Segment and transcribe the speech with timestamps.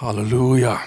[0.00, 0.80] Halleluja.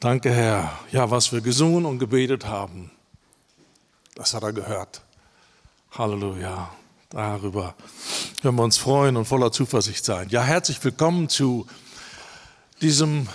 [0.00, 0.72] Danke, Herr.
[0.90, 2.90] Ja, was wir gesungen und gebetet haben,
[4.14, 5.02] das hat er gehört.
[5.90, 6.70] Halleluja.
[7.10, 7.74] Darüber
[8.40, 10.30] können wir uns freuen und voller Zuversicht sein.
[10.30, 11.66] Ja, herzlich willkommen zu
[12.80, 13.28] diesem,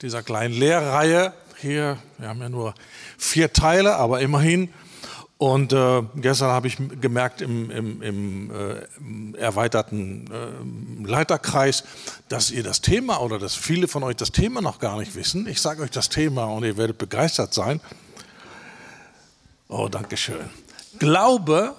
[0.00, 1.98] dieser kleinen Lehrreihe hier.
[2.16, 2.72] Wir haben ja nur
[3.18, 4.72] vier Teile, aber immerhin.
[5.44, 11.84] Und äh, gestern habe ich gemerkt im, im, im, äh, erweiterten äh, Leiterkreis,
[12.30, 15.46] dass ihr das Thema oder dass viele von euch das Thema noch gar nicht wissen.
[15.46, 17.82] Ich sage euch das Thema und ihr werdet begeistert sein.
[19.68, 20.48] Oh, danke schön.
[20.98, 21.74] Glaube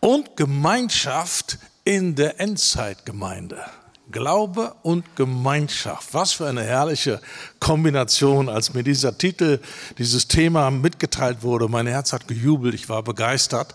[0.00, 3.62] und Gemeinschaft in der Endzeitgemeinde.
[4.10, 6.14] Glaube und Gemeinschaft.
[6.14, 7.20] Was für eine herrliche
[7.60, 9.60] Kombination, als mir dieser Titel,
[9.98, 11.68] dieses Thema mitgeteilt wurde.
[11.68, 13.74] Mein Herz hat gejubelt, ich war begeistert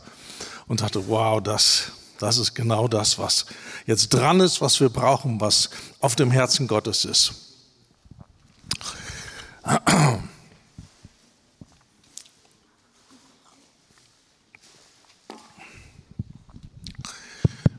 [0.67, 3.45] und dachte, wow, das, das ist genau das, was
[3.85, 5.69] jetzt dran ist, was wir brauchen, was
[5.99, 7.33] auf dem Herzen Gottes ist.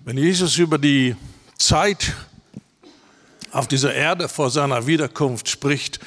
[0.04, 1.16] Wenn Jesus über die
[1.58, 2.14] Zeit
[3.54, 6.00] auf dieser Erde vor seiner Wiederkunft spricht,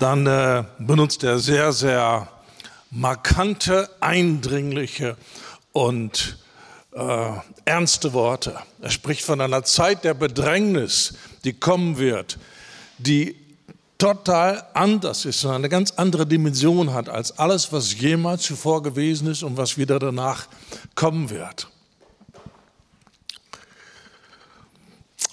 [0.00, 2.28] dann äh, benutzt er sehr, sehr
[2.90, 5.16] markante, eindringliche
[5.72, 6.38] und
[6.92, 7.30] äh,
[7.64, 8.56] ernste Worte.
[8.82, 12.38] Er spricht von einer Zeit der Bedrängnis, die kommen wird,
[12.98, 13.36] die
[13.98, 19.28] total anders ist und eine ganz andere Dimension hat als alles, was jemals zuvor gewesen
[19.28, 20.46] ist und was wieder danach
[20.94, 21.68] kommen wird.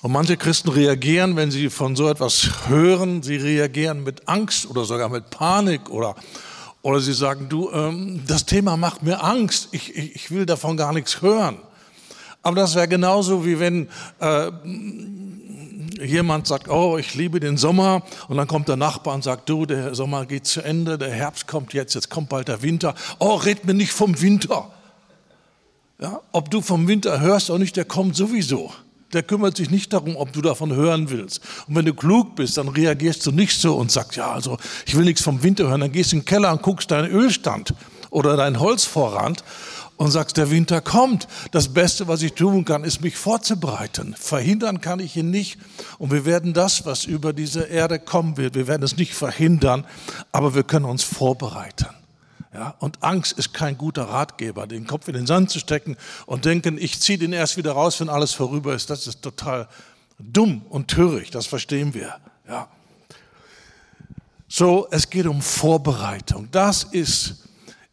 [0.06, 4.86] Und manche Christen reagieren, wenn sie von so etwas hören, sie reagieren mit Angst oder
[4.86, 6.14] sogar mit Panik oder,
[6.84, 10.78] oder sie sagen, du, ähm, das Thema macht mir Angst, ich, ich, ich will davon
[10.78, 11.58] gar nichts hören.
[12.44, 13.88] Aber das wäre genauso wie wenn
[14.20, 14.52] äh,
[16.06, 19.66] jemand sagt, oh, ich liebe den Sommer und dann kommt der Nachbar und sagt, du,
[19.66, 22.94] der Sommer geht zu Ende, der Herbst kommt jetzt, jetzt kommt bald der Winter.
[23.18, 24.72] Oh, red mir nicht vom Winter.
[26.00, 28.72] Ja, ob du vom Winter hörst oder nicht, der kommt sowieso
[29.16, 31.42] der kümmert sich nicht darum, ob du davon hören willst.
[31.68, 34.96] Und wenn du klug bist, dann reagierst du nicht so und sagst, ja, also ich
[34.96, 35.82] will nichts vom Winter hören.
[35.82, 37.74] Dann gehst du in den Keller und guckst deinen Ölstand
[38.12, 39.44] oder deinen Holzvorrat
[39.98, 41.28] und sagst, der Winter kommt.
[41.52, 44.16] Das Beste, was ich tun kann, ist mich vorzubereiten.
[44.18, 45.58] Verhindern kann ich ihn nicht.
[45.98, 49.86] Und wir werden das, was über diese Erde kommen wird, wir werden es nicht verhindern,
[50.32, 51.88] aber wir können uns vorbereiten.
[52.56, 56.46] Ja, und Angst ist kein guter Ratgeber, den Kopf in den Sand zu stecken und
[56.46, 58.90] denken, ich ziehe den erst wieder raus, wenn alles vorüber ist.
[58.90, 59.68] Das ist total
[60.20, 62.16] dumm und töricht, das verstehen wir.
[62.48, 62.70] Ja.
[64.48, 66.48] So, es geht um Vorbereitung.
[66.52, 67.44] Das ist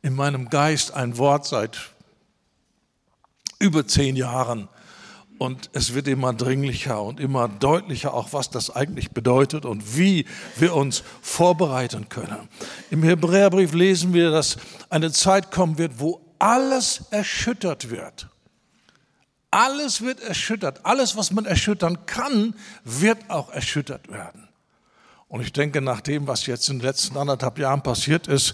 [0.00, 1.77] in meinem Geist ein Wort seit
[3.59, 4.69] über zehn Jahren,
[5.43, 10.25] und es wird immer dringlicher und immer deutlicher, auch was das eigentlich bedeutet und wie
[10.57, 12.49] wir uns vorbereiten können.
[12.91, 14.57] Im Hebräerbrief lesen wir, dass
[14.89, 18.29] eine Zeit kommen wird, wo alles erschüttert wird.
[19.51, 20.87] Alles wird erschüttert.
[20.87, 22.55] Alles, was man erschüttern kann,
[22.85, 24.49] wird auch erschüttert werden.
[25.32, 28.53] Und ich denke, nach dem, was jetzt in den letzten anderthalb Jahren passiert ist,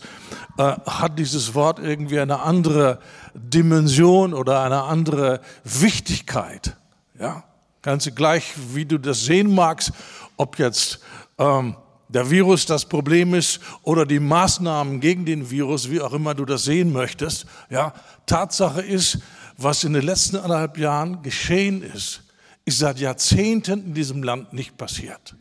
[0.58, 3.00] äh, hat dieses Wort irgendwie eine andere
[3.34, 6.76] Dimension oder eine andere Wichtigkeit.
[7.18, 7.42] Ja,
[7.82, 9.90] ganz gleich, wie du das sehen magst,
[10.36, 11.00] ob jetzt
[11.38, 11.74] ähm,
[12.06, 16.44] der Virus das Problem ist oder die Maßnahmen gegen den Virus, wie auch immer du
[16.44, 17.46] das sehen möchtest.
[17.70, 17.92] Ja,
[18.24, 19.18] Tatsache ist,
[19.56, 22.22] was in den letzten anderthalb Jahren geschehen ist,
[22.64, 25.34] ist seit Jahrzehnten in diesem Land nicht passiert.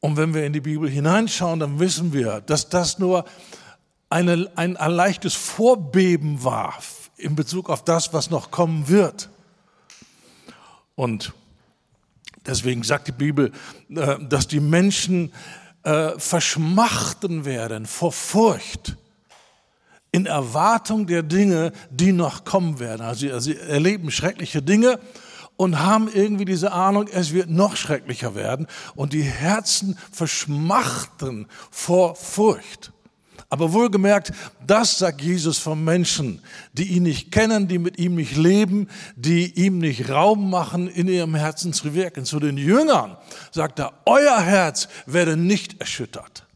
[0.00, 3.24] Und wenn wir in die Bibel hineinschauen, dann wissen wir, dass das nur
[4.10, 6.78] eine, ein, ein leichtes Vorbeben war
[7.16, 9.28] in Bezug auf das, was noch kommen wird.
[10.94, 11.32] Und
[12.46, 13.52] deswegen sagt die Bibel,
[13.90, 15.32] äh, dass die Menschen
[15.82, 18.96] äh, verschmachten werden vor Furcht
[20.10, 23.02] in Erwartung der Dinge, die noch kommen werden.
[23.02, 24.98] Also sie erleben schreckliche Dinge
[25.58, 32.14] und haben irgendwie diese Ahnung, es wird noch schrecklicher werden und die Herzen verschmachten vor
[32.14, 32.92] Furcht.
[33.50, 34.32] Aber wohlgemerkt,
[34.64, 36.42] das sagt Jesus von Menschen,
[36.74, 41.08] die ihn nicht kennen, die mit ihm nicht leben, die ihm nicht Raum machen, in
[41.08, 42.24] ihrem Herzen zu wirken.
[42.24, 43.16] Zu den Jüngern
[43.50, 46.46] sagt er, euer Herz werde nicht erschüttert.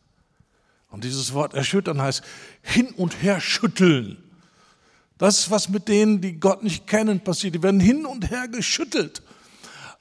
[0.91, 2.23] Und dieses Wort erschüttern heißt
[2.61, 4.22] hin und her schütteln.
[5.23, 7.55] Das ist was mit denen, die Gott nicht kennen, passiert.
[7.55, 9.23] Die werden hin und her geschüttelt.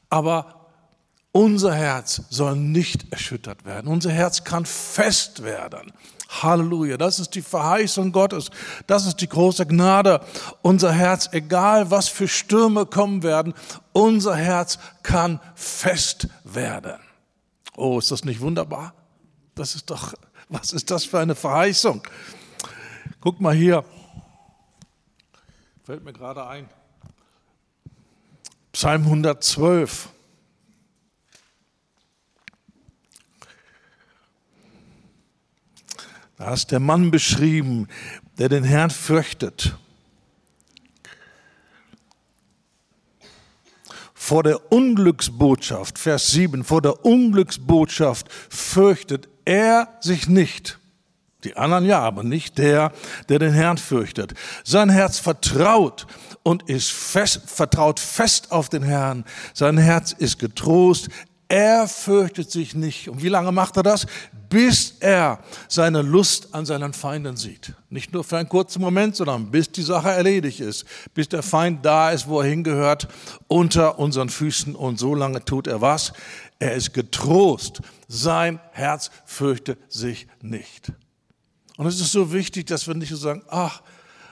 [0.10, 0.72] Aber
[1.32, 3.88] unser Herz soll nicht erschüttert werden.
[3.88, 5.94] Unser Herz kann fest werden.
[6.42, 6.98] Halleluja.
[6.98, 8.50] Das ist die Verheißung Gottes.
[8.88, 10.22] Das ist die große Gnade.
[10.64, 13.54] Unser Herz, egal was für Stürme kommen werden,
[13.94, 17.00] unser Herz kann fest werden.
[17.78, 18.96] Oh, ist das nicht wunderbar?
[19.54, 20.16] Das ist doch,
[20.50, 22.02] was ist das für eine Verheißung?
[23.20, 23.86] Guck mal hier.
[25.92, 26.70] Fällt mir gerade ein.
[28.72, 30.08] Psalm 112.
[36.38, 37.90] Da ist der Mann beschrieben,
[38.38, 39.76] der den Herrn fürchtet.
[44.14, 50.80] Vor der Unglücksbotschaft, Vers 7, vor der Unglücksbotschaft fürchtet er sich nicht.
[51.44, 52.92] Die anderen ja, aber nicht der,
[53.30, 54.34] der den Herrn fürchtet.
[54.64, 56.08] Sein Herz vertraut
[56.44, 59.26] und ist fest, vertraut fest auf den Herrn.
[59.54, 61.10] Sein Herz ist getrost.
[61.48, 63.10] Er fürchtet sich nicht.
[63.10, 64.06] Und wie lange macht er das?
[64.50, 67.74] Bis er seine Lust an seinen Feinden sieht.
[67.90, 70.86] Nicht nur für einen kurzen Moment, sondern bis die Sache erledigt ist.
[71.14, 73.10] Bis der Feind da ist, wo er hingehört,
[73.48, 74.76] unter unseren Füßen.
[74.76, 76.14] Und so lange tut er was?
[76.60, 77.82] Er ist getrost.
[78.08, 80.94] Sein Herz fürchtet sich nicht.
[81.82, 83.82] Und es ist so wichtig, dass wir nicht so sagen, ach,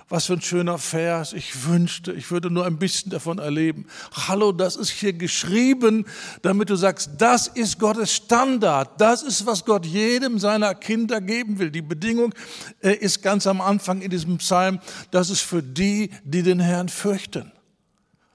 [0.07, 1.33] was für ein schöner Vers.
[1.33, 3.87] Ich wünschte, ich würde nur ein bisschen davon erleben.
[4.27, 6.05] Hallo, das ist hier geschrieben,
[6.43, 9.01] damit du sagst, das ist Gottes Standard.
[9.01, 11.71] Das ist, was Gott jedem seiner Kinder geben will.
[11.71, 12.35] Die Bedingung
[12.81, 14.79] ist ganz am Anfang in diesem Psalm,
[15.09, 17.51] das ist für die, die den Herrn fürchten.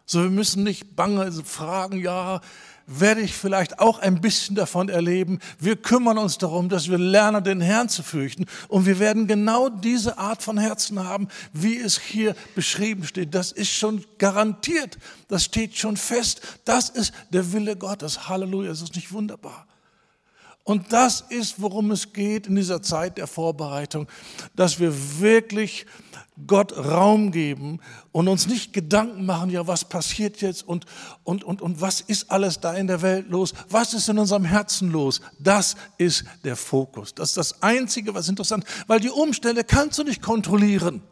[0.06, 2.40] So, wir müssen nicht bange fragen, ja,
[2.86, 5.38] werde ich vielleicht auch ein bisschen davon erleben.
[5.58, 8.46] Wir kümmern uns darum, dass wir lernen, den Herrn zu fürchten.
[8.68, 13.34] Und wir werden genau diese Art von Herzen haben, wie es hier beschrieben steht.
[13.34, 14.98] Das ist schon garantiert.
[15.28, 16.40] Das steht schon fest.
[16.64, 18.28] Das ist der Wille Gottes.
[18.28, 18.70] Halleluja.
[18.70, 19.66] Das ist nicht wunderbar.
[20.64, 24.08] Und das ist, worum es geht in dieser Zeit der Vorbereitung,
[24.56, 25.84] dass wir wirklich
[26.46, 27.80] Gott Raum geben
[28.10, 30.86] und uns nicht Gedanken machen, ja, was passiert jetzt und,
[31.22, 33.54] und, und, und was ist alles da in der Welt los?
[33.68, 35.20] Was ist in unserem Herzen los?
[35.38, 37.14] Das ist der Fokus.
[37.14, 41.02] Das ist das Einzige, was interessant weil die Umstände kannst du nicht kontrollieren.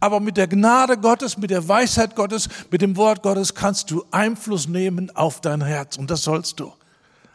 [0.00, 4.04] Aber mit der Gnade Gottes, mit der Weisheit Gottes, mit dem Wort Gottes kannst du
[4.10, 6.72] Einfluss nehmen auf dein Herz und das sollst du.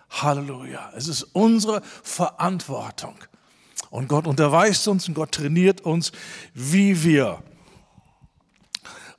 [0.09, 0.92] Halleluja.
[0.95, 3.15] Es ist unsere Verantwortung.
[3.89, 6.12] Und Gott unterweist uns und Gott trainiert uns,
[6.54, 7.42] wie wir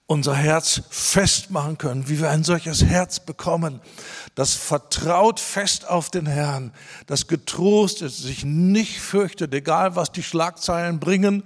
[0.09, 3.81] unser Herz festmachen können, wie wir ein solches Herz bekommen,
[4.35, 6.73] das vertraut fest auf den Herrn,
[7.07, 11.43] das getrost ist, sich nicht fürchtet, egal was die Schlagzeilen bringen,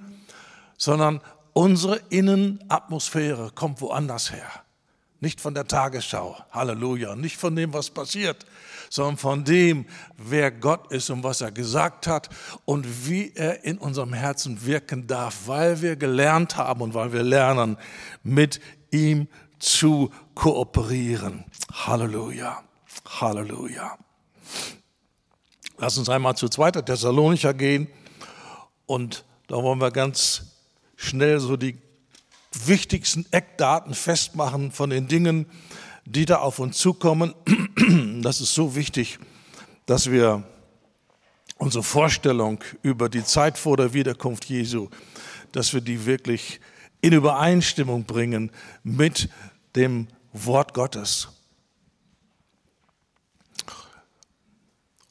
[0.78, 1.20] sondern
[1.52, 4.48] unsere Innenatmosphäre kommt woanders her.
[5.18, 8.46] Nicht von der Tagesschau, Halleluja, nicht von dem, was passiert,
[8.92, 9.86] sondern von dem,
[10.18, 12.28] wer Gott ist und was er gesagt hat
[12.66, 17.22] und wie er in unserem Herzen wirken darf, weil wir gelernt haben und weil wir
[17.22, 17.78] lernen,
[18.22, 18.60] mit
[18.90, 19.28] ihm
[19.58, 21.46] zu kooperieren.
[21.72, 22.62] Halleluja,
[23.08, 23.96] Halleluja.
[25.78, 26.72] Lass uns einmal zu 2.
[26.72, 27.88] Thessalonicher gehen
[28.84, 30.58] und da wollen wir ganz
[30.96, 31.78] schnell so die
[32.66, 35.46] wichtigsten Eckdaten festmachen von den Dingen,
[36.04, 37.34] die da auf uns zukommen.
[38.22, 39.18] Das ist so wichtig,
[39.86, 40.44] dass wir
[41.58, 44.88] unsere Vorstellung über die Zeit vor der Wiederkunft Jesu,
[45.50, 46.60] dass wir die wirklich
[47.00, 48.52] in Übereinstimmung bringen
[48.84, 49.28] mit
[49.74, 51.28] dem Wort Gottes.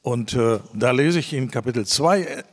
[0.02, 2.44] Und äh, da lese ich in Kapitel 2,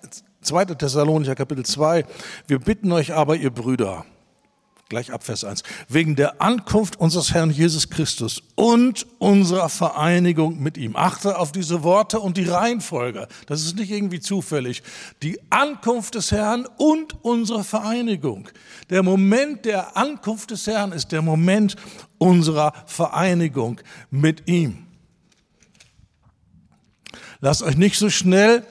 [0.42, 0.64] 2.
[0.66, 2.04] Thessalonicher Kapitel 2,
[2.46, 4.04] wir bitten euch aber, ihr Brüder,
[4.88, 5.64] Gleich ab Vers 1.
[5.88, 10.96] Wegen der Ankunft unseres Herrn Jesus Christus und unserer Vereinigung mit ihm.
[10.96, 13.28] Achte auf diese Worte und die Reihenfolge.
[13.46, 14.82] Das ist nicht irgendwie zufällig.
[15.22, 18.48] Die Ankunft des Herrn und unsere Vereinigung.
[18.88, 21.76] Der Moment der Ankunft des Herrn ist der Moment
[22.16, 24.86] unserer Vereinigung mit ihm.
[27.40, 28.64] Lasst euch nicht so schnell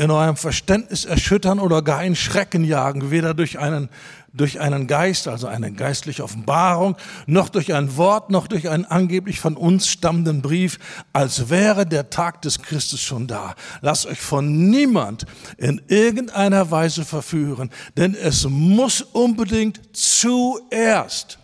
[0.00, 3.90] in eurem Verständnis erschüttern oder gar in Schrecken jagen, weder durch einen,
[4.32, 9.40] durch einen Geist, also eine geistliche Offenbarung, noch durch ein Wort, noch durch einen angeblich
[9.40, 10.78] von uns stammenden Brief,
[11.12, 13.54] als wäre der Tag des Christus schon da.
[13.82, 15.26] Lasst euch von niemand
[15.58, 21.38] in irgendeiner Weise verführen, denn es muss unbedingt zuerst,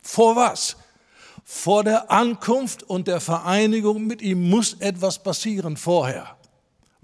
[0.00, 0.76] vor was?
[1.44, 6.35] Vor der Ankunft und der Vereinigung mit ihm muss etwas passieren vorher.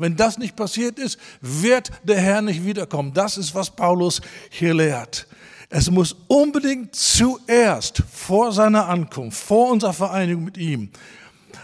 [0.03, 3.15] Wenn das nicht passiert ist, wird der Herr nicht wiederkommen.
[3.15, 5.29] Das ist, was Paulus hier lehrt.
[5.71, 10.91] Es muss unbedingt zuerst vor seiner Ankunft, vor unserer Vereinigung mit ihm,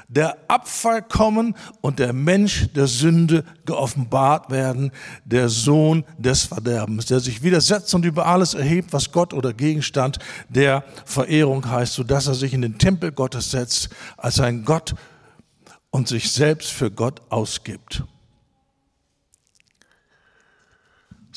[0.06, 4.92] der Abfall kommen und der Mensch der Sünde geoffenbart werden,
[5.24, 10.20] der Sohn des Verderbens, der sich widersetzt und über alles erhebt, was Gott oder Gegenstand
[10.48, 14.94] der Verehrung heißt, sodass er sich in den Tempel Gottes setzt als ein Gott
[15.90, 18.04] und sich selbst für Gott ausgibt.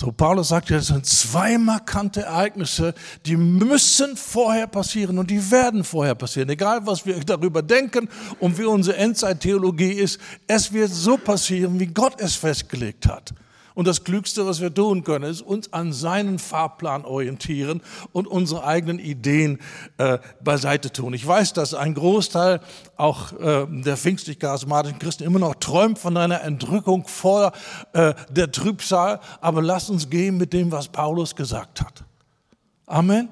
[0.01, 2.95] So, Paulus sagt ja, es sind zwei markante Ereignisse,
[3.27, 6.49] die müssen vorher passieren und die werden vorher passieren.
[6.49, 11.85] Egal, was wir darüber denken und wie unsere Endzeittheologie ist, es wird so passieren, wie
[11.85, 13.31] Gott es festgelegt hat.
[13.73, 18.65] Und das Klügste, was wir tun können, ist uns an seinen Fahrplan orientieren und unsere
[18.65, 19.59] eigenen Ideen
[19.97, 21.13] äh, beiseite tun.
[21.13, 22.59] Ich weiß, dass ein Großteil
[22.97, 27.53] auch äh, der pfingstlich-charismatischen Christen immer noch träumt von einer Entrückung vor
[27.93, 29.19] äh, der Trübsal.
[29.39, 32.03] Aber lasst uns gehen mit dem, was Paulus gesagt hat.
[32.85, 33.29] Amen.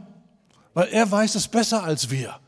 [0.74, 2.40] Weil er weiß es besser als wir.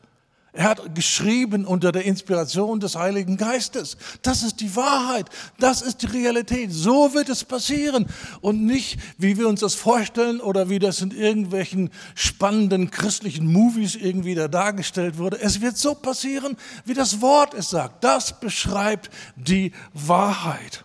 [0.54, 3.96] Er hat geschrieben unter der Inspiration des Heiligen Geistes.
[4.20, 5.30] Das ist die Wahrheit.
[5.58, 6.70] Das ist die Realität.
[6.70, 8.06] So wird es passieren.
[8.42, 13.94] Und nicht, wie wir uns das vorstellen oder wie das in irgendwelchen spannenden christlichen Movies
[13.94, 15.40] irgendwie da dargestellt wurde.
[15.40, 18.04] Es wird so passieren, wie das Wort es sagt.
[18.04, 20.84] Das beschreibt die Wahrheit.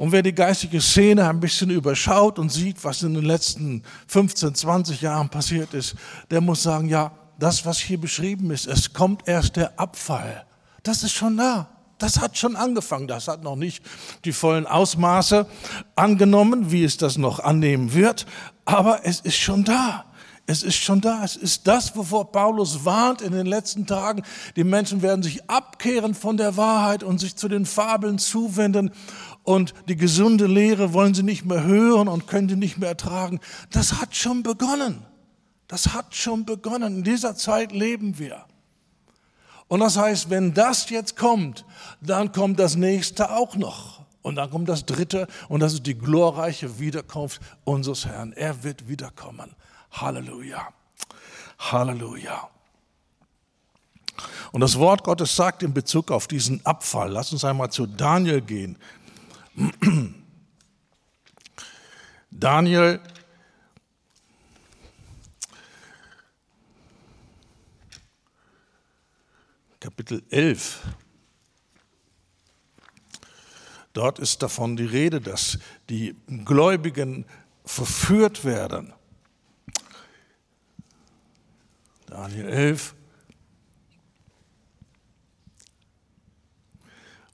[0.00, 4.54] Und wer die geistige Szene ein bisschen überschaut und sieht, was in den letzten 15,
[4.54, 5.94] 20 Jahren passiert ist,
[6.30, 10.46] der muss sagen, ja, das, was hier beschrieben ist, es kommt erst der Abfall.
[10.84, 11.68] Das ist schon da.
[11.98, 13.08] Das hat schon angefangen.
[13.08, 13.84] Das hat noch nicht
[14.24, 15.46] die vollen Ausmaße
[15.96, 18.24] angenommen, wie es das noch annehmen wird.
[18.64, 20.06] Aber es ist schon da.
[20.50, 21.22] Es ist schon da.
[21.22, 24.22] Es ist das, wovor Paulus warnt in den letzten Tagen.
[24.56, 28.90] Die Menschen werden sich abkehren von der Wahrheit und sich zu den Fabeln zuwenden
[29.50, 33.40] und die gesunde Lehre wollen sie nicht mehr hören und können sie nicht mehr ertragen.
[33.72, 35.04] Das hat schon begonnen.
[35.66, 36.98] Das hat schon begonnen.
[36.98, 38.44] In dieser Zeit leben wir.
[39.66, 41.64] Und das heißt, wenn das jetzt kommt,
[42.00, 44.02] dann kommt das nächste auch noch.
[44.22, 48.32] Und dann kommt das dritte und das ist die glorreiche Wiederkunft unseres Herrn.
[48.32, 49.56] Er wird wiederkommen.
[49.90, 50.68] Halleluja.
[51.58, 52.50] Halleluja.
[54.52, 58.40] Und das Wort Gottes sagt in Bezug auf diesen Abfall, lass uns einmal zu Daniel
[58.40, 58.76] gehen,
[62.30, 63.00] Daniel
[69.80, 70.82] Kapitel 11.
[73.92, 76.14] Dort ist davon die Rede, dass die
[76.44, 77.24] Gläubigen
[77.64, 78.92] verführt werden.
[82.06, 82.94] Daniel 11,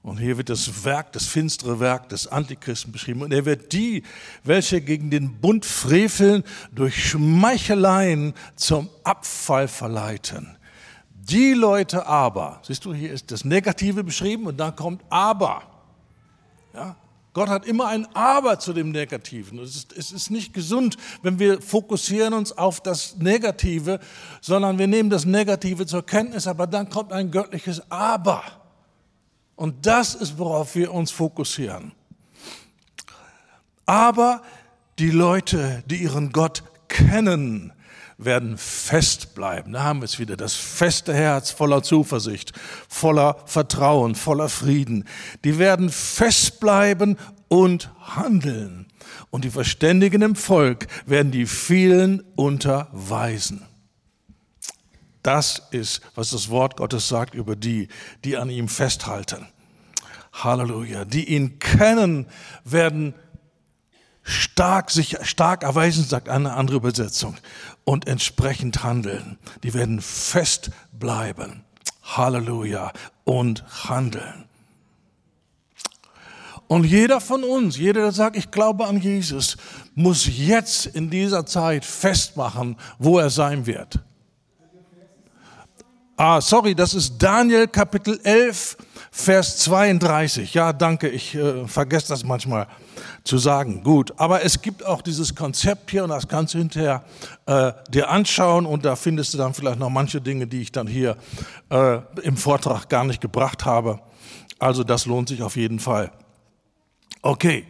[0.07, 3.23] Und hier wird das Werk, das finstere Werk des Antichristen beschrieben.
[3.23, 4.03] Und er wird die,
[4.45, 10.55] welche gegen den Bund freveln, durch Schmeicheleien zum Abfall verleiten.
[11.11, 15.63] Die Leute aber, siehst du, hier ist das Negative beschrieben und dann kommt aber.
[16.73, 16.95] Ja?
[17.33, 19.59] Gott hat immer ein Aber zu dem Negativen.
[19.59, 23.99] Es ist, es ist nicht gesund, wenn wir fokussieren uns auf das Negative,
[24.39, 28.66] sondern wir nehmen das Negative zur Kenntnis, aber dann kommt ein göttliches Aber.
[29.57, 31.91] Und das ist, worauf wir uns fokussieren.
[33.85, 34.43] Aber
[34.99, 37.73] die Leute, die ihren Gott kennen,
[38.19, 39.73] werden fest bleiben.
[39.73, 42.53] Da haben wir es wieder, das feste Herz voller Zuversicht,
[42.87, 45.05] voller Vertrauen, voller Frieden.
[45.43, 48.85] Die werden fest bleiben und handeln.
[49.31, 53.66] Und die Verständigen im Volk werden die vielen unterweisen.
[55.23, 57.87] Das ist, was das Wort Gottes sagt über die,
[58.23, 59.47] die an ihm festhalten.
[60.33, 61.05] Halleluja.
[61.05, 62.27] Die ihn kennen,
[62.63, 63.13] werden
[64.23, 67.37] stark sich stark erweisen, sagt eine andere Übersetzung,
[67.83, 69.37] und entsprechend handeln.
[69.63, 71.63] Die werden fest bleiben.
[72.03, 72.93] Halleluja.
[73.23, 74.45] Und handeln.
[76.67, 79.55] Und jeder von uns, jeder, der sagt, ich glaube an Jesus,
[79.95, 83.99] muss jetzt in dieser Zeit festmachen, wo er sein wird.
[86.19, 88.75] Ah, sorry, das ist Daniel Kapitel 11,
[89.11, 90.51] Vers 32.
[90.51, 92.65] Ja, danke, ich äh, vergesse das manchmal
[93.23, 93.83] zu sagen.
[93.83, 97.03] Gut, aber es gibt auch dieses Konzept hier und das kannst du hinterher
[97.45, 100.87] äh, dir anschauen und da findest du dann vielleicht noch manche Dinge, die ich dann
[100.87, 101.17] hier
[101.69, 103.99] äh, im Vortrag gar nicht gebracht habe.
[104.57, 106.11] Also das lohnt sich auf jeden Fall.
[107.21, 107.67] Okay,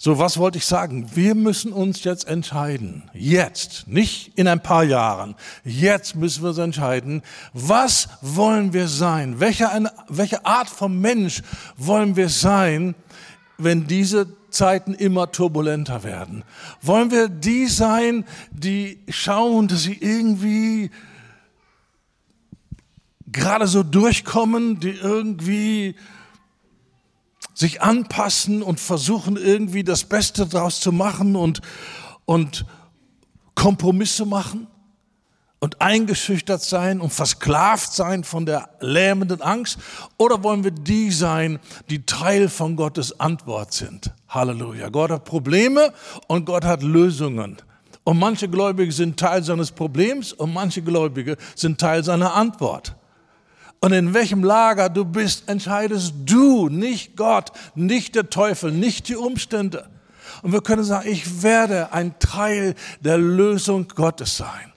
[0.00, 1.10] so, was wollte ich sagen?
[1.16, 3.10] Wir müssen uns jetzt entscheiden.
[3.14, 5.34] Jetzt, nicht in ein paar Jahren.
[5.64, 9.40] Jetzt müssen wir uns entscheiden, was wollen wir sein?
[9.40, 11.42] Welche, eine, welche Art von Mensch
[11.76, 12.94] wollen wir sein,
[13.58, 16.44] wenn diese Zeiten immer turbulenter werden?
[16.80, 20.92] Wollen wir die sein, die schauen, dass sie irgendwie
[23.26, 25.96] gerade so durchkommen, die irgendwie
[27.58, 31.60] sich anpassen und versuchen irgendwie das Beste daraus zu machen und,
[32.24, 32.64] und
[33.56, 34.68] Kompromisse machen
[35.58, 39.78] und eingeschüchtert sein und versklavt sein von der lähmenden Angst?
[40.18, 41.58] Oder wollen wir die sein,
[41.90, 44.12] die Teil von Gottes Antwort sind?
[44.28, 44.88] Halleluja.
[44.90, 45.92] Gott hat Probleme
[46.28, 47.56] und Gott hat Lösungen.
[48.04, 52.94] Und manche Gläubige sind Teil seines Problems und manche Gläubige sind Teil seiner Antwort.
[53.80, 59.16] Und in welchem Lager du bist, entscheidest du, nicht Gott, nicht der Teufel, nicht die
[59.16, 59.88] Umstände.
[60.42, 64.72] Und wir können sagen, ich werde ein Teil der Lösung Gottes sein.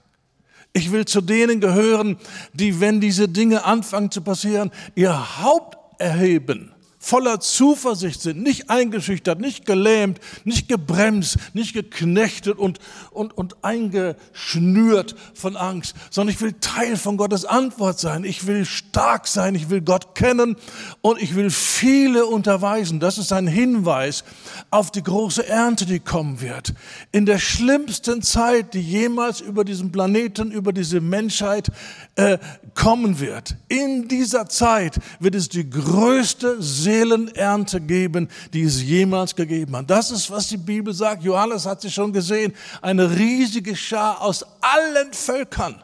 [0.72, 2.16] Ich will zu denen gehören,
[2.52, 9.40] die, wenn diese Dinge anfangen zu passieren, ihr Haupt erheben voller Zuversicht sind, nicht eingeschüchtert,
[9.40, 12.78] nicht gelähmt, nicht gebremst, nicht geknechtet und,
[13.10, 18.22] und, und eingeschnürt von Angst, sondern ich will Teil von Gottes Antwort sein.
[18.22, 20.56] Ich will stark sein, ich will Gott kennen
[21.00, 23.00] und ich will viele unterweisen.
[23.00, 24.22] Das ist ein Hinweis
[24.70, 26.72] auf die große Ernte, die kommen wird.
[27.10, 31.68] In der schlimmsten Zeit, die jemals über diesen Planeten, über diese Menschheit
[32.14, 32.38] äh,
[32.74, 33.56] kommen wird.
[33.66, 39.88] In dieser Zeit wird es die größte Seelenernte geben, die es jemals gegeben hat.
[39.88, 41.22] Das ist, was die Bibel sagt.
[41.22, 42.52] Johannes hat sie schon gesehen.
[42.82, 45.82] Eine riesige Schar aus allen Völkern.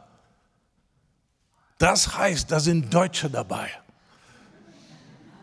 [1.79, 3.71] Das heißt, da sind Deutsche dabei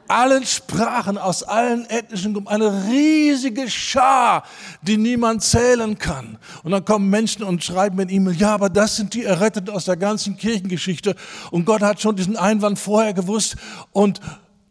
[0.08, 4.44] allen Sprachen, aus allen ethnischen Gruppen, eine riesige Schar,
[4.82, 6.38] die niemand zählen kann.
[6.64, 9.86] Und dann kommen Menschen und schreiben mit E-Mail, ja, aber das sind die Erretteten aus
[9.86, 11.16] der ganzen Kirchengeschichte.
[11.52, 13.56] Und Gott hat schon diesen Einwand vorher gewusst
[13.92, 14.20] und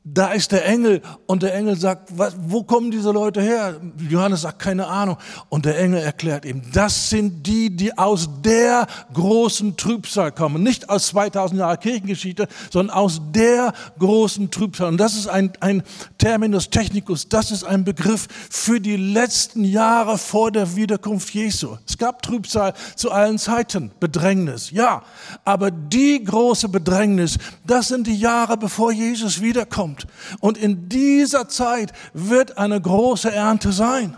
[0.07, 3.81] da ist der Engel und der Engel sagt, was, wo kommen diese Leute her?
[4.11, 5.17] Johannes sagt, keine Ahnung.
[5.49, 10.63] Und der Engel erklärt ihm, das sind die, die aus der großen Trübsal kommen.
[10.63, 14.89] Nicht aus 2000 Jahren Kirchengeschichte, sondern aus der großen Trübsal.
[14.89, 15.83] Und das ist ein, ein
[16.19, 21.79] Terminus technicus, das ist ein Begriff für die letzten Jahre vor der Wiederkunft Jesu.
[21.89, 25.03] Es gab Trübsal zu allen Zeiten, Bedrängnis, ja.
[25.47, 30.07] Aber die große Bedrängnis, das sind die Jahre, bevor Jesus wiederkommt kommt.
[30.40, 34.16] Und in dieser Zeit wird eine große Ernte sein.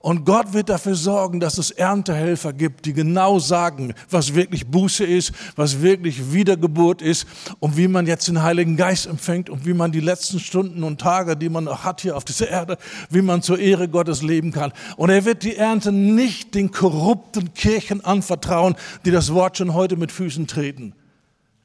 [0.00, 5.04] Und Gott wird dafür sorgen, dass es Erntehelfer gibt, die genau sagen, was wirklich Buße
[5.04, 7.24] ist, was wirklich Wiedergeburt ist
[7.60, 11.00] und wie man jetzt den Heiligen Geist empfängt und wie man die letzten Stunden und
[11.00, 12.78] Tage, die man noch hat hier auf dieser Erde,
[13.10, 14.72] wie man zur Ehre Gottes leben kann.
[14.96, 19.94] Und er wird die Ernte nicht den korrupten Kirchen anvertrauen, die das Wort schon heute
[19.94, 20.94] mit Füßen treten.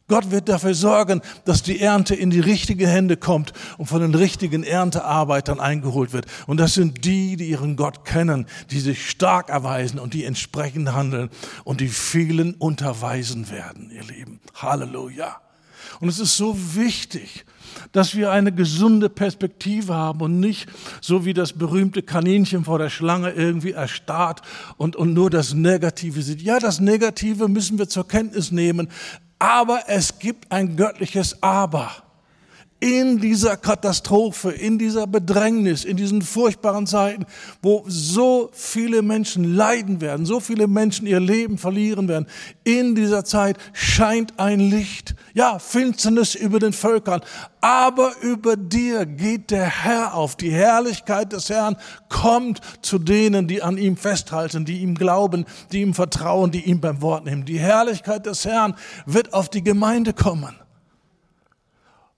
[0.08, 4.16] Gott wird dafür sorgen, dass die Ernte in die richtigen Hände kommt und von den
[4.16, 6.28] richtigen Erntearbeitern eingeholt wird.
[6.48, 10.94] Und das sind die, die ihren Gott kennen, die sich stark erweisen und die entsprechend
[10.94, 11.30] handeln
[11.66, 14.40] und die vielen unterweisen werden, ihr Lieben.
[14.56, 15.42] Halleluja.
[16.00, 17.46] Und es ist so wichtig,
[17.92, 20.70] dass wir eine gesunde Perspektive haben und nicht
[21.02, 24.42] so wie das berühmte Kaninchen vor der Schlange irgendwie erstarrt
[24.78, 26.42] und, und nur das Negative sieht.
[26.42, 28.90] Ja, das Negative müssen wir zur Kenntnis nehmen,
[29.40, 32.07] aber es gibt ein göttliches Aber.
[32.80, 37.26] In dieser Katastrophe, in dieser Bedrängnis, in diesen furchtbaren Zeiten,
[37.64, 42.28] wo so viele Menschen leiden werden, so viele Menschen ihr Leben verlieren werden,
[42.64, 45.16] in dieser Zeit scheint ein Licht.
[45.34, 47.22] Ja, Finsternis über den Völkern,
[47.62, 50.36] aber über dir geht der Herr auf.
[50.36, 51.78] Die Herrlichkeit des Herrn
[52.10, 56.80] kommt zu denen, die an ihm festhalten, die ihm glauben, die ihm vertrauen, die ihm
[56.80, 57.44] beim Wort nehmen.
[57.46, 58.76] Die Herrlichkeit des Herrn
[59.08, 60.56] wird auf die Gemeinde kommen.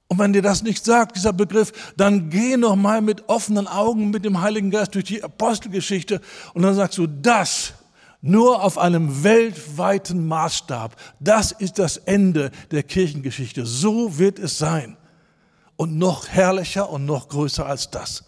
[0.10, 4.10] Und wenn dir das nicht sagt, dieser Begriff, dann geh noch mal mit offenen Augen
[4.10, 6.19] mit dem Heiligen Geist durch die Apostelgeschichte
[6.56, 7.74] und dann sagst du, das
[8.22, 13.65] nur auf einem weltweiten Maßstab, das ist das Ende der Kirchengeschichte.
[13.65, 14.98] So wird es sein.
[15.78, 18.26] Und noch herrlicher und noch größer als das.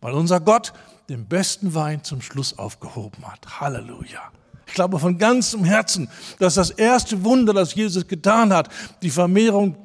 [0.00, 0.72] Weil unser Gott
[1.08, 3.60] den besten Wein zum Schluss aufgehoben hat.
[3.60, 4.32] Halleluja.
[4.66, 8.70] Ich glaube von ganzem Herzen, dass das erste Wunder, das Jesus getan hat,
[9.02, 9.76] die Vermehrung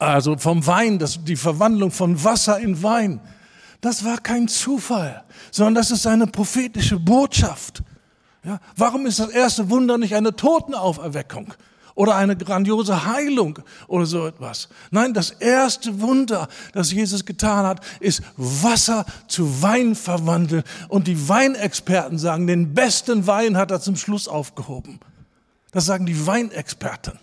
[0.00, 3.20] also vom Wein, das, die Verwandlung von Wasser in Wein,
[3.80, 7.82] das war kein Zufall, sondern das ist eine prophetische Botschaft.
[8.42, 11.52] Ja, warum ist das erste Wunder nicht eine Totenauferweckung
[11.94, 13.58] oder eine grandiose Heilung
[13.88, 14.70] oder so etwas?
[14.90, 20.62] Nein, das erste Wunder, das Jesus getan hat, ist Wasser zu Wein verwandeln.
[20.88, 24.98] Und die Weinexperten sagen, den besten Wein hat er zum Schluss aufgehoben.
[25.72, 27.18] Das sagen die Weinexperten.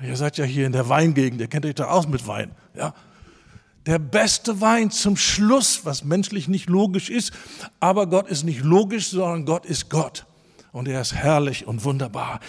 [0.00, 2.50] Ihr seid ja hier in der Weingegend, ihr kennt euch da aus mit Wein.
[2.74, 2.94] Ja?
[3.86, 7.32] Der beste Wein zum Schluss, was menschlich nicht logisch ist,
[7.80, 10.26] aber Gott ist nicht logisch, sondern Gott ist Gott.
[10.72, 12.40] Und er ist herrlich und wunderbar.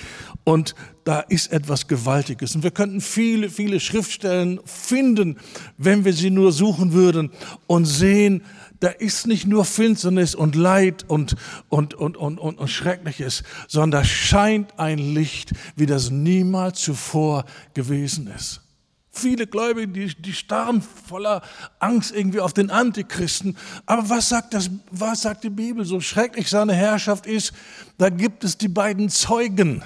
[0.43, 0.73] Und
[1.05, 2.55] da ist etwas Gewaltiges.
[2.55, 5.37] Und wir könnten viele, viele Schriftstellen finden,
[5.77, 7.29] wenn wir sie nur suchen würden
[7.67, 8.43] und sehen,
[8.79, 11.35] da ist nicht nur Finsternis und Leid und,
[11.69, 17.45] und, und, und, und, und Schreckliches, sondern da scheint ein Licht, wie das niemals zuvor
[17.75, 18.61] gewesen ist.
[19.11, 21.41] Viele Gläubige, die, die starren voller
[21.79, 23.55] Angst irgendwie auf den Antichristen.
[23.85, 25.85] Aber was sagt, das, was sagt die Bibel?
[25.85, 27.53] So schrecklich seine Herrschaft ist,
[27.97, 29.83] da gibt es die beiden Zeugen.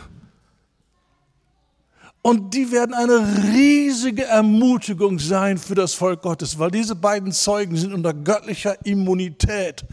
[2.22, 7.78] Und die werden eine riesige Ermutigung sein für das Volk Gottes, weil diese beiden Zeugen
[7.78, 9.86] sind unter göttlicher Immunität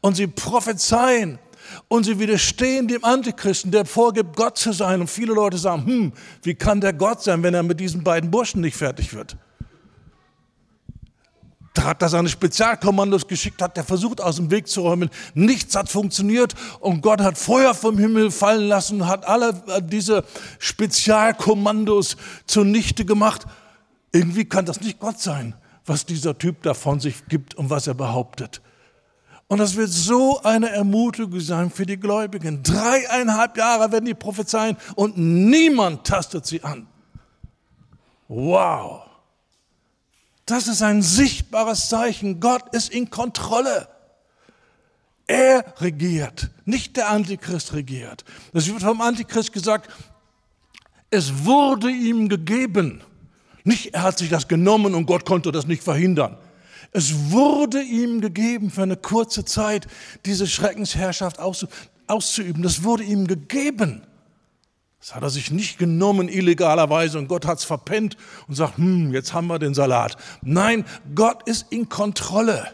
[0.00, 1.38] und sie prophezeien
[1.88, 5.00] und sie widerstehen dem Antichristen, der vorgibt, Gott zu sein.
[5.00, 8.30] Und viele Leute sagen, hm, wie kann der Gott sein, wenn er mit diesen beiden
[8.30, 9.36] Burschen nicht fertig wird?
[11.78, 15.10] Hat er seine Spezialkommandos geschickt, hat der versucht aus dem Weg zu räumen.
[15.34, 20.24] Nichts hat funktioniert und Gott hat Feuer vom Himmel fallen lassen, hat alle äh, diese
[20.58, 23.46] Spezialkommandos zunichte gemacht.
[24.12, 25.54] Irgendwie kann das nicht Gott sein,
[25.86, 28.60] was dieser Typ da von sich gibt und was er behauptet.
[29.48, 32.62] Und das wird so eine Ermutigung sein für die Gläubigen.
[32.62, 36.86] Dreieinhalb Jahre werden die prophezeien und niemand tastet sie an.
[38.28, 39.11] Wow.
[40.46, 42.40] Das ist ein sichtbares Zeichen.
[42.40, 43.88] Gott ist in Kontrolle.
[45.26, 48.24] Er regiert, nicht der Antichrist regiert.
[48.52, 49.90] Es wird vom Antichrist gesagt,
[51.10, 53.02] es wurde ihm gegeben.
[53.64, 56.36] Nicht, er hat sich das genommen und Gott konnte das nicht verhindern.
[56.90, 59.86] Es wurde ihm gegeben für eine kurze Zeit,
[60.26, 62.62] diese Schreckensherrschaft auszuüben.
[62.62, 64.02] Das wurde ihm gegeben.
[65.02, 69.12] Das hat er sich nicht genommen illegalerweise und Gott hat es verpennt und sagt, hm,
[69.12, 70.16] jetzt haben wir den Salat.
[70.42, 70.84] Nein,
[71.16, 72.68] Gott ist in Kontrolle.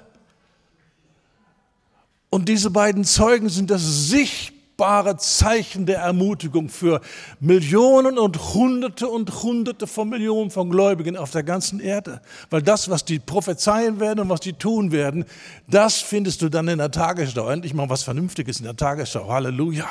[2.28, 7.00] Und diese beiden Zeugen sind das sichtbare Zeichen der Ermutigung für
[7.40, 12.20] Millionen und Hunderte und Hunderte von Millionen von Gläubigen auf der ganzen Erde.
[12.50, 15.24] Weil das, was die prophezeien werden und was die tun werden,
[15.66, 17.48] das findest du dann in der Tagesschau.
[17.48, 19.30] Endlich mal was Vernünftiges in der Tagesschau.
[19.32, 19.86] Halleluja.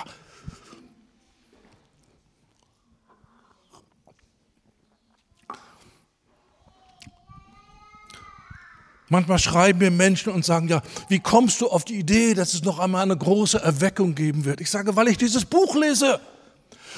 [9.10, 12.64] Manchmal schreiben mir Menschen und sagen, ja, wie kommst du auf die Idee, dass es
[12.64, 14.60] noch einmal eine große Erweckung geben wird?
[14.60, 16.20] Ich sage, weil ich dieses Buch lese.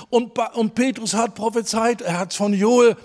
[0.10, 2.95] Und, und Petrus hat prophezeit, er hat von Joel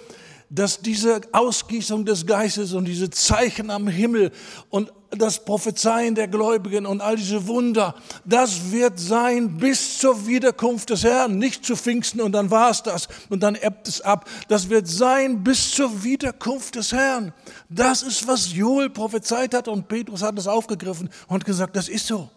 [0.50, 4.30] dass diese Ausgießung des Geistes und diese Zeichen am Himmel
[4.70, 10.90] und das Prophezeien der Gläubigen und all diese Wunder, das wird sein bis zur Wiederkunft
[10.90, 14.28] des Herrn, nicht zu Pfingsten und dann war es das und dann ebbt es ab.
[14.48, 17.32] Das wird sein bis zur Wiederkunft des Herrn.
[17.68, 22.06] Das ist, was Joel prophezeit hat und Petrus hat es aufgegriffen und gesagt, das ist
[22.06, 22.30] so.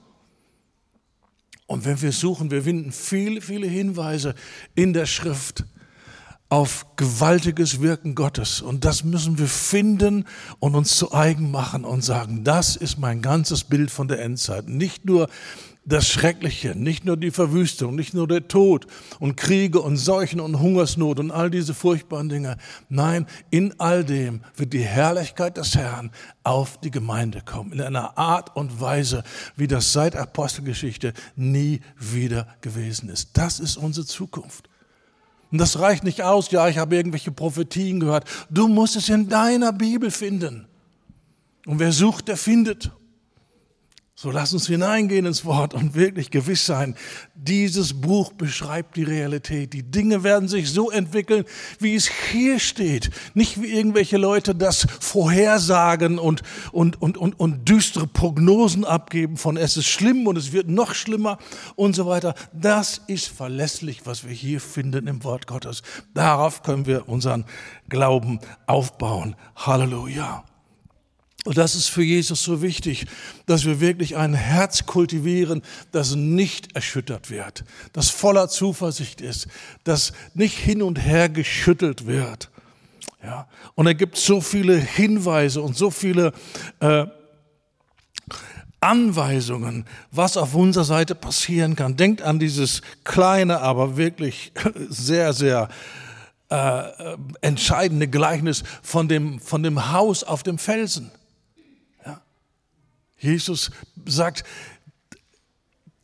[1.67, 4.35] Und wenn wir suchen, wir finden viele, viele Hinweise
[4.73, 5.65] in der Schrift
[6.49, 8.61] auf gewaltiges Wirken Gottes.
[8.61, 10.25] Und das müssen wir finden
[10.59, 14.67] und uns zu eigen machen und sagen, das ist mein ganzes Bild von der Endzeit.
[14.67, 15.27] Nicht nur
[15.87, 18.87] das Schreckliche, nicht nur die Verwüstung, nicht nur der Tod
[19.19, 22.57] und Kriege und Seuchen und Hungersnot und all diese furchtbaren Dinge.
[22.89, 26.11] Nein, in all dem wird die Herrlichkeit des Herrn
[26.43, 27.71] auf die Gemeinde kommen.
[27.71, 29.23] In einer Art und Weise,
[29.55, 33.37] wie das seit Apostelgeschichte nie wieder gewesen ist.
[33.37, 34.69] Das ist unsere Zukunft.
[35.51, 38.25] Und das reicht nicht aus, ja, ich habe irgendwelche Prophetien gehört.
[38.49, 40.67] Du musst es in deiner Bibel finden.
[41.65, 42.91] Und wer sucht, der findet.
[44.19, 46.95] So lass uns hineingehen ins Wort und wirklich gewiss sein,
[47.35, 49.73] dieses Buch beschreibt die Realität.
[49.73, 51.45] Die Dinge werden sich so entwickeln,
[51.77, 53.11] wie es hier steht.
[53.35, 59.55] Nicht wie irgendwelche Leute das vorhersagen und, und, und, und, und düstere Prognosen abgeben von
[59.55, 61.37] es ist schlimm und es wird noch schlimmer
[61.75, 62.33] und so weiter.
[62.53, 65.83] Das ist verlässlich, was wir hier finden im Wort Gottes.
[66.15, 67.45] Darauf können wir unseren
[67.87, 69.35] Glauben aufbauen.
[69.55, 70.43] Halleluja.
[71.47, 73.05] Und das ist für Jesus so wichtig,
[73.45, 75.61] dass wir wirklich ein Herz kultivieren,
[75.93, 79.47] das nicht erschüttert wird, das voller Zuversicht ist,
[79.85, 82.49] das nicht hin und her geschüttelt wird.
[83.23, 83.47] Ja?
[83.75, 86.33] Und er gibt so viele Hinweise und so viele
[86.81, 87.05] äh,
[88.81, 91.95] Anweisungen, was auf unserer Seite passieren kann.
[91.95, 94.51] Denkt an dieses kleine, aber wirklich
[94.89, 95.69] sehr, sehr
[96.49, 96.83] äh,
[97.39, 101.09] entscheidende Gleichnis von dem, von dem Haus auf dem Felsen.
[103.17, 103.71] Jesus
[104.05, 104.43] sagt,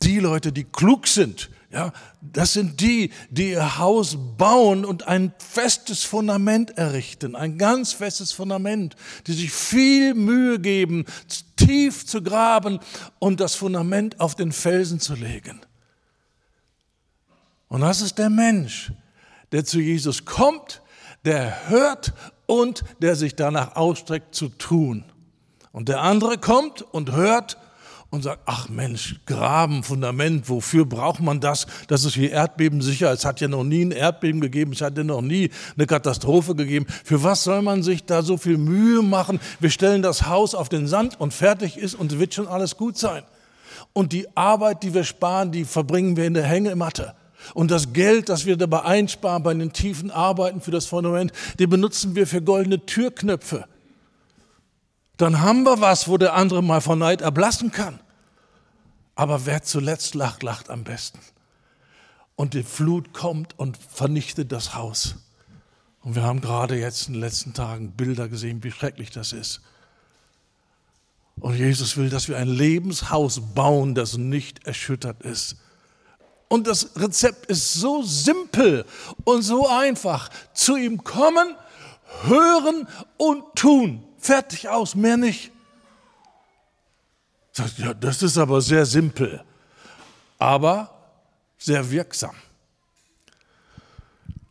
[0.02, 5.32] die Leute, die klug sind, Ja, das sind die, die ihr Haus bauen und ein
[5.38, 8.94] festes Fundament errichten, ein ganz festes Fundament,
[9.26, 11.04] die sich viel Mühe geben,
[11.56, 12.78] tief zu graben
[13.18, 15.60] und das Fundament auf den Felsen zu legen.
[17.66, 18.92] Und das ist der Mensch,
[19.50, 20.80] der zu Jesus kommt,
[21.24, 22.12] der hört
[22.46, 25.04] und der sich danach ausstreckt zu tun.
[25.74, 27.58] Und der andere kommt und hört
[28.10, 31.66] und sagt, ach Mensch, Graben, Fundament, wofür braucht man das?
[31.88, 33.10] Das ist wie Erdbeben sicher.
[33.10, 36.54] Es hat ja noch nie ein Erdbeben gegeben, es hat ja noch nie eine Katastrophe
[36.54, 36.86] gegeben.
[37.02, 39.40] Für was soll man sich da so viel Mühe machen?
[39.58, 42.96] Wir stellen das Haus auf den Sand und fertig ist und wird schon alles gut
[42.96, 43.24] sein.
[43.92, 47.16] Und die Arbeit, die wir sparen, die verbringen wir in der Hängematte.
[47.52, 51.68] Und das Geld, das wir dabei einsparen bei den tiefen Arbeiten für das Fundament, den
[51.68, 53.64] benutzen wir für goldene Türknöpfe.
[55.16, 58.00] Dann haben wir was, wo der andere mal vor Neid erblassen kann.
[59.14, 61.20] Aber wer zuletzt lacht, lacht am besten.
[62.36, 65.16] Und die Flut kommt und vernichtet das Haus.
[66.02, 69.60] Und wir haben gerade jetzt in den letzten Tagen Bilder gesehen, wie schrecklich das ist.
[71.40, 75.56] Und Jesus will, dass wir ein Lebenshaus bauen, das nicht erschüttert ist.
[76.48, 78.84] Und das Rezept ist so simpel
[79.24, 80.30] und so einfach.
[80.52, 81.56] Zu ihm kommen,
[82.22, 84.04] hören und tun.
[84.24, 85.52] Fertig aus, mehr nicht.
[87.52, 89.44] Sagt, ja, das ist aber sehr simpel,
[90.38, 90.88] aber
[91.58, 92.34] sehr wirksam.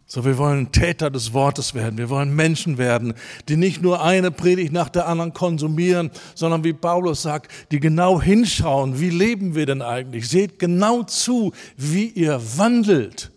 [0.05, 1.97] So, wir wollen Täter des Wortes werden.
[1.97, 3.15] Wir wollen Menschen werden,
[3.49, 8.21] die nicht nur eine Predigt nach der anderen konsumieren, sondern wie Paulus sagt, die genau
[8.21, 10.29] hinschauen, wie leben wir denn eigentlich?
[10.29, 13.31] Seht genau zu, wie ihr wandelt.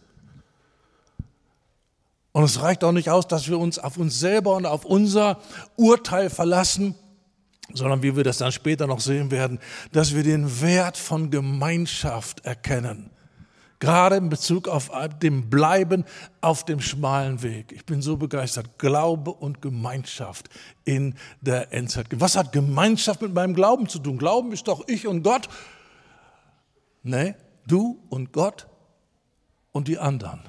[2.37, 5.39] Und es reicht auch nicht aus, dass wir uns auf uns selber und auf unser
[5.77, 6.95] Urteil verlassen,
[7.73, 9.59] sondern wie wir das dann später noch sehen werden,
[9.93, 13.09] dass wir den Wert von Gemeinschaft erkennen.
[13.79, 14.91] Gerade in Bezug auf
[15.23, 16.05] dem Bleiben
[16.43, 17.73] auf dem schmalen Weg.
[17.73, 18.79] Ich bin so begeistert.
[18.79, 20.51] Glaube und Gemeinschaft
[20.85, 22.09] in der Endzeit.
[22.21, 24.19] Was hat Gemeinschaft mit meinem Glauben zu tun?
[24.19, 25.49] Glauben ist doch ich und Gott.
[27.03, 27.35] Nee,
[27.67, 28.67] du und Gott
[29.73, 30.43] und die anderen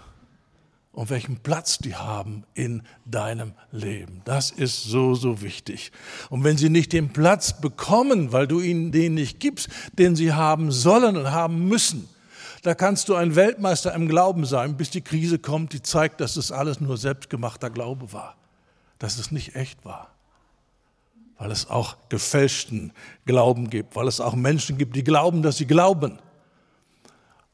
[0.98, 4.24] und welchen Platz die haben in deinem Leben.
[4.26, 5.92] Das ist so, so wichtig.
[6.32, 10.34] Und wenn sie nicht den Platz bekommen, weil du ihnen den nicht gibst, den sie
[10.34, 12.10] haben sollen und haben müssen,
[12.64, 16.36] da kannst du ein Weltmeister im Glauben sein, bis die Krise kommt, die zeigt, dass
[16.36, 18.36] es alles nur selbstgemachter Glaube war,
[18.98, 20.10] dass es nicht echt war.
[21.38, 22.92] Weil es auch gefälschten
[23.28, 26.18] Glauben gibt, weil es auch Menschen gibt, die glauben, dass sie glauben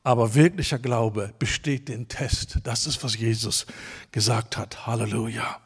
[0.04, 2.60] aber wirklicher Glaube besteht den Test.
[2.64, 3.66] Das ist, was Jesus
[4.12, 4.86] gesagt hat.
[4.86, 5.60] Halleluja.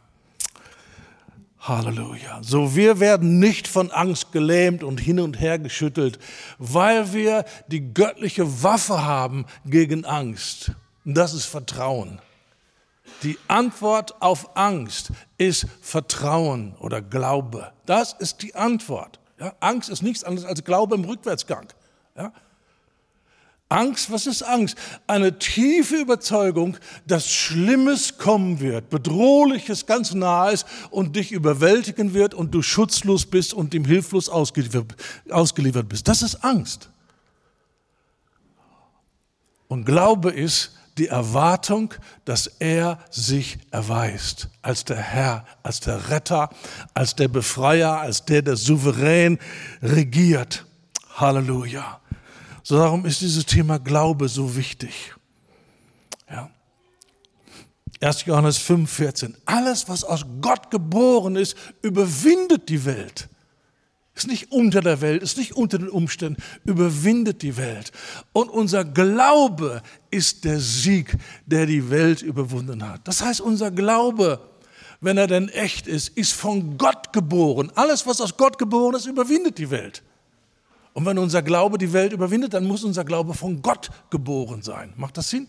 [1.60, 2.42] Halleluja.
[2.44, 6.20] So, wir werden nicht von Angst gelähmt und hin und her geschüttelt,
[6.60, 10.72] weil wir die göttliche Waffe haben gegen Angst.
[11.04, 12.22] Und das ist Vertrauen.
[13.24, 17.72] Die Antwort auf Angst ist Vertrauen oder Glaube.
[17.86, 19.20] Das ist die Antwort.
[19.40, 21.68] Ja, Angst ist nichts anderes als Glaube im Rückwärtsgang.
[22.16, 22.32] Ja,
[23.70, 24.78] Angst, was ist Angst?
[25.08, 32.34] Eine tiefe Überzeugung, dass Schlimmes kommen wird, Bedrohliches ganz nahe ist und dich überwältigen wird
[32.34, 36.08] und du schutzlos bist und dem hilflos ausgeliefert bist.
[36.08, 36.90] Das ist Angst.
[39.68, 46.50] Und Glaube ist die Erwartung, dass er sich erweist als der Herr, als der Retter,
[46.94, 49.38] als der Befreier, als der, der souverän
[49.82, 50.66] regiert.
[51.16, 52.00] Halleluja.
[52.68, 55.16] So darum ist dieses Thema Glaube so wichtig.
[56.30, 56.52] Ja.
[58.02, 58.26] 1.
[58.26, 59.38] Johannes 5, 14.
[59.46, 63.30] Alles, was aus Gott geboren ist, überwindet die Welt.
[64.16, 67.94] Ist nicht unter der Welt, ist nicht unter den Umständen, überwindet die Welt.
[68.34, 73.08] Und unser Glaube ist der Sieg, der die Welt überwunden hat.
[73.08, 74.42] Das heißt, unser Glaube,
[75.00, 77.72] wenn er denn echt ist, ist von Gott geboren.
[77.76, 80.04] Alles, was aus Gott geboren ist, überwindet die Welt.
[80.98, 84.94] Und wenn unser Glaube die Welt überwindet, dann muss unser Glaube von Gott geboren sein.
[84.98, 85.48] Macht das Sinn?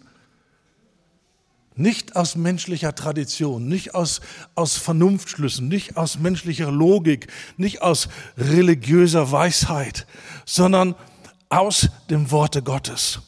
[1.74, 4.20] Nicht aus menschlicher Tradition, nicht aus,
[4.54, 10.06] aus Vernunftschlüssen, nicht aus menschlicher Logik, nicht aus religiöser Weisheit,
[10.44, 10.94] sondern
[11.48, 13.20] aus dem Worte Gottes.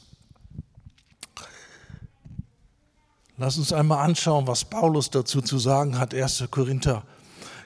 [3.39, 6.13] Lass uns einmal anschauen, was Paulus dazu zu sagen hat.
[6.13, 6.49] 1.
[6.51, 7.03] Korinther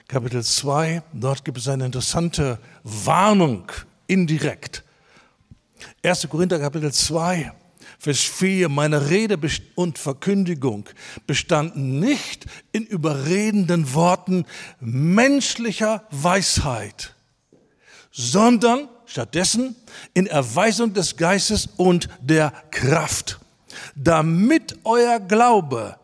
[0.06, 1.02] Kapitel 2.
[1.12, 3.72] Dort gibt es eine interessante Warnung
[4.06, 4.84] indirekt.
[6.02, 6.28] 1.
[6.28, 7.52] Korinther Kapitel 2,
[7.98, 9.38] Vers 4, meine Rede
[9.74, 10.88] und Verkündigung
[11.26, 14.44] bestanden nicht in überredenden Worten
[14.80, 17.14] menschlicher Weisheit,
[18.10, 19.76] sondern stattdessen
[20.12, 23.40] in Erweisung des Geistes und der Kraft,
[23.94, 25.96] damit euer Glaube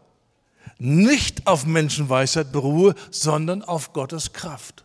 [0.78, 4.84] nicht auf Menschenweisheit beruhe, sondern auf Gottes Kraft.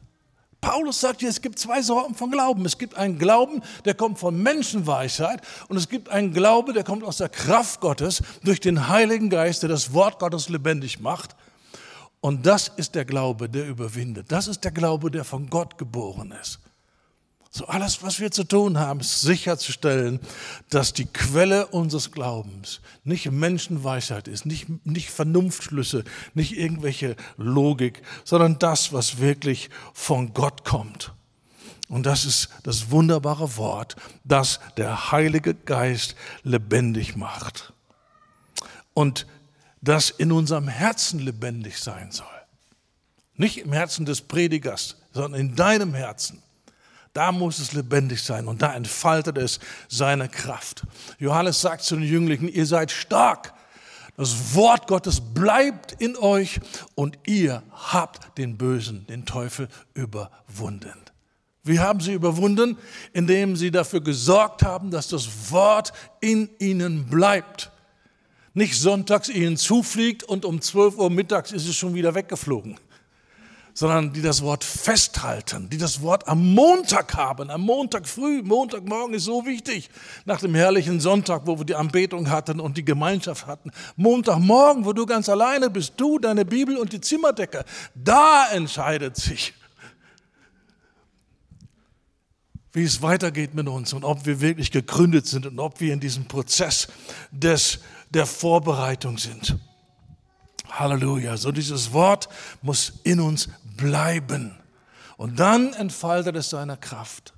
[0.65, 2.65] Paulus sagt hier, es gibt zwei Sorten von Glauben.
[2.65, 7.03] Es gibt einen Glauben, der kommt von Menschenweisheit und es gibt einen Glaube, der kommt
[7.03, 11.35] aus der Kraft Gottes durch den Heiligen Geist, der das Wort Gottes lebendig macht.
[12.19, 14.31] Und das ist der Glaube, der überwindet.
[14.31, 16.59] Das ist der Glaube, der von Gott geboren ist.
[17.55, 20.19] So alles, was wir zu tun haben, ist sicherzustellen,
[20.69, 28.59] dass die Quelle unseres Glaubens nicht Menschenweisheit ist, nicht, nicht Vernunftschlüsse, nicht irgendwelche Logik, sondern
[28.59, 31.13] das, was wirklich von Gott kommt.
[31.87, 37.71] Und das ist das wunderbare Wort, das der Heilige Geist lebendig macht.
[38.93, 39.27] Und
[39.79, 42.27] das in unserem Herzen lebendig sein soll.
[43.35, 46.41] Nicht im Herzen des Predigers, sondern in deinem Herzen.
[47.15, 50.83] Da muss es lebendig sein und da entfaltet es seine Kraft.
[51.17, 53.53] Johannes sagt zu den Jünglingen, ihr seid stark.
[54.17, 56.59] Das Wort Gottes bleibt in euch
[56.93, 60.93] und ihr habt den Bösen, den Teufel überwunden.
[61.63, 62.77] Wie haben sie überwunden?
[63.13, 67.71] Indem sie dafür gesorgt haben, dass das Wort in ihnen bleibt.
[68.53, 72.77] Nicht sonntags ihnen zufliegt und um 12 Uhr mittags ist es schon wieder weggeflogen
[73.75, 79.13] sondern die das Wort festhalten, die das Wort am Montag haben, am Montag früh, Montagmorgen
[79.13, 79.89] ist so wichtig,
[80.23, 83.71] nach dem herrlichen Sonntag, wo wir die Anbetung hatten und die Gemeinschaft hatten.
[83.97, 89.53] Montagmorgen, wo du ganz alleine bist, du, deine Bibel und die Zimmerdecke, da entscheidet sich,
[92.71, 95.99] wie es weitergeht mit uns und ob wir wirklich gegründet sind und ob wir in
[95.99, 96.87] diesem Prozess
[97.29, 99.57] des, der Vorbereitung sind.
[100.79, 101.37] Halleluja.
[101.37, 102.29] So dieses Wort
[102.61, 104.57] muss in uns bleiben.
[105.17, 107.33] Und dann entfaltet es seine Kraft.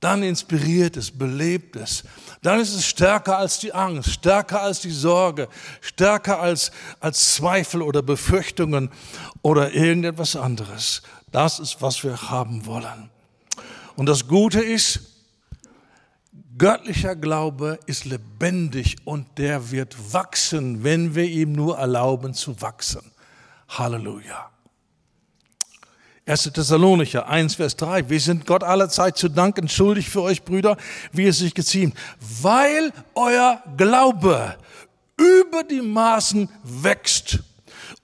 [0.00, 2.04] Dann inspiriert es, belebt es.
[2.40, 5.48] Dann ist es stärker als die Angst, stärker als die Sorge,
[5.82, 8.90] stärker als, als Zweifel oder Befürchtungen
[9.42, 11.02] oder irgendetwas anderes.
[11.30, 13.10] Das ist, was wir haben wollen.
[13.94, 15.00] Und das Gute ist,
[16.56, 23.12] göttlicher Glaube ist lebendig und der wird wachsen, wenn wir ihm nur erlauben zu wachsen.
[23.68, 24.50] Halleluja.
[26.30, 26.52] 1.
[26.52, 28.08] Thessalonicher 1, Vers 3.
[28.08, 30.76] Wir sind Gott allerzeit zu danken schuldig für euch, Brüder,
[31.10, 31.96] wie es sich geziemt,
[32.40, 34.56] weil euer Glaube
[35.16, 37.40] über die Maßen wächst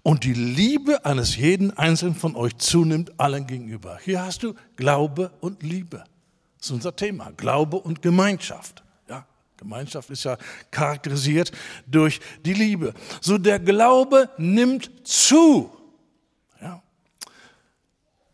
[0.03, 4.01] und die Liebe eines jeden Einzelnen von euch zunimmt allen gegenüber.
[4.05, 6.03] Hier hast du Glaube und Liebe.
[6.59, 7.31] Das ist unser Thema.
[7.37, 8.83] Glaube und Gemeinschaft.
[9.09, 9.25] Ja,
[9.57, 10.37] Gemeinschaft ist ja
[10.73, 11.53] charakterisiert
[11.87, 12.93] durch die Liebe.
[13.21, 15.76] So der Glaube nimmt zu.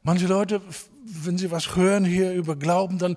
[0.05, 0.61] Manche Leute,
[1.05, 3.17] wenn sie was hören hier über Glauben, dann,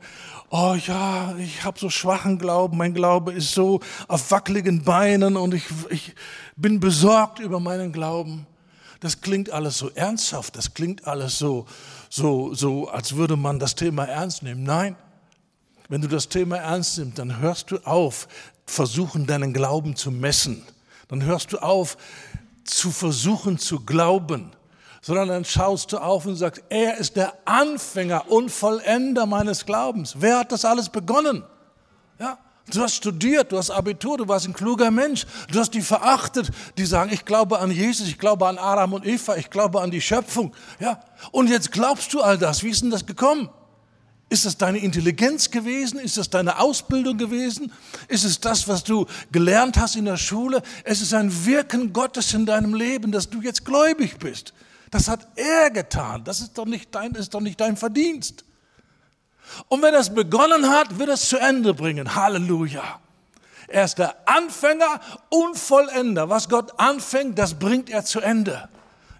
[0.52, 5.56] oh ja, ich habe so schwachen Glauben, mein Glaube ist so auf wackeligen Beinen und
[5.56, 6.14] ich, ich
[6.56, 8.46] bin besorgt über meinen Glauben.
[9.00, 11.66] Das klingt alles so ernsthaft, das klingt alles so,
[12.10, 14.62] so, so, als würde man das Thema ernst nehmen.
[14.62, 14.96] Nein,
[15.90, 18.28] wenn du das Thema ernst nimmst, dann hörst du auf,
[18.68, 20.62] versuchen, deinen Glauben zu messen.
[21.08, 21.98] Dann hörst du auf,
[22.64, 24.55] zu versuchen zu glauben
[25.06, 30.16] sondern dann schaust du auf und sagst, er ist der Anfänger und Vollender meines Glaubens.
[30.18, 31.44] Wer hat das alles begonnen?
[32.18, 32.40] Ja,
[32.72, 35.28] Du hast studiert, du hast Abitur, du warst ein kluger Mensch.
[35.52, 39.06] Du hast die verachtet, die sagen, ich glaube an Jesus, ich glaube an Adam und
[39.06, 40.56] Eva, ich glaube an die Schöpfung.
[40.80, 41.00] Ja,
[41.32, 42.64] und jetzt glaubst du all das.
[42.64, 43.50] Wie ist denn das gekommen?
[44.30, 46.00] Ist das deine Intelligenz gewesen?
[46.00, 47.72] Ist das deine Ausbildung gewesen?
[48.08, 50.64] Ist es das, was du gelernt hast in der Schule?
[50.84, 54.56] Es ist ein Wirken Gottes in deinem Leben, dass du jetzt gläubig bist.
[54.92, 56.24] Das hat er getan.
[56.24, 58.46] Das ist doch nicht dein, ist doch nicht dein Verdienst.
[59.68, 62.16] Und wenn es begonnen hat, wird es zu Ende bringen.
[62.16, 63.00] Halleluja.
[63.68, 66.30] Er ist der Anfänger und Vollender.
[66.30, 68.70] Was Gott anfängt, das bringt er zu Ende.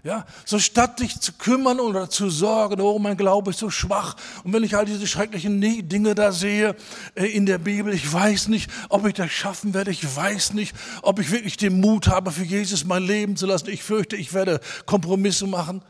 [0.06, 4.14] Ja, so statt dich zu kümmern oder zu sorgen, oh, mein Glaube ist so schwach.
[4.44, 6.76] Und wenn ich all diese schrecklichen Dinge da sehe
[7.16, 9.90] äh, in der Bibel, ich weiß nicht, ob ich das schaffen werde.
[9.90, 13.68] Ich weiß nicht, ob ich wirklich den Mut habe, für Jesus mein Leben zu lassen.
[13.68, 15.82] Ich fürchte, ich werde Kompromisse machen.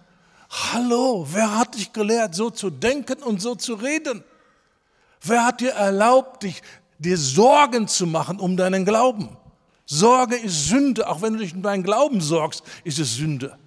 [0.73, 4.25] Hallo, wer hat dich gelehrt, so zu denken und so zu reden?
[5.21, 6.63] Wer hat dir erlaubt, dich,
[6.99, 9.37] dir Sorgen zu machen um deinen Glauben?
[9.85, 11.07] Sorge ist Sünde.
[11.07, 13.59] Auch wenn du dich um deinen Glauben sorgst, ist es Sünde.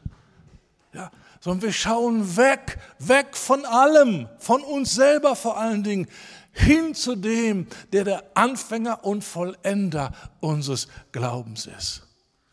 [1.40, 6.08] Sondern wir schauen weg, weg von allem, von uns selber vor allen Dingen,
[6.52, 10.12] hin zu dem, der der Anfänger und Vollender
[10.42, 12.04] unseres Glaubens ist.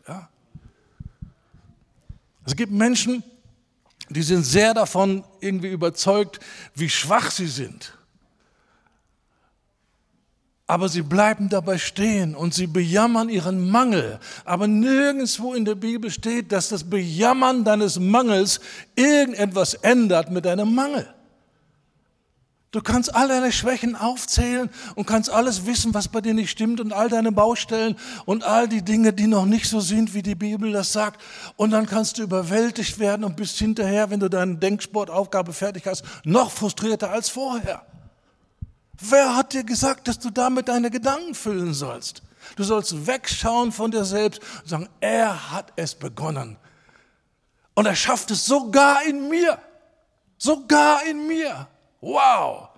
[0.07, 0.29] Ja?
[2.45, 3.25] Es gibt Menschen,
[4.09, 6.39] die sind sehr davon irgendwie überzeugt,
[6.75, 7.96] wie schwach sie sind.
[10.67, 14.19] Aber sie bleiben dabei stehen und sie bejammern ihren Mangel.
[14.45, 18.61] Aber nirgendwo in der Bibel steht, dass das Bejammern deines Mangels
[18.97, 21.07] irgendetwas ändert mit deinem Mangel.
[22.73, 26.81] Du kannst all deine Schwächen aufzählen und kannst alles wissen, was bei dir nicht stimmt
[26.81, 27.97] und all deine Baustellen
[28.27, 31.23] und all die Dinge, die noch nicht so sind, wie die Bibel das sagt.
[31.57, 36.05] Und dann kannst du überwältigt werden und bist hinterher, wenn du deine Denksportaufgabe fertig hast,
[36.25, 37.87] noch frustrierter als vorher.
[39.01, 42.23] Wer hat dir gesagt, dass du damit deine Gedanken füllen sollst?
[42.57, 46.57] Du sollst wegschauen von dir selbst und sagen, er hat es begonnen.
[47.75, 49.59] Und er schafft es sogar in mir.
[50.39, 51.69] Sogar in mir.
[52.01, 52.69] Wow!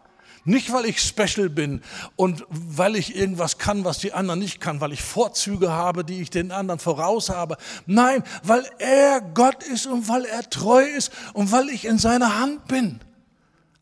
[0.45, 1.83] Nicht, weil ich special bin
[2.17, 6.23] und weil ich irgendwas kann, was die anderen nicht kann, weil ich Vorzüge habe, die
[6.23, 7.59] ich den anderen voraus habe.
[7.85, 12.39] Nein, weil er Gott ist und weil er treu ist und weil ich in seiner
[12.41, 13.01] Hand bin.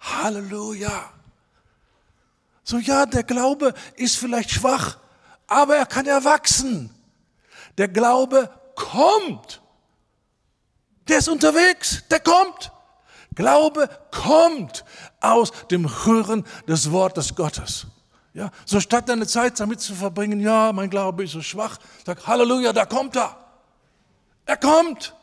[0.01, 1.16] Halleluja.
[2.67, 4.99] So ja, der Glaube ist vielleicht schwach,
[5.47, 6.91] aber er kann ja wachsen.
[7.79, 9.63] Der Glaube kommt.
[11.07, 12.73] Der ist unterwegs, der kommt.
[13.37, 14.85] Glaube kommt
[15.21, 17.87] aus dem Hören des Wortes Gottes.
[18.35, 22.27] Ja, so statt deine Zeit damit zu verbringen, ja, mein Glaube ist so schwach, sag
[22.27, 23.37] Halleluja, da kommt er.
[24.45, 25.15] Er kommt.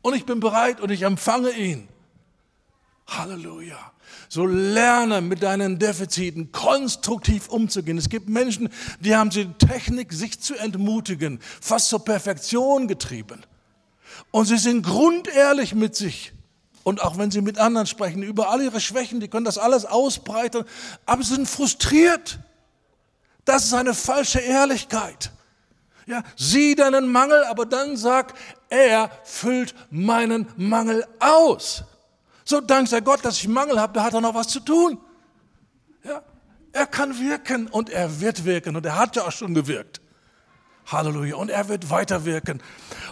[0.00, 1.88] Und ich bin bereit und ich empfange ihn.
[3.06, 3.92] Halleluja.
[4.32, 7.98] So lerne mit deinen Defiziten konstruktiv umzugehen.
[7.98, 8.68] Es gibt Menschen,
[9.00, 13.44] die haben die Technik, sich zu entmutigen, fast zur Perfektion getrieben.
[14.30, 16.32] Und sie sind grundehrlich mit sich.
[16.84, 19.84] Und auch wenn sie mit anderen sprechen, über all ihre Schwächen, die können das alles
[19.84, 20.62] ausbreiten,
[21.06, 22.38] aber sie sind frustriert.
[23.44, 25.32] Das ist eine falsche Ehrlichkeit.
[26.06, 28.34] Ja, sieh deinen Mangel, aber dann sag,
[28.68, 31.82] er füllt meinen Mangel aus.
[32.50, 34.98] So, dank sei Gott, dass ich Mangel habe, da hat er noch was zu tun.
[36.02, 36.20] Ja,
[36.72, 40.00] er kann wirken und er wird wirken und er hat ja auch schon gewirkt.
[40.84, 41.36] Halleluja.
[41.36, 42.60] Und er wird weiter wirken.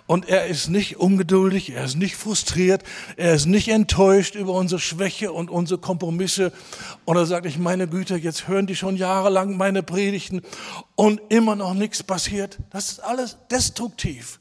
[0.09, 2.83] Und er ist nicht ungeduldig, er ist nicht frustriert,
[3.17, 6.53] er ist nicht enttäuscht über unsere Schwäche und unsere Kompromisse.
[7.05, 10.43] Und er sagt, ich meine Güte, jetzt hören die schon jahrelang meine Predigten
[10.97, 12.59] und immer noch nichts passiert.
[12.71, 14.41] Das ist alles destruktiv.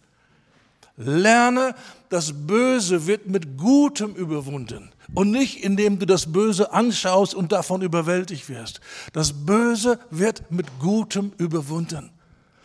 [0.98, 1.76] Lerne,
[2.10, 7.84] das Böse wird mit Gutem überwunden und nicht indem du das Böse anschaust und davon
[7.84, 8.82] überwältigt wirst.
[9.14, 12.10] Das Böse wird mit Gutem überwunden.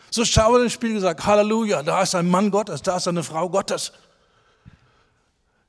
[0.09, 3.07] So schaue in den Spiegel und sag, Halleluja, da ist ein Mann Gottes, da ist
[3.07, 3.93] eine Frau Gottes.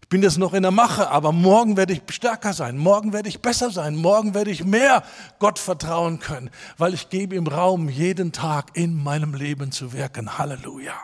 [0.03, 3.29] Ich bin jetzt noch in der Mache, aber morgen werde ich stärker sein, morgen werde
[3.29, 5.03] ich besser sein, morgen werde ich mehr
[5.39, 10.39] Gott vertrauen können, weil ich gebe ihm Raum, jeden Tag in meinem Leben zu wirken.
[10.39, 10.95] Halleluja.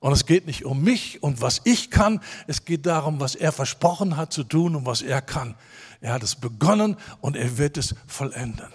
[0.00, 3.52] Und es geht nicht um mich und was ich kann, es geht darum, was er
[3.52, 5.54] versprochen hat zu tun und was er kann.
[6.00, 8.70] Er hat es begonnen und er wird es vollenden.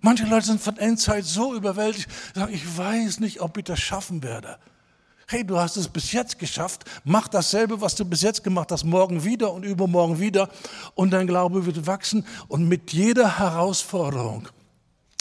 [0.00, 4.22] Manche Leute sind von Endzeit so überwältigt, sagen, ich weiß nicht, ob ich das schaffen
[4.22, 4.58] werde.
[5.26, 8.84] Hey, du hast es bis jetzt geschafft, mach dasselbe, was du bis jetzt gemacht hast,
[8.84, 10.50] morgen wieder und übermorgen wieder
[10.94, 14.48] und dein Glaube wird wachsen und mit jeder Herausforderung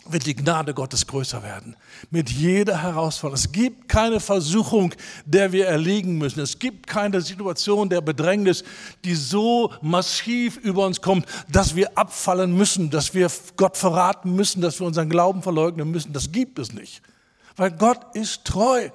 [0.05, 1.75] wird die Gnade Gottes größer werden.
[2.11, 3.35] Mit jeder Herausforderung.
[3.35, 4.93] Es gibt keine Versuchung,
[5.25, 6.41] der wir erliegen müssen.
[6.41, 8.63] Es gibt keine Situation der Bedrängnis,
[9.05, 14.61] die so massiv über uns kommt, dass wir abfallen müssen, dass wir Gott verraten müssen,
[14.61, 16.11] dass wir unseren Glauben verleugnen müssen.
[16.11, 17.01] Das gibt es nicht.
[17.55, 18.89] Weil Gott ist treu.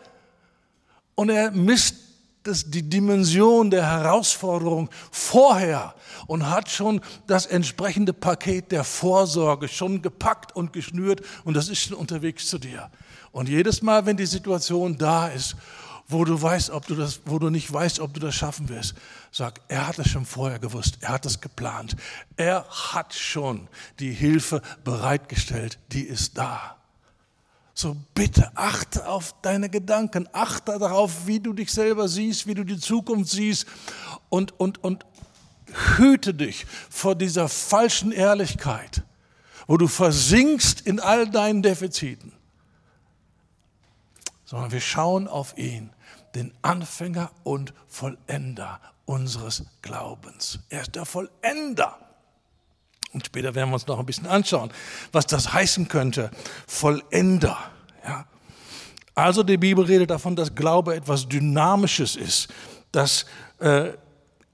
[1.14, 2.07] Und er misst
[2.48, 5.94] das, die Dimension der Herausforderung vorher
[6.26, 11.80] und hat schon das entsprechende Paket der Vorsorge schon gepackt und geschnürt und das ist
[11.80, 12.90] schon unterwegs zu dir.
[13.30, 15.54] Und jedes Mal, wenn die Situation da ist,
[16.08, 18.94] wo du weißt, ob du das, wo du nicht weißt, ob du das schaffen wirst,
[19.30, 21.96] sag, er hat es schon vorher gewusst, er hat es geplant,
[22.36, 23.68] er hat schon
[24.00, 26.77] die Hilfe bereitgestellt, die ist da.
[27.80, 32.64] So bitte achte auf deine Gedanken, achte darauf, wie du dich selber siehst, wie du
[32.64, 33.68] die Zukunft siehst
[34.30, 35.06] und, und, und
[35.96, 39.04] hüte dich vor dieser falschen Ehrlichkeit,
[39.68, 42.32] wo du versinkst in all deinen Defiziten.
[44.44, 45.90] Sondern wir schauen auf ihn,
[46.34, 50.58] den Anfänger und Vollender unseres Glaubens.
[50.68, 52.07] Er ist der Vollender.
[53.12, 54.70] Und später werden wir uns noch ein bisschen anschauen,
[55.12, 56.30] was das heißen könnte.
[56.66, 57.58] Vollender.
[58.04, 58.26] Ja.
[59.14, 62.48] Also die Bibel redet davon, dass Glaube etwas Dynamisches ist,
[62.92, 63.26] dass
[63.58, 63.90] äh,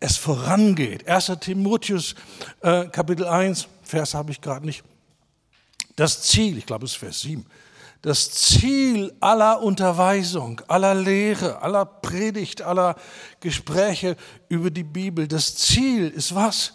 [0.00, 1.08] es vorangeht.
[1.08, 1.32] 1.
[1.40, 2.14] Timotheus
[2.60, 4.84] äh, Kapitel 1, Vers habe ich gerade nicht.
[5.96, 7.44] Das Ziel, ich glaube es ist Vers 7,
[8.02, 12.96] das Ziel aller Unterweisung, aller Lehre, aller Predigt, aller
[13.40, 14.16] Gespräche
[14.48, 16.74] über die Bibel, das Ziel ist was?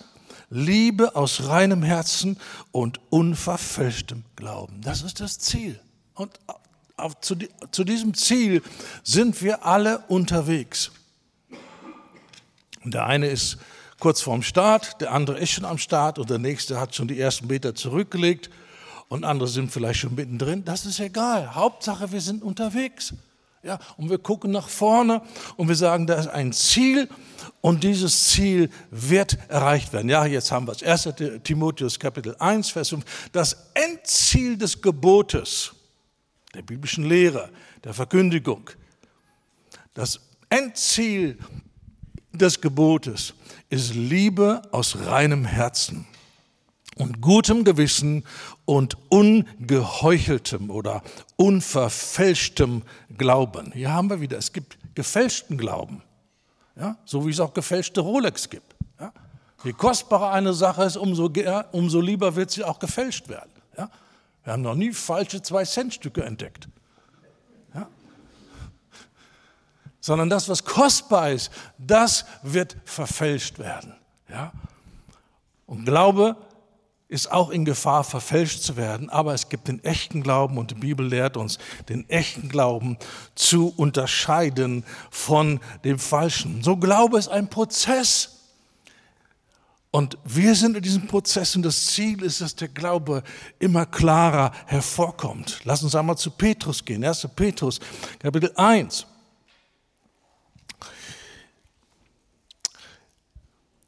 [0.50, 2.38] Liebe aus reinem Herzen
[2.72, 4.82] und unverfälschtem Glauben.
[4.82, 5.80] Das ist das Ziel.
[6.16, 6.39] Und
[6.97, 7.36] auf, zu,
[7.72, 8.62] zu diesem Ziel
[9.04, 10.91] sind wir alle unterwegs.
[12.84, 13.58] Und der eine ist
[14.00, 17.20] kurz vorm Start, der andere ist schon am Start und der nächste hat schon die
[17.20, 18.50] ersten Meter zurückgelegt
[19.10, 20.64] und andere sind vielleicht schon mittendrin.
[20.64, 21.56] Das ist egal.
[21.56, 23.14] Hauptsache, wir sind unterwegs.
[23.62, 25.22] Ja, und wir gucken nach vorne
[25.57, 27.10] und wir sagen, da ist ein Ziel
[27.60, 30.10] und dieses Ziel wird erreicht werden.
[30.10, 30.82] Ja, jetzt haben wir es.
[30.82, 31.10] 1.
[31.43, 33.30] Timotheus Kapitel 1, Vers 5.
[33.34, 35.74] Das Endziel des Gebotes,
[36.53, 37.49] der biblischen Lehre,
[37.84, 38.70] der Verkündigung,
[39.93, 41.38] das Endziel
[42.32, 43.34] des Gebotes
[43.70, 46.07] ist Liebe aus reinem Herzen
[46.95, 48.24] und gutem Gewissen
[48.70, 51.01] und ungeheucheltem oder
[51.38, 52.84] unverfälschtem
[53.17, 53.72] Glauben.
[53.72, 56.03] Hier haben wir wieder, es gibt gefälschten Glauben,
[56.76, 58.76] ja, so wie es auch gefälschte Rolex gibt.
[58.99, 59.11] Ja.
[59.63, 61.34] Je kostbarer eine Sache ist, umso,
[61.72, 63.49] umso lieber wird sie auch gefälscht werden.
[63.76, 63.89] Ja.
[64.43, 66.70] Wir haben noch nie falsche 2-Cent-Stücke entdeckt.
[69.99, 73.95] Sondern das, was kostbar ist, das wird verfälscht werden.
[75.65, 76.36] Und Glaube
[77.10, 79.10] ist auch in Gefahr, verfälscht zu werden.
[79.10, 81.57] Aber es gibt den echten Glauben und die Bibel lehrt uns,
[81.89, 82.97] den echten Glauben
[83.34, 86.64] zu unterscheiden von dem falschen.
[86.64, 88.36] So Glaube ist ein Prozess.
[89.91, 93.24] Und wir sind in diesem Prozess und das Ziel ist, dass der Glaube
[93.57, 95.62] immer klarer hervorkommt.
[95.64, 97.03] Lass uns einmal zu Petrus gehen.
[97.03, 97.28] 1.
[97.36, 97.80] Petrus,
[98.20, 99.07] Kapitel 1.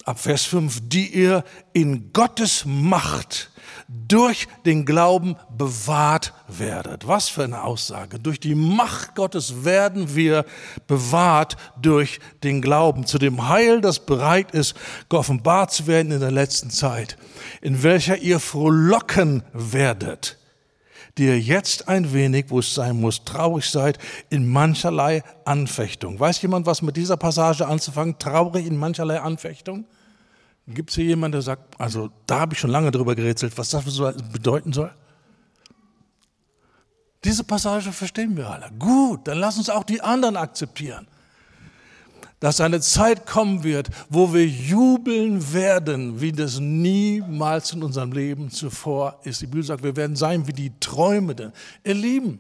[0.06, 1.44] ab Vers 5, die ihr
[1.74, 3.52] in Gottes Macht
[3.88, 7.08] durch den Glauben bewahrt werdet.
[7.08, 8.20] Was für eine Aussage.
[8.20, 10.46] Durch die Macht Gottes werden wir
[10.88, 14.76] bewahrt durch den Glauben zu dem Heil, das bereit ist,
[15.10, 17.18] geoffenbart zu werden in der letzten Zeit,
[17.62, 20.38] in welcher ihr frohlocken werdet,
[21.18, 23.98] die jetzt ein wenig, wo es sein muss, traurig seid
[24.30, 26.20] in mancherlei Anfechtung.
[26.20, 28.18] Weiß jemand, was mit dieser Passage anzufangen?
[28.18, 29.86] Traurig in mancherlei Anfechtung?
[30.68, 33.70] Gibt es hier jemanden, der sagt, also da habe ich schon lange drüber gerätselt, was
[33.70, 33.84] das
[34.32, 34.94] bedeuten soll?
[37.24, 38.72] Diese Passage verstehen wir alle.
[38.80, 41.08] Gut, dann lass uns auch die anderen akzeptieren.
[42.42, 48.50] Dass eine Zeit kommen wird, wo wir jubeln werden, wie das niemals in unserem Leben
[48.50, 49.42] zuvor ist.
[49.42, 51.54] Die Bibel sagt, wir werden sein wie die Träumenden.
[51.86, 52.40] Ihr Lieben,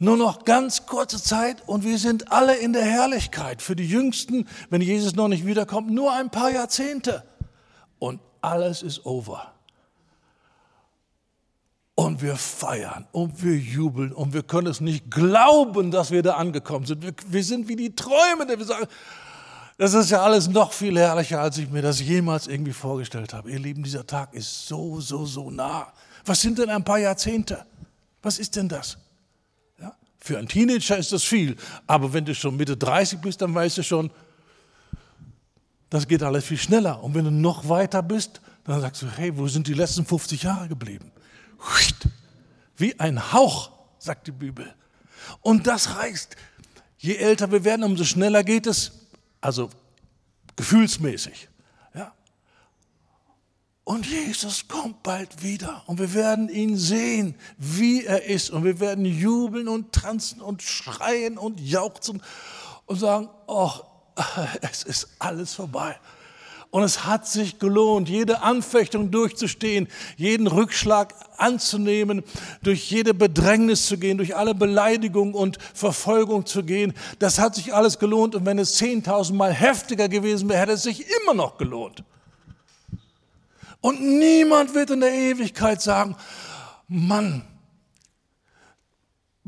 [0.00, 3.60] nur noch ganz kurze Zeit und wir sind alle in der Herrlichkeit.
[3.60, 7.24] Für die Jüngsten, wenn Jesus noch nicht wiederkommt, nur ein paar Jahrzehnte.
[7.98, 9.52] Und alles ist over.
[11.98, 16.34] Und wir feiern und wir jubeln und wir können es nicht glauben, dass wir da
[16.34, 17.02] angekommen sind.
[17.02, 18.86] Wir, wir sind wie die Träume, wir sagen,
[19.78, 23.50] das ist ja alles noch viel herrlicher, als ich mir das jemals irgendwie vorgestellt habe.
[23.50, 25.92] Ihr Lieben, dieser Tag ist so, so, so nah.
[26.24, 27.66] Was sind denn ein paar Jahrzehnte?
[28.22, 28.96] Was ist denn das?
[30.20, 31.56] Für einen Teenager ist das viel,
[31.88, 34.12] aber wenn du schon Mitte 30 bist, dann weißt du schon,
[35.90, 37.02] das geht alles viel schneller.
[37.02, 40.44] Und wenn du noch weiter bist, dann sagst du, hey, wo sind die letzten 50
[40.44, 41.10] Jahre geblieben?
[42.76, 44.74] Wie ein Hauch, sagt die Bibel.
[45.40, 46.36] Und das heißt,
[46.98, 48.92] je älter wir werden, umso schneller geht es,
[49.40, 49.70] also
[50.56, 51.48] gefühlsmäßig.
[53.88, 58.50] Und Jesus kommt bald wieder und wir werden ihn sehen, wie er ist.
[58.50, 62.22] Und wir werden jubeln und tanzen und schreien und jauchzen
[62.84, 63.72] und sagen, oh,
[64.60, 65.98] es ist alles vorbei.
[66.70, 72.22] Und es hat sich gelohnt, jede Anfechtung durchzustehen, jeden Rückschlag anzunehmen,
[72.62, 76.92] durch jede Bedrängnis zu gehen, durch alle Beleidigung und Verfolgung zu gehen.
[77.18, 78.34] Das hat sich alles gelohnt.
[78.34, 82.04] Und wenn es zehntausendmal heftiger gewesen wäre, hätte es sich immer noch gelohnt.
[83.80, 86.16] Und niemand wird in der Ewigkeit sagen,
[86.86, 87.44] Mann,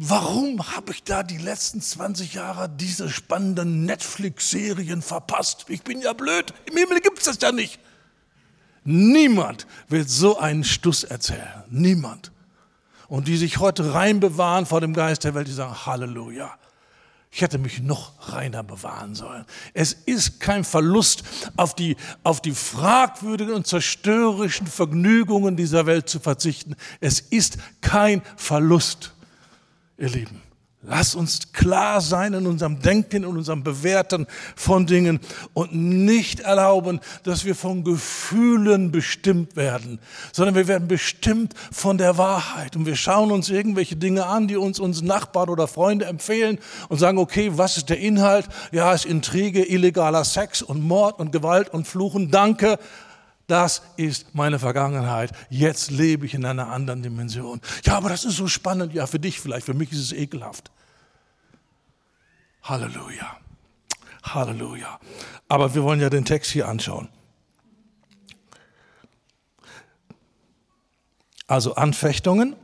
[0.03, 5.67] warum habe ich da die letzten 20 Jahre diese spannenden Netflix-Serien verpasst?
[5.69, 7.79] Ich bin ja blöd, im Himmel gibt es das ja nicht.
[8.83, 11.65] Niemand wird so einen Stuss erzählen.
[11.69, 12.33] Niemand.
[13.09, 16.51] Und die sich heute rein bewahren vor dem Geist der Welt, die sagen, Halleluja.
[17.31, 19.45] Ich hätte mich noch reiner bewahren sollen.
[19.75, 21.25] Es ist kein Verlust,
[21.57, 26.75] auf die, auf die fragwürdigen und zerstörerischen Vergnügungen dieser Welt zu verzichten.
[27.01, 29.13] Es ist kein Verlust,
[30.01, 30.51] ihr Lieben.
[30.83, 34.27] Lass uns klar sein in unserem Denken, in unserem Bewerten
[34.57, 35.21] von Dingen
[35.53, 39.99] und nicht erlauben, dass wir von Gefühlen bestimmt werden,
[40.33, 42.77] sondern wir werden bestimmt von der Wahrheit.
[42.77, 46.97] Und wir schauen uns irgendwelche Dinge an, die uns unsere Nachbarn oder Freunde empfehlen und
[46.97, 48.49] sagen, okay, was ist der Inhalt?
[48.73, 52.31] Ja, es ist Intrige, illegaler Sex und Mord und Gewalt und Fluchen.
[52.31, 52.79] Danke.
[53.51, 55.33] Das ist meine Vergangenheit.
[55.49, 57.61] Jetzt lebe ich in einer anderen Dimension.
[57.85, 58.95] Ja, aber das ist so spannend.
[58.95, 60.71] Ja, für dich vielleicht, für mich ist es ekelhaft.
[62.63, 63.39] Halleluja.
[64.23, 65.01] Halleluja.
[65.49, 67.09] Aber wir wollen ja den Text hier anschauen.
[71.49, 72.55] Also Anfechtungen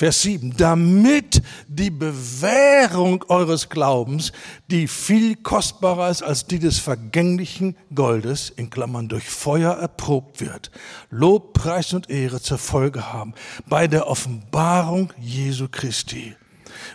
[0.00, 4.32] Vers 7, damit die Bewährung eures Glaubens,
[4.70, 10.70] die viel kostbarer ist als die des vergänglichen Goldes, in Klammern durch Feuer erprobt wird,
[11.10, 13.34] Lob, Preis und Ehre zur Folge haben
[13.68, 16.34] bei der Offenbarung Jesu Christi,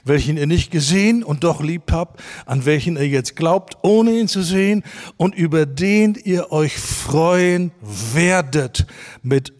[0.03, 4.28] welchen ihr nicht gesehen und doch liebt habt, an welchen ihr jetzt glaubt, ohne ihn
[4.28, 4.82] zu sehen
[5.16, 7.70] und über den ihr euch freuen
[8.16, 8.88] werdet
[9.22, 9.53] mit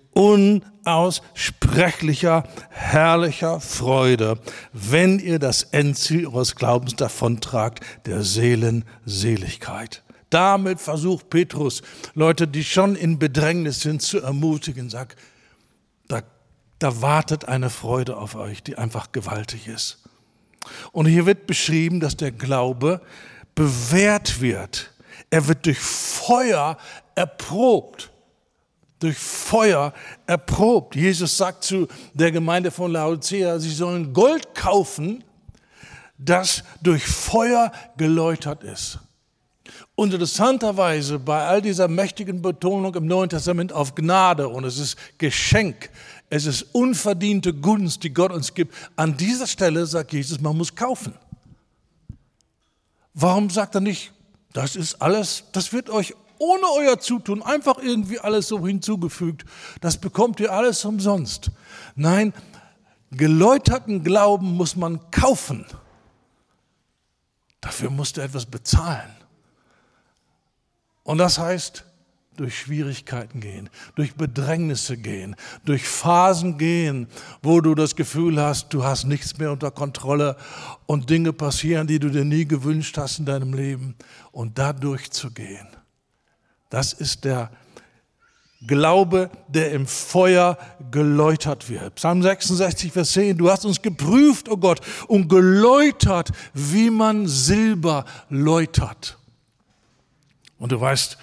[0.86, 4.40] unaussprechlicher, herrlicher Freude,
[4.72, 10.04] wenn ihr das Endziel eures Glaubens davontragt, der Seelenseligkeit.
[10.30, 11.82] Damit versucht Petrus,
[12.14, 14.90] Leute, die schon in Bedrängnis sind, zu ermutigen.
[14.90, 15.16] Sag,
[16.08, 16.22] da,
[16.80, 20.04] da wartet eine Freude auf euch, die einfach gewaltig ist.
[20.92, 23.02] Und hier wird beschrieben, dass der Glaube
[23.54, 24.92] bewährt wird.
[25.30, 26.78] Er wird durch Feuer
[27.16, 28.12] erprobt
[29.06, 29.94] durch Feuer
[30.26, 30.96] erprobt.
[30.96, 35.24] Jesus sagt zu der Gemeinde von Laodicea, sie sollen Gold kaufen,
[36.18, 39.00] das durch Feuer geläutert ist.
[39.94, 44.98] Und interessanterweise bei all dieser mächtigen Betonung im Neuen Testament auf Gnade und es ist
[45.20, 45.92] Geschenk,
[46.30, 48.74] es ist unverdiente Gunst, die Gott uns gibt.
[48.96, 51.14] An dieser Stelle sagt Jesus, man muss kaufen.
[53.14, 54.12] Warum sagt er nicht,
[54.52, 59.46] das ist alles, das wird euch ohne euer Zutun, einfach irgendwie alles so hinzugefügt.
[59.82, 61.52] Das bekommt ihr alles umsonst.
[61.96, 62.34] Nein,
[63.12, 65.66] geläuterten Glauben muss man kaufen.
[67.62, 69.12] Dafür musst du etwas bezahlen.
[71.04, 71.84] Und das heißt,
[72.38, 77.08] durch Schwierigkeiten gehen, durch Bedrängnisse gehen, durch Phasen gehen,
[77.42, 80.36] wo du das Gefühl hast, du hast nichts mehr unter Kontrolle
[80.86, 83.96] und Dinge passieren, die du dir nie gewünscht hast in deinem Leben
[84.32, 85.68] und da durchzugehen.
[86.70, 87.50] Das ist der
[88.68, 90.58] Glaube, der im Feuer
[90.90, 91.96] geläutert wird.
[91.96, 98.06] Psalm 66, Vers 10, du hast uns geprüft, oh Gott, und geläutert, wie man Silber
[98.30, 99.18] läutert.
[100.58, 101.18] Und du weißt,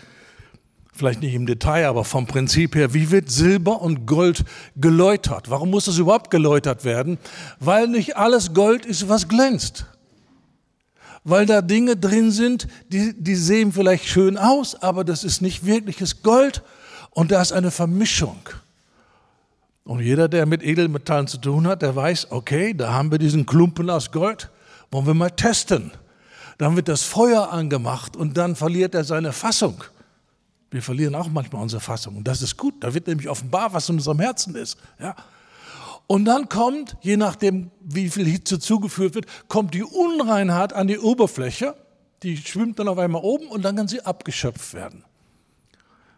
[0.93, 4.45] vielleicht nicht im Detail, aber vom Prinzip her, wie wird Silber und Gold
[4.77, 5.51] geläutert?
[5.51, 7.19] Warum muss das überhaupt geläutert werden?
[7.59, 9.87] Weil nicht alles Gold ist, was glänzt
[11.25, 15.65] weil da Dinge drin sind, die, die sehen vielleicht schön aus, aber das ist nicht
[15.65, 16.63] wirkliches Gold
[17.11, 18.39] und da ist eine Vermischung.
[19.85, 23.47] Und jeder, der mit Edelmetallen zu tun hat, der weiß, okay, da haben wir diesen
[23.47, 24.51] Klumpen aus Gold,
[24.91, 25.91] wollen wir mal testen.
[26.59, 29.83] Dann wird das Feuer angemacht und dann verliert er seine Fassung.
[30.71, 32.75] Wir verlieren auch manchmal unsere Fassung und das ist gut.
[32.81, 34.79] Da wird nämlich offenbar, was in unserem Herzen ist.
[35.01, 35.15] Ja.
[36.07, 40.99] Und dann kommt, je nachdem, wie viel Hitze zugeführt wird, kommt die Unreinheit an die
[40.99, 41.75] Oberfläche.
[42.23, 45.05] Die schwimmt dann auf einmal oben und dann kann sie abgeschöpft werden.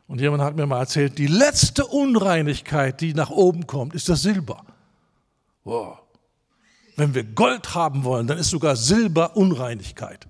[0.07, 4.22] Und jemand hat mir mal erzählt, die letzte Unreinigkeit, die nach oben kommt, ist das
[4.22, 4.64] Silber.
[5.64, 5.99] Wow.
[6.97, 10.26] Wenn wir Gold haben wollen, dann ist sogar Silber Unreinigkeit.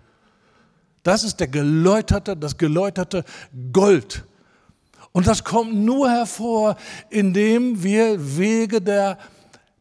[1.02, 3.24] Das ist der geläuterte, das geläuterte
[3.72, 4.24] Gold.
[5.12, 6.76] Und das kommt nur hervor,
[7.10, 9.18] indem wir Wege der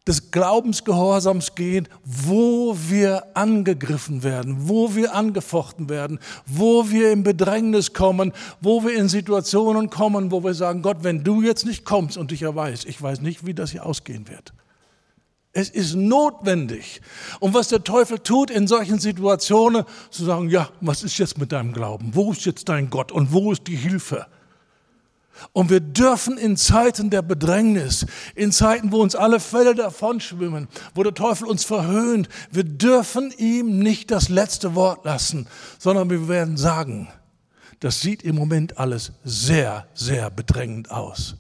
[0.08, 7.94] des Glaubensgehorsams gehen, wo wir angegriffen werden, wo wir angefochten werden, wo wir in Bedrängnis
[7.94, 12.18] kommen, wo wir in Situationen kommen, wo wir sagen, Gott, wenn du jetzt nicht kommst
[12.18, 14.54] und ich ja weiß, ich weiß nicht, wie das hier ausgehen wird.
[15.56, 17.00] Es ist notwendig.
[17.40, 21.52] Und was der Teufel tut in solchen Situationen, zu sagen, ja, was ist jetzt mit
[21.52, 22.10] deinem Glauben?
[22.14, 24.26] Wo ist jetzt dein Gott und wo ist die Hilfe?
[25.52, 31.04] Und wir dürfen in Zeiten der Bedrängnis, in Zeiten, wo uns alle Fälle davonschwimmen, wo
[31.04, 36.58] der Teufel uns verhöhnt, wir dürfen ihm nicht das letzte Wort lassen, sondern wir werden
[36.58, 37.10] sagen,
[37.80, 41.36] das sieht im Moment alles sehr, sehr bedrängend aus.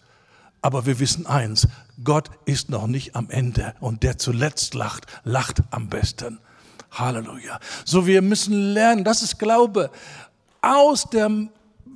[0.61, 1.67] Aber wir wissen eins,
[2.03, 6.39] Gott ist noch nicht am Ende und der zuletzt lacht, lacht am besten.
[6.91, 7.59] Halleluja.
[7.85, 9.89] So wir müssen lernen, das ist Glaube,
[10.61, 11.29] aus der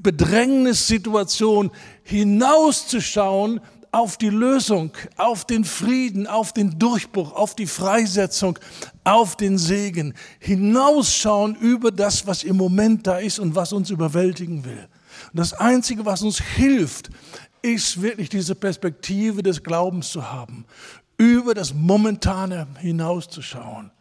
[0.07, 1.69] Bedrängnissituation
[2.03, 3.59] hinauszuschauen
[3.91, 8.57] auf die Lösung, auf den Frieden, auf den Durchbruch, auf die Freisetzung,
[9.03, 10.13] auf den Segen.
[10.39, 14.87] Hinausschauen über das, was im Moment da ist und was uns überwältigen will.
[15.33, 17.09] Und das Einzige, was uns hilft,
[17.61, 20.63] ist wirklich diese Perspektive des Glaubens zu haben,
[21.17, 23.91] über das Momentane hinauszuschauen.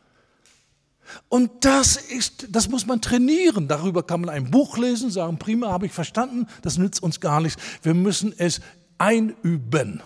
[1.28, 3.68] Und das ist, das muss man trainieren.
[3.68, 7.40] Darüber kann man ein Buch lesen, sagen, prima, habe ich verstanden, das nützt uns gar
[7.40, 7.60] nichts.
[7.82, 8.60] Wir müssen es
[8.98, 10.02] einüben.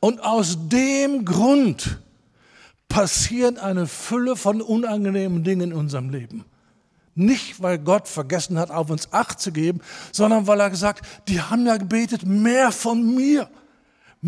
[0.00, 2.00] Und aus dem Grund
[2.88, 6.44] passiert eine Fülle von unangenehmen Dingen in unserem Leben.
[7.14, 9.80] Nicht, weil Gott vergessen hat, auf uns Acht zu geben,
[10.12, 13.48] sondern weil er gesagt, die haben ja gebetet, mehr von mir.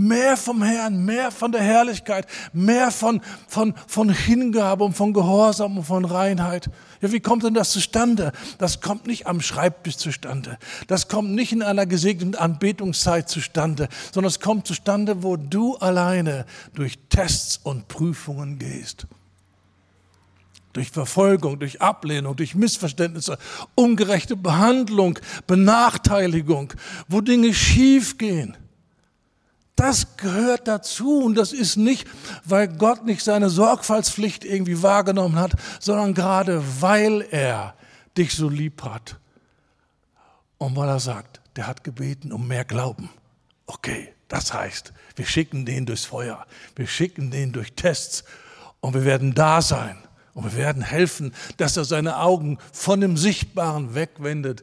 [0.00, 5.76] Mehr vom Herrn, mehr von der Herrlichkeit, mehr von, von, von Hingabe und von Gehorsam
[5.76, 6.70] und von Reinheit.
[7.00, 8.30] Ja, wie kommt denn das zustande?
[8.58, 10.56] Das kommt nicht am Schreibtisch zustande.
[10.86, 16.46] Das kommt nicht in einer gesegneten Anbetungszeit zustande, sondern es kommt zustande, wo du alleine
[16.74, 19.08] durch Tests und Prüfungen gehst.
[20.74, 23.36] Durch Verfolgung, durch Ablehnung, durch Missverständnisse,
[23.74, 25.18] ungerechte Behandlung,
[25.48, 26.72] Benachteiligung,
[27.08, 28.56] wo Dinge schief gehen.
[29.78, 32.08] Das gehört dazu und das ist nicht,
[32.44, 37.76] weil Gott nicht seine Sorgfaltspflicht irgendwie wahrgenommen hat, sondern gerade weil er
[38.16, 39.20] dich so lieb hat.
[40.58, 43.08] Und weil er sagt, der hat gebeten um mehr Glauben.
[43.66, 48.24] Okay, das heißt, wir schicken den durchs Feuer, wir schicken den durch Tests
[48.80, 49.96] und wir werden da sein
[50.38, 54.62] und wir werden helfen, dass er seine Augen von dem Sichtbaren wegwendet,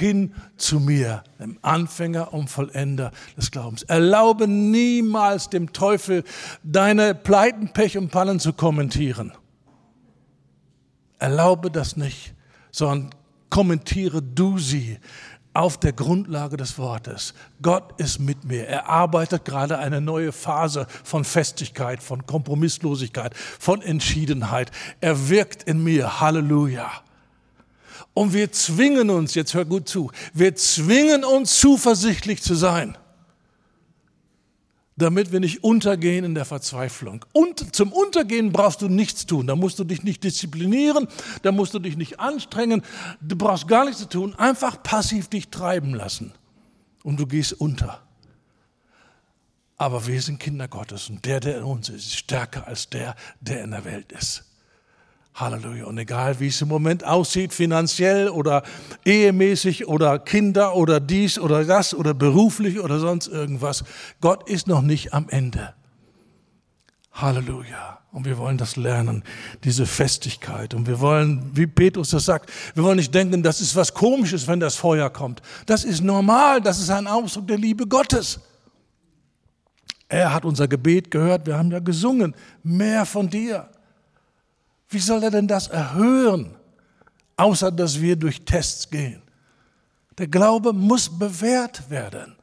[0.00, 3.84] hin zu mir, dem Anfänger und Vollender des Glaubens.
[3.84, 6.24] Erlaube niemals dem Teufel,
[6.64, 9.30] deine Pleiten, Pech und Pannen zu kommentieren.
[11.20, 12.34] Erlaube das nicht,
[12.72, 13.14] sondern
[13.48, 14.98] kommentiere du sie
[15.54, 17.34] auf der Grundlage des Wortes.
[17.60, 18.66] Gott ist mit mir.
[18.66, 24.70] Er arbeitet gerade eine neue Phase von Festigkeit, von Kompromisslosigkeit, von Entschiedenheit.
[25.00, 26.20] Er wirkt in mir.
[26.20, 26.90] Halleluja.
[28.14, 32.96] Und wir zwingen uns, jetzt hör gut zu, wir zwingen uns zuversichtlich zu sein
[34.96, 37.24] damit wir nicht untergehen in der Verzweiflung.
[37.32, 39.46] Und zum Untergehen brauchst du nichts tun.
[39.46, 41.08] Da musst du dich nicht disziplinieren,
[41.42, 42.82] da musst du dich nicht anstrengen,
[43.20, 46.32] du brauchst gar nichts zu tun, einfach passiv dich treiben lassen.
[47.02, 48.02] Und du gehst unter.
[49.76, 53.16] Aber wir sind Kinder Gottes und der, der in uns ist, ist stärker als der,
[53.40, 54.44] der in der Welt ist.
[55.34, 55.86] Halleluja.
[55.86, 58.62] Und egal, wie es im Moment aussieht, finanziell oder
[59.04, 63.84] ehemäßig oder Kinder oder dies oder das oder beruflich oder sonst irgendwas,
[64.20, 65.74] Gott ist noch nicht am Ende.
[67.12, 67.98] Halleluja.
[68.12, 69.24] Und wir wollen das lernen,
[69.64, 70.74] diese Festigkeit.
[70.74, 74.46] Und wir wollen, wie Petrus das sagt, wir wollen nicht denken, das ist was Komisches,
[74.46, 75.40] wenn das Feuer kommt.
[75.64, 78.38] Das ist normal, das ist ein Ausdruck der Liebe Gottes.
[80.08, 83.70] Er hat unser Gebet gehört, wir haben ja gesungen, mehr von dir.
[84.92, 86.54] Wie soll er denn das erhöhen,
[87.36, 89.22] außer dass wir durch Tests gehen?
[90.18, 92.36] Der Glaube muss bewährt werden.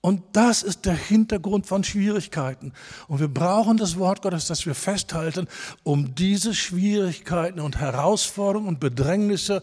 [0.00, 2.72] Und das ist der Hintergrund von Schwierigkeiten.
[3.08, 5.48] Und wir brauchen das Wort Gottes, das wir festhalten,
[5.82, 9.62] um diese Schwierigkeiten und Herausforderungen und Bedrängnisse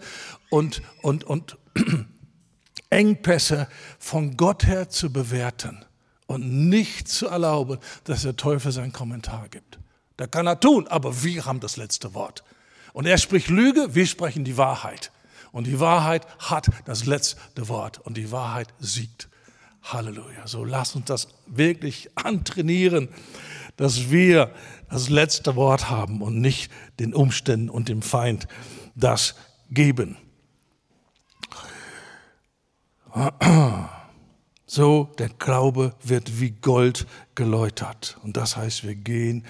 [0.49, 1.57] und, und, und
[2.89, 3.67] Engpässe
[3.99, 5.85] von Gott her zu bewerten
[6.27, 9.79] und nicht zu erlauben, dass der Teufel seinen Kommentar gibt.
[10.23, 12.45] Da kann er tun, aber wir haben das letzte Wort.
[12.93, 15.11] Und er spricht Lüge, wir sprechen die Wahrheit.
[15.51, 19.27] Und die Wahrheit hat das letzte Wort und die Wahrheit siegt.
[19.81, 20.47] Halleluja.
[20.47, 23.09] So lass uns das wirklich antrainieren,
[23.75, 24.53] dass wir
[24.89, 28.47] das letzte Wort haben und nicht den Umständen und dem Feind
[28.95, 29.35] das
[29.71, 30.15] geben.
[34.75, 37.05] So, der Glaube wird wie Gold
[37.35, 38.17] geläutert.
[38.23, 39.45] Und das heißt, wir gehen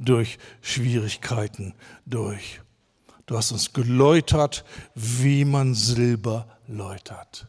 [0.00, 1.74] durch Schwierigkeiten
[2.06, 2.60] durch.
[3.26, 4.64] Du hast uns geläutert,
[4.96, 7.46] wie man Silber läutert.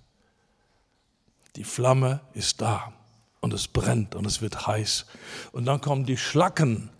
[1.55, 2.93] Die Flamme ist da
[3.41, 5.07] und es brennt und es wird heiß.
[5.51, 6.91] Und dann kommen die Schlacken,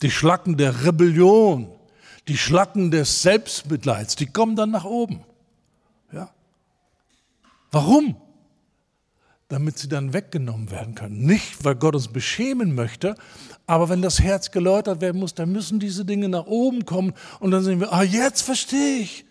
[0.00, 1.70] die Schlacken der Rebellion,
[2.28, 5.22] die Schlacken des Selbstmitleids, die kommen dann nach oben.
[6.12, 6.30] Ja?
[7.70, 8.16] Warum?
[9.48, 11.24] Damit sie dann weggenommen werden können.
[11.24, 13.14] Nicht, weil Gott uns beschämen möchte,
[13.66, 17.52] aber wenn das Herz geläutert werden muss, dann müssen diese Dinge nach oben kommen und
[17.52, 19.24] dann sehen wir, ah, jetzt verstehe ich.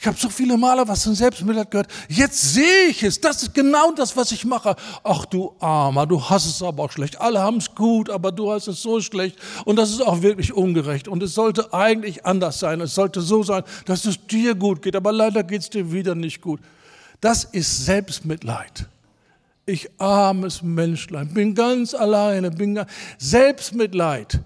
[0.00, 1.90] Ich habe so viele Male was zum Selbstmitleid gehört.
[2.08, 3.20] Jetzt sehe ich es.
[3.20, 4.76] Das ist genau das, was ich mache.
[5.02, 7.20] Ach du Armer, du hast es aber auch schlecht.
[7.20, 9.36] Alle haben es gut, aber du hast es so schlecht.
[9.64, 11.08] Und das ist auch wirklich ungerecht.
[11.08, 12.80] Und es sollte eigentlich anders sein.
[12.80, 14.94] Es sollte so sein, dass es dir gut geht.
[14.94, 16.60] Aber leider geht es dir wieder nicht gut.
[17.20, 18.86] Das ist Selbstmitleid
[19.68, 24.40] ich armes Menschlein, bin ganz alleine, bin ganz Selbstmitleid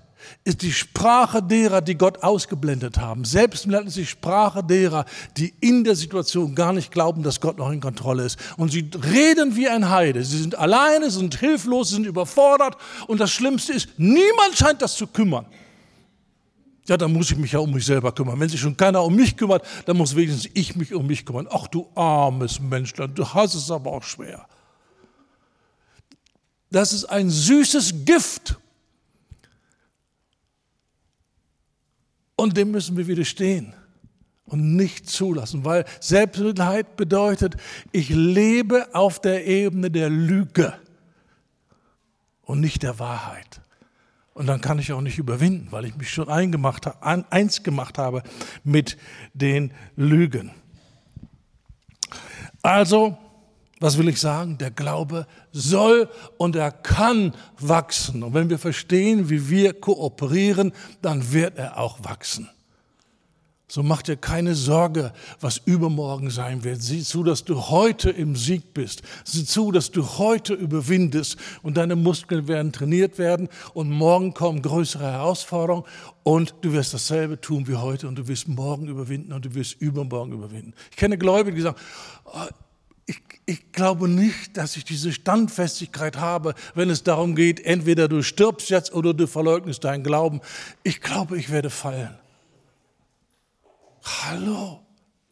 [0.45, 3.25] ist die Sprache derer, die Gott ausgeblendet haben.
[3.25, 5.05] Selbstmitleid ist die Sprache derer,
[5.37, 8.39] die in der Situation gar nicht glauben, dass Gott noch in Kontrolle ist.
[8.57, 10.25] Und sie reden wie ein Heide.
[10.25, 12.77] Sie sind alleine, sind hilflos, sind überfordert.
[13.07, 15.47] Und das Schlimmste ist, niemand scheint das zu kümmern.
[16.89, 18.39] Ja, dann muss ich mich ja um mich selber kümmern.
[18.41, 21.47] Wenn sich schon keiner um mich kümmert, dann muss wenigstens ich mich um mich kümmern.
[21.51, 24.47] Ach du armes Menschlein, du hast es aber auch schwer.
[26.73, 28.57] Das ist ein süßes Gift.
[32.35, 33.75] Und dem müssen wir widerstehen
[34.47, 37.57] und nicht zulassen, weil Selbstmitleid bedeutet,
[37.93, 40.75] ich lebe auf der Ebene der Lüge
[42.43, 43.61] und nicht der Wahrheit.
[44.35, 48.23] Und dann kann ich auch nicht überwinden, weil ich mich schon eingemacht, eins gemacht habe
[48.65, 48.97] mit
[49.35, 50.53] den Lügen.
[52.63, 53.19] Also,
[53.83, 54.59] was will ich sagen?
[54.59, 56.09] Der Glaube soll
[56.39, 58.23] und er kann wachsen.
[58.23, 60.73] Und wenn wir verstehen, wie wir kooperieren,
[61.03, 62.49] dann wird er auch wachsen.
[63.67, 66.83] So mach dir keine Sorge, was übermorgen sein wird.
[66.83, 69.01] Sieh zu, dass du heute im Sieg bist.
[69.25, 74.61] Sieh zu, dass du heute überwindest und deine Muskeln werden trainiert werden und morgen kommen
[74.61, 75.87] größere Herausforderungen
[76.23, 79.81] und du wirst dasselbe tun wie heute und du wirst morgen überwinden und du wirst
[79.81, 80.75] übermorgen überwinden.
[80.91, 81.79] Ich kenne Gläubige, die sagen,
[83.07, 88.23] ich, ich glaube nicht, dass ich diese Standfestigkeit habe, wenn es darum geht, entweder du
[88.23, 90.41] stirbst jetzt oder du verleugnest deinen Glauben.
[90.83, 92.17] Ich glaube, ich werde fallen.
[94.03, 94.81] Hallo?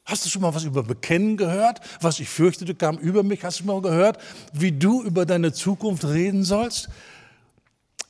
[0.05, 1.81] Hast du schon mal was über Bekennen gehört?
[2.01, 3.45] Was ich fürchtete, kam über mich.
[3.45, 4.19] Hast du mal gehört,
[4.53, 6.89] wie du über deine Zukunft reden sollst?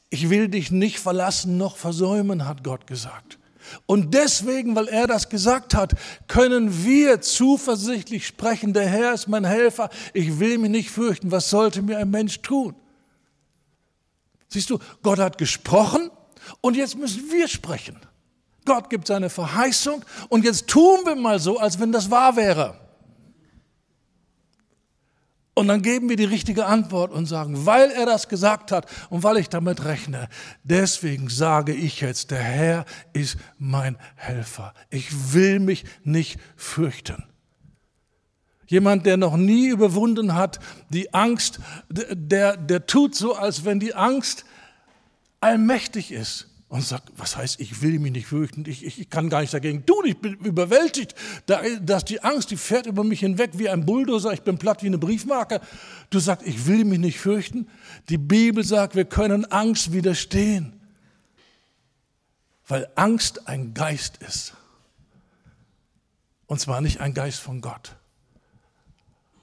[0.08, 3.38] Ich will dich nicht verlassen noch versäumen, hat Gott gesagt.
[3.86, 5.94] Und deswegen, weil er das gesagt hat,
[6.26, 11.50] können wir zuversichtlich sprechen, der Herr ist mein Helfer, ich will mich nicht fürchten, was
[11.50, 12.74] sollte mir ein Mensch tun?
[14.48, 16.10] Siehst du, Gott hat gesprochen
[16.60, 18.00] und jetzt müssen wir sprechen.
[18.64, 22.89] Gott gibt seine Verheißung und jetzt tun wir mal so, als wenn das wahr wäre.
[25.60, 29.24] Und dann geben wir die richtige Antwort und sagen, weil er das gesagt hat und
[29.24, 30.30] weil ich damit rechne,
[30.64, 34.72] deswegen sage ich jetzt, der Herr ist mein Helfer.
[34.88, 37.24] Ich will mich nicht fürchten.
[38.68, 43.94] Jemand, der noch nie überwunden hat, die Angst, der, der tut so, als wenn die
[43.94, 44.46] Angst
[45.42, 49.40] allmächtig ist und sagt, was heißt, ich will mich nicht fürchten, ich, ich, kann gar
[49.40, 51.16] nicht dagegen tun, ich bin überwältigt,
[51.46, 54.84] da, dass die Angst, die fährt über mich hinweg wie ein Bulldozer, ich bin platt
[54.84, 55.60] wie eine Briefmarke.
[56.10, 57.66] Du sagst, ich will mich nicht fürchten.
[58.08, 60.80] Die Bibel sagt, wir können Angst widerstehen,
[62.68, 64.54] weil Angst ein Geist ist.
[66.46, 67.96] Und zwar nicht ein Geist von Gott.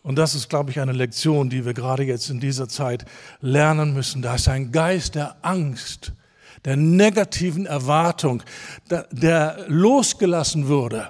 [0.01, 3.03] Und das ist, glaube ich, eine Lektion, die wir gerade jetzt in dieser Zeit
[3.41, 4.21] lernen müssen.
[4.21, 6.13] Da ist ein Geist der Angst
[6.65, 8.43] der negativen Erwartung,
[9.11, 11.09] der losgelassen wurde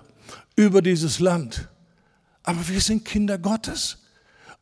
[0.56, 1.68] über dieses Land.
[2.44, 3.98] Aber wir sind Kinder Gottes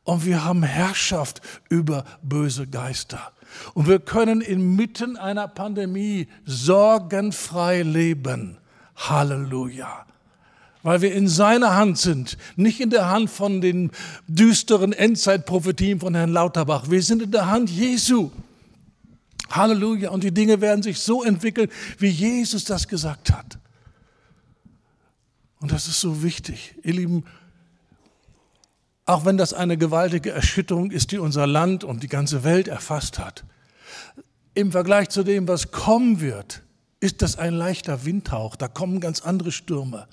[0.03, 3.31] und wir haben Herrschaft über böse Geister.
[3.73, 8.57] Und wir können inmitten einer Pandemie sorgenfrei leben.
[8.95, 10.05] Halleluja.
[10.83, 13.91] Weil wir in seiner Hand sind, nicht in der Hand von den
[14.27, 16.89] düsteren Endzeitprophetien von Herrn Lauterbach.
[16.89, 18.29] Wir sind in der Hand Jesu.
[19.49, 20.09] Halleluja.
[20.09, 23.57] Und die Dinge werden sich so entwickeln, wie Jesus das gesagt hat.
[25.59, 26.75] Und das ist so wichtig.
[26.83, 27.25] Ihr Lieben,
[29.05, 33.19] auch wenn das eine gewaltige Erschütterung ist, die unser Land und die ganze Welt erfasst
[33.19, 33.43] hat,
[34.53, 36.63] im Vergleich zu dem, was kommen wird,
[36.99, 38.55] ist das ein leichter Windhauch.
[38.55, 40.07] Da kommen ganz andere Stürme.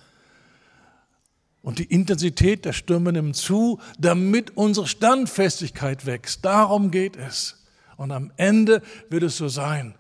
[1.63, 6.45] Und die Intensität der Stürme nimmt zu, damit unsere Standfestigkeit wächst.
[6.45, 7.62] Darum geht es.
[7.97, 9.95] Und am Ende wird es so sein,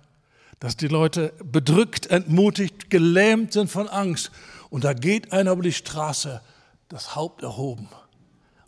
[0.60, 4.30] dass die Leute bedrückt, entmutigt, gelähmt sind von Angst.
[4.70, 6.40] Und da geht einer über die Straße,
[6.88, 7.88] das Haupt erhoben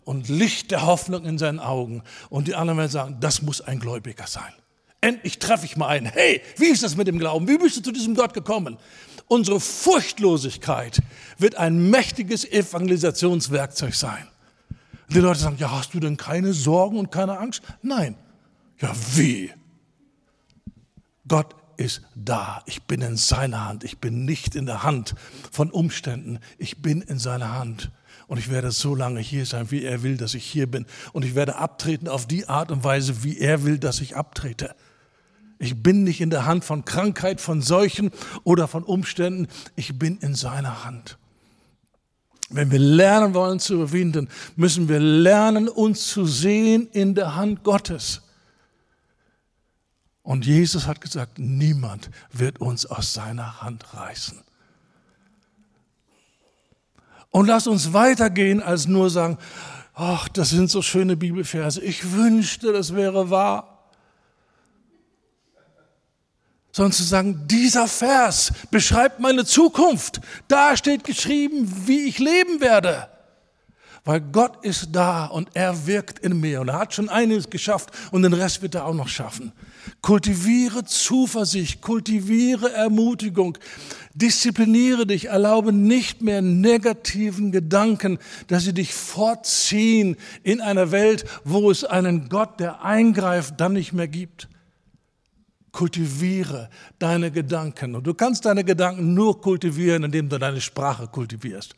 [0.03, 2.03] und Licht der Hoffnung in seinen Augen.
[2.29, 4.53] Und die anderen werden sagen, das muss ein Gläubiger sein.
[5.01, 6.07] Endlich treffe ich mal einen.
[6.07, 7.47] Hey, wie ist das mit dem Glauben?
[7.47, 8.77] Wie bist du zu diesem Gott gekommen?
[9.27, 10.99] Unsere Furchtlosigkeit
[11.37, 14.27] wird ein mächtiges Evangelisationswerkzeug sein.
[15.09, 17.61] Die Leute sagen, ja, hast du denn keine Sorgen und keine Angst?
[17.81, 18.15] Nein,
[18.79, 19.51] ja, wie?
[21.27, 22.61] Gott ist da.
[22.65, 23.83] Ich bin in seiner Hand.
[23.83, 25.15] Ich bin nicht in der Hand
[25.51, 26.39] von Umständen.
[26.57, 27.91] Ich bin in seiner Hand.
[28.27, 30.85] Und ich werde so lange hier sein, wie er will, dass ich hier bin.
[31.13, 34.75] Und ich werde abtreten auf die Art und Weise, wie er will, dass ich abtrete.
[35.57, 38.11] Ich bin nicht in der Hand von Krankheit, von Seuchen
[38.43, 39.47] oder von Umständen.
[39.75, 41.17] Ich bin in seiner Hand.
[42.49, 47.63] Wenn wir lernen wollen zu überwinden, müssen wir lernen, uns zu sehen in der Hand
[47.63, 48.21] Gottes.
[50.25, 54.41] Und Jesus hat gesagt, niemand wird uns aus seiner Hand reißen.
[57.29, 59.37] Und lass uns weitergehen, als nur sagen,
[59.93, 61.79] ach, das sind so schöne Bibelverse.
[61.79, 63.71] Ich wünschte, das wäre wahr.
[66.71, 70.19] sondern zu sagen, dieser Vers beschreibt meine Zukunft.
[70.49, 73.07] Da steht geschrieben, wie ich leben werde.
[74.03, 77.91] Weil Gott ist da und er wirkt in mir und er hat schon einiges geschafft
[78.11, 79.53] und den Rest wird er auch noch schaffen.
[80.01, 83.57] Kultiviere Zuversicht, kultiviere Ermutigung,
[84.13, 91.69] diszipliniere dich, erlaube nicht mehr negativen Gedanken, dass sie dich fortziehen in einer Welt, wo
[91.71, 94.47] es einen Gott, der eingreift, dann nicht mehr gibt
[95.75, 96.69] kultiviere
[96.99, 97.95] deine Gedanken.
[97.95, 101.75] Und du kannst deine Gedanken nur kultivieren, indem du deine Sprache kultivierst.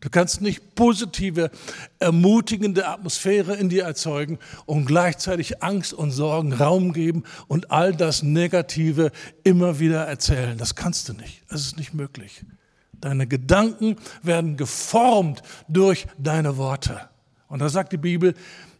[0.00, 1.50] Du kannst nicht positive,
[1.98, 8.22] ermutigende Atmosphäre in dir erzeugen und gleichzeitig Angst und Sorgen Raum geben und all das
[8.22, 9.12] Negative
[9.44, 10.56] immer wieder erzählen.
[10.56, 11.42] Das kannst du nicht.
[11.48, 12.44] Das ist nicht möglich.
[13.00, 17.00] Deine Gedanken werden geformt durch deine Worte.
[17.48, 18.34] Und da sagt die Bibel,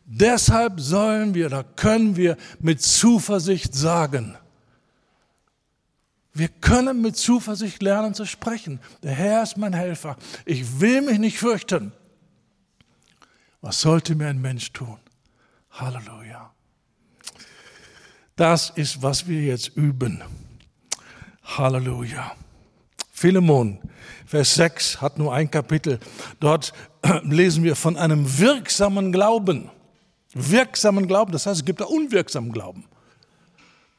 [0.06, 4.36] deshalb sollen wir, da können wir mit Zuversicht sagen,
[6.32, 8.80] wir können mit Zuversicht lernen zu sprechen.
[9.02, 10.16] Der Herr ist mein Helfer.
[10.44, 11.92] Ich will mich nicht fürchten.
[13.60, 14.98] Was sollte mir ein Mensch tun?
[15.70, 16.52] Halleluja.
[18.36, 20.22] Das ist, was wir jetzt üben.
[21.44, 22.32] Halleluja.
[23.12, 23.78] Philemon,
[24.24, 25.98] Vers 6 hat nur ein Kapitel.
[26.38, 26.72] Dort
[27.24, 29.70] lesen wir von einem wirksamen Glauben.
[30.32, 32.84] Wirksamen Glauben, das heißt, es gibt da unwirksamen Glauben.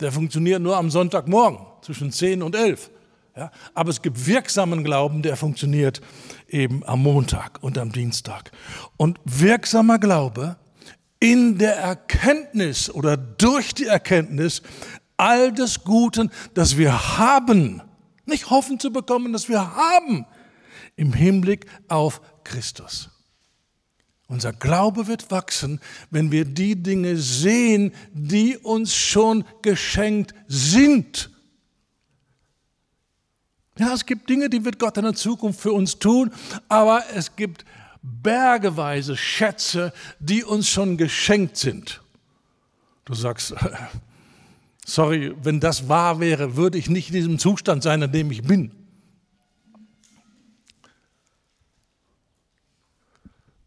[0.02, 2.90] Der funktioniert nur am Sonntagmorgen zwischen 10 und 11.
[3.36, 6.02] Ja, aber es gibt wirksamen Glauben, der funktioniert
[6.50, 8.52] eben am Montag und am Dienstag.
[8.98, 10.58] Und wirksamer Glaube
[11.20, 14.64] in der Erkenntnis oder durch die Erkenntnis
[15.16, 17.82] all des Guten, das wir haben,
[18.26, 20.26] nicht hoffen zu bekommen, dass wir haben,
[20.96, 23.11] im Hinblick auf Christus.
[24.32, 31.30] Unser Glaube wird wachsen, wenn wir die Dinge sehen, die uns schon geschenkt sind.
[33.78, 36.32] Ja, es gibt Dinge, die wird Gott in der Zukunft für uns tun,
[36.70, 37.66] aber es gibt
[38.02, 42.02] bergeweise Schätze, die uns schon geschenkt sind.
[43.04, 43.54] Du sagst,
[44.86, 48.44] sorry, wenn das wahr wäre, würde ich nicht in diesem Zustand sein, in dem ich
[48.44, 48.81] bin.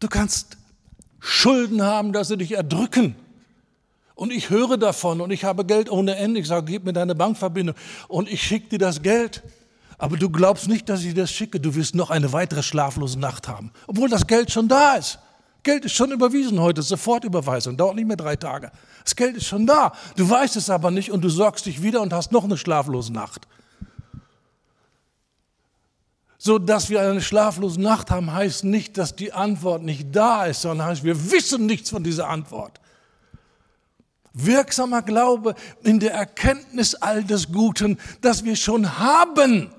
[0.05, 0.57] Du kannst
[1.19, 3.15] Schulden haben, dass sie dich erdrücken.
[4.13, 6.39] Und ich höre davon und ich habe Geld ohne Ende.
[6.39, 7.75] Ich sage, gib mir deine Bankverbindung
[8.07, 9.41] und ich schicke dir das Geld.
[9.97, 11.59] Aber du glaubst nicht, dass ich das schicke.
[11.59, 13.71] Du wirst noch eine weitere schlaflose Nacht haben.
[13.87, 15.17] Obwohl das Geld schon da ist.
[15.63, 18.71] Geld ist schon überwiesen heute, Sofortüberweisung, dauert nicht mehr drei Tage.
[19.03, 19.91] Das Geld ist schon da.
[20.15, 23.11] Du weißt es aber nicht und du sorgst dich wieder und hast noch eine schlaflose
[23.11, 23.47] Nacht.
[26.45, 30.61] So dass wir eine schlaflose Nacht haben, heißt nicht, dass die Antwort nicht da ist,
[30.61, 32.79] sondern heißt, wir wissen nichts von dieser Antwort.
[34.31, 39.71] Wirksamer Glaube in der Erkenntnis all des Guten, das wir schon haben.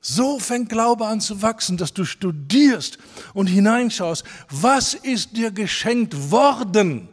[0.00, 2.98] So fängt Glaube an zu wachsen, dass du studierst
[3.34, 7.08] und hineinschaust, was ist dir geschenkt worden?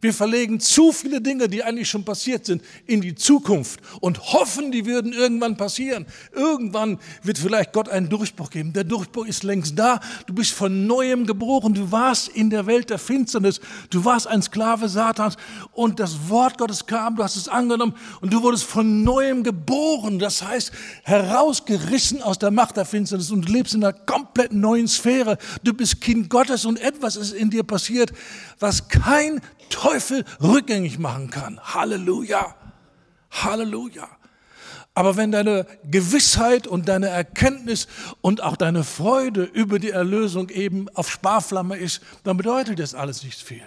[0.00, 4.72] Wir verlegen zu viele Dinge, die eigentlich schon passiert sind, in die Zukunft und hoffen,
[4.72, 6.06] die würden irgendwann passieren.
[6.32, 8.72] Irgendwann wird vielleicht Gott einen Durchbruch geben.
[8.72, 10.00] Der Durchbruch ist längst da.
[10.26, 11.74] Du bist von neuem geboren.
[11.74, 13.60] Du warst in der Welt der Finsternis.
[13.90, 15.36] Du warst ein Sklave Satans
[15.72, 20.18] und das Wort Gottes kam, du hast es angenommen und du wurdest von neuem geboren.
[20.18, 20.72] Das heißt,
[21.02, 25.36] herausgerissen aus der Macht der Finsternis und du lebst in einer komplett neuen Sphäre.
[25.62, 28.12] Du bist Kind Gottes und etwas ist in dir passiert,
[28.58, 29.40] was kein
[29.70, 31.58] Teufel rückgängig machen kann.
[31.60, 32.54] Halleluja.
[33.30, 34.08] Halleluja.
[34.94, 37.86] Aber wenn deine Gewissheit und deine Erkenntnis
[38.20, 43.22] und auch deine Freude über die Erlösung eben auf Sparflamme ist, dann bedeutet das alles
[43.22, 43.62] nicht viel.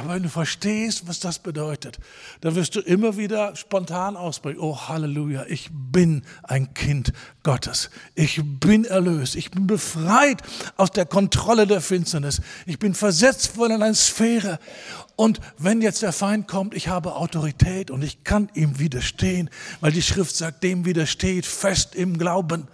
[0.00, 1.98] Aber wenn du verstehst, was das bedeutet,
[2.40, 4.58] dann wirst du immer wieder spontan ausbrechen.
[4.58, 7.90] Oh Halleluja, ich bin ein Kind Gottes.
[8.14, 9.36] Ich bin erlöst.
[9.36, 10.40] Ich bin befreit
[10.78, 12.40] aus der Kontrolle der Finsternis.
[12.64, 14.58] Ich bin versetzt worden in eine Sphäre.
[15.16, 19.92] Und wenn jetzt der Feind kommt, ich habe Autorität und ich kann ihm widerstehen, weil
[19.92, 22.68] die Schrift sagt, dem widersteht fest im Glauben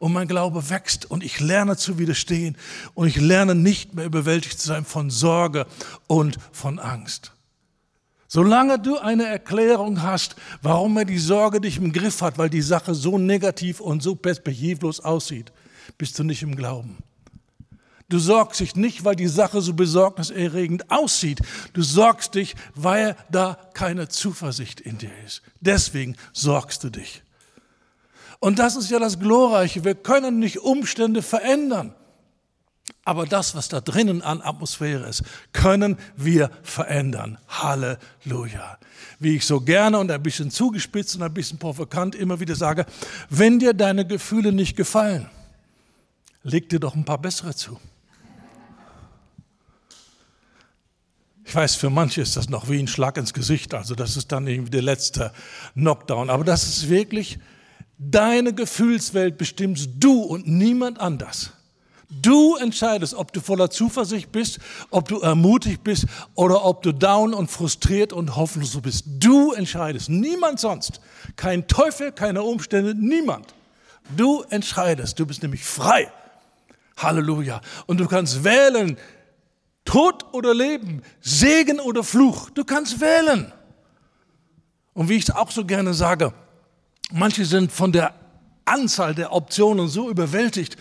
[0.00, 2.56] und mein Glaube wächst und ich lerne zu widerstehen
[2.94, 5.66] und ich lerne nicht mehr überwältigt zu sein von Sorge
[6.08, 7.32] und von Angst.
[8.26, 12.62] Solange du eine Erklärung hast, warum er die Sorge dich im Griff hat, weil die
[12.62, 15.52] Sache so negativ und so perspektivlos aussieht,
[15.98, 16.98] bist du nicht im Glauben.
[18.08, 21.40] Du sorgst dich nicht, weil die Sache so besorgniserregend aussieht.
[21.74, 25.42] Du sorgst dich, weil da keine Zuversicht in dir ist.
[25.60, 27.22] Deswegen sorgst du dich.
[28.40, 29.84] Und das ist ja das Glorreiche.
[29.84, 31.94] Wir können nicht Umstände verändern.
[33.04, 35.22] Aber das, was da drinnen an Atmosphäre ist,
[35.52, 37.38] können wir verändern.
[37.48, 38.78] Halleluja.
[39.18, 42.86] Wie ich so gerne und ein bisschen zugespitzt und ein bisschen provokant immer wieder sage,
[43.28, 45.28] wenn dir deine Gefühle nicht gefallen,
[46.42, 47.78] leg dir doch ein paar bessere zu.
[51.44, 54.30] Ich weiß, für manche ist das noch wie ein Schlag ins Gesicht, also das ist
[54.30, 55.32] dann irgendwie der letzte
[55.74, 56.30] Knockdown.
[56.30, 57.38] Aber das ist wirklich,
[58.00, 61.52] deine Gefühlswelt bestimmst du und niemand anders.
[62.08, 64.58] Du entscheidest, ob du voller Zuversicht bist,
[64.90, 69.04] ob du ermutigt bist oder ob du down und frustriert und hoffnungslos bist.
[69.20, 71.00] Du entscheidest, niemand sonst.
[71.36, 73.54] Kein Teufel, keine Umstände, niemand.
[74.16, 76.10] Du entscheidest, du bist nämlich frei.
[76.96, 77.60] Halleluja.
[77.86, 78.98] Und du kannst wählen,
[79.84, 82.50] Tod oder Leben, Segen oder Fluch.
[82.50, 83.52] Du kannst wählen.
[84.94, 86.32] Und wie ich es auch so gerne sage,
[87.12, 88.14] manche sind von der
[88.64, 90.76] Anzahl der Optionen so überwältigt,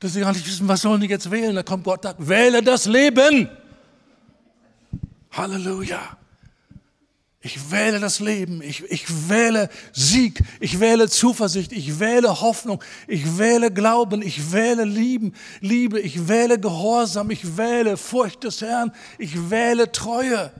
[0.00, 1.54] dass sie gar nicht wissen, was sollen die jetzt wählen.
[1.54, 3.48] Da kommt Gott, sagt, wähle das Leben.
[5.32, 6.00] Halleluja.
[7.40, 13.38] Ich wähle das Leben, ich, ich wähle Sieg, ich wähle Zuversicht, ich wähle Hoffnung, ich
[13.38, 19.50] wähle Glauben, ich wähle Lieben, Liebe, ich wähle Gehorsam, ich wähle Furcht des Herrn, ich
[19.50, 20.50] wähle Treue.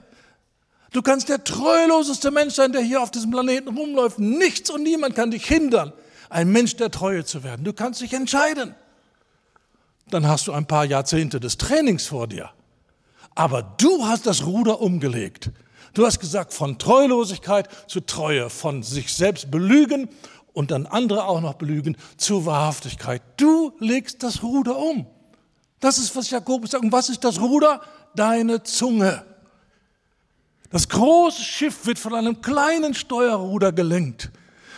[0.91, 4.19] Du kannst der treuloseste Mensch sein, der hier auf diesem Planeten rumläuft.
[4.19, 5.93] Nichts und niemand kann dich hindern,
[6.29, 7.63] ein Mensch der Treue zu werden.
[7.63, 8.75] Du kannst dich entscheiden.
[10.09, 12.49] Dann hast du ein paar Jahrzehnte des Trainings vor dir.
[13.35, 15.51] Aber du hast das Ruder umgelegt.
[15.93, 20.09] Du hast gesagt, von Treulosigkeit zu Treue, von sich selbst belügen
[20.53, 23.21] und dann andere auch noch belügen zu Wahrhaftigkeit.
[23.37, 25.05] Du legst das Ruder um.
[25.79, 26.83] Das ist, was Jakobus sagt.
[26.83, 27.81] Und was ist das Ruder?
[28.15, 29.23] Deine Zunge.
[30.69, 34.31] Das große Schiff wird von einem kleinen Steuerruder gelenkt.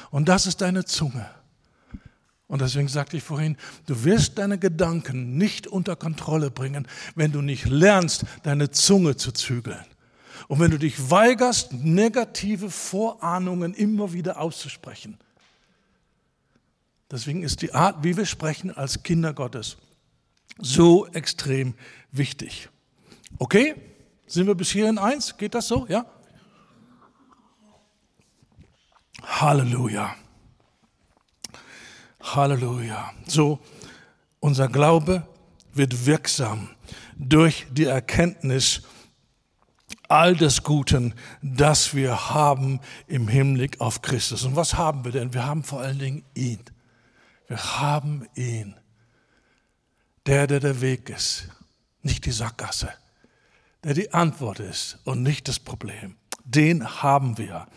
[0.09, 1.29] Und das ist deine Zunge.
[2.47, 3.55] Und deswegen sagte ich vorhin,
[3.87, 9.31] du wirst deine Gedanken nicht unter Kontrolle bringen, wenn du nicht lernst, deine Zunge zu
[9.31, 9.85] zügeln.
[10.49, 15.17] Und wenn du dich weigerst, negative Vorahnungen immer wieder auszusprechen.
[17.09, 19.77] Deswegen ist die Art, wie wir sprechen als Kinder Gottes,
[20.57, 21.73] so extrem
[22.11, 22.69] wichtig.
[23.37, 23.75] Okay?
[24.31, 25.35] Sind wir bis hierhin eins?
[25.35, 25.85] Geht das so?
[25.89, 26.05] Ja?
[29.21, 30.15] Halleluja.
[32.21, 33.11] Halleluja.
[33.27, 33.59] So,
[34.39, 35.27] unser Glaube
[35.73, 36.69] wird wirksam
[37.17, 38.83] durch die Erkenntnis
[40.07, 44.45] all des Guten, das wir haben im Hinblick auf Christus.
[44.45, 45.33] Und was haben wir denn?
[45.33, 46.63] Wir haben vor allen Dingen ihn.
[47.47, 48.77] Wir haben ihn.
[50.25, 51.49] Der, der der Weg ist,
[52.01, 52.93] nicht die Sackgasse,
[53.83, 56.15] der die Antwort ist und nicht das Problem.
[56.43, 57.67] Den haben wir.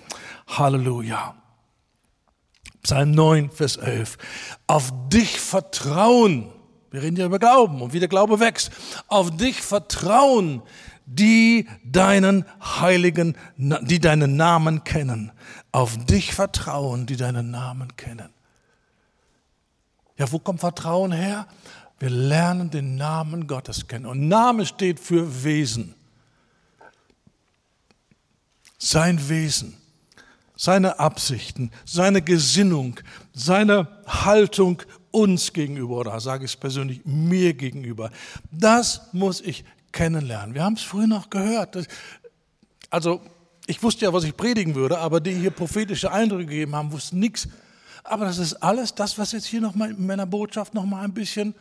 [0.47, 1.35] Halleluja.
[2.83, 4.19] Psalm 9, Vers 11.
[4.67, 6.53] Auf dich vertrauen.
[6.91, 8.71] Wir reden ja über Glauben und wie der Glaube wächst.
[9.09, 10.63] Auf dich vertrauen
[11.07, 15.33] die deinen heiligen, die deinen Namen kennen.
[15.73, 18.31] Auf dich vertrauen, die deinen Namen kennen.
[20.17, 21.47] Ja, wo kommt Vertrauen her?
[22.05, 24.05] Wir lernen den Namen Gottes kennen.
[24.05, 25.95] Und Name steht für Wesen.
[28.77, 29.75] Sein Wesen,
[30.55, 33.01] seine Absichten, seine Gesinnung,
[33.33, 34.83] seine Haltung
[35.13, 38.11] uns gegenüber, oder sage ich es persönlich, mir gegenüber.
[38.51, 40.55] Das muss ich kennenlernen.
[40.55, 41.89] Wir haben es früher noch gehört.
[42.91, 43.23] Also
[43.67, 47.19] ich wusste ja, was ich predigen würde, aber die hier prophetische Eindrücke gegeben haben, wussten
[47.19, 47.49] nichts.
[48.03, 51.55] Aber das ist alles das, was jetzt hier nochmal in meiner Botschaft nochmal ein bisschen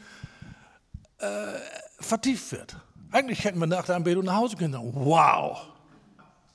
[1.20, 1.60] äh,
[2.00, 2.76] vertieft wird.
[3.12, 4.78] Eigentlich hätten wir nach der Anbetung nach Hause können.
[4.94, 5.68] Wow,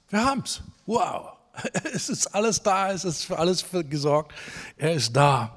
[0.09, 0.63] wir haben es.
[0.87, 1.33] Wow,
[1.95, 4.33] es ist alles da, es ist für alles gesorgt.
[4.77, 5.55] Er ist da.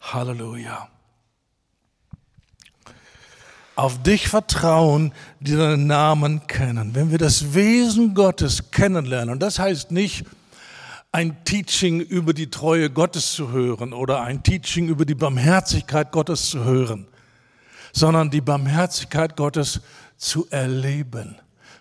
[0.00, 0.88] Halleluja
[3.76, 6.94] auf dich vertrauen, die deinen Namen kennen.
[6.94, 10.24] Wenn wir das Wesen Gottes kennenlernen, und das heißt nicht,
[11.12, 16.48] ein Teaching über die Treue Gottes zu hören oder ein Teaching über die Barmherzigkeit Gottes
[16.50, 17.06] zu hören,
[17.96, 19.80] sondern die Barmherzigkeit Gottes
[20.18, 21.36] zu erleben,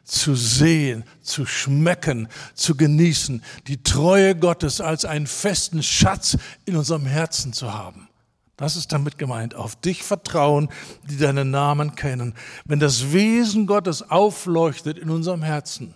[0.05, 7.05] zu sehen, zu schmecken, zu genießen, die Treue Gottes als einen festen Schatz in unserem
[7.05, 8.07] Herzen zu haben.
[8.55, 9.55] Das ist damit gemeint.
[9.55, 10.69] Auf dich vertrauen,
[11.03, 12.33] die deinen Namen kennen.
[12.63, 15.95] Wenn das Wesen Gottes aufleuchtet in unserem Herzen,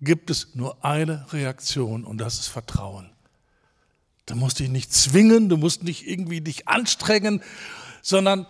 [0.00, 3.11] gibt es nur eine Reaktion und das ist Vertrauen.
[4.32, 7.42] Du musst dich nicht zwingen, du musst nicht irgendwie dich anstrengen,
[8.00, 8.46] sondern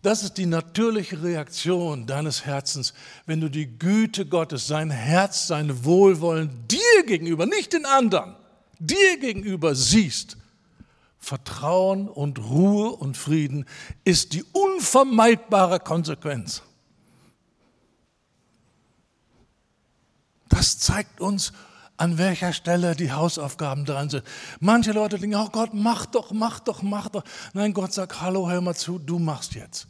[0.00, 2.94] das ist die natürliche Reaktion deines Herzens,
[3.26, 8.34] wenn du die Güte Gottes, sein Herz, sein Wohlwollen dir gegenüber, nicht den anderen,
[8.78, 10.38] dir gegenüber siehst
[11.18, 13.66] Vertrauen und Ruhe und Frieden
[14.04, 16.62] ist die unvermeidbare Konsequenz.
[20.48, 21.52] Das zeigt uns,
[22.00, 24.24] an welcher Stelle die Hausaufgaben dran sind.
[24.58, 27.22] Manche Leute denken, oh Gott, mach doch, mach doch, mach doch.
[27.52, 29.86] Nein, Gott sagt, hallo, hör mal zu, du machst jetzt.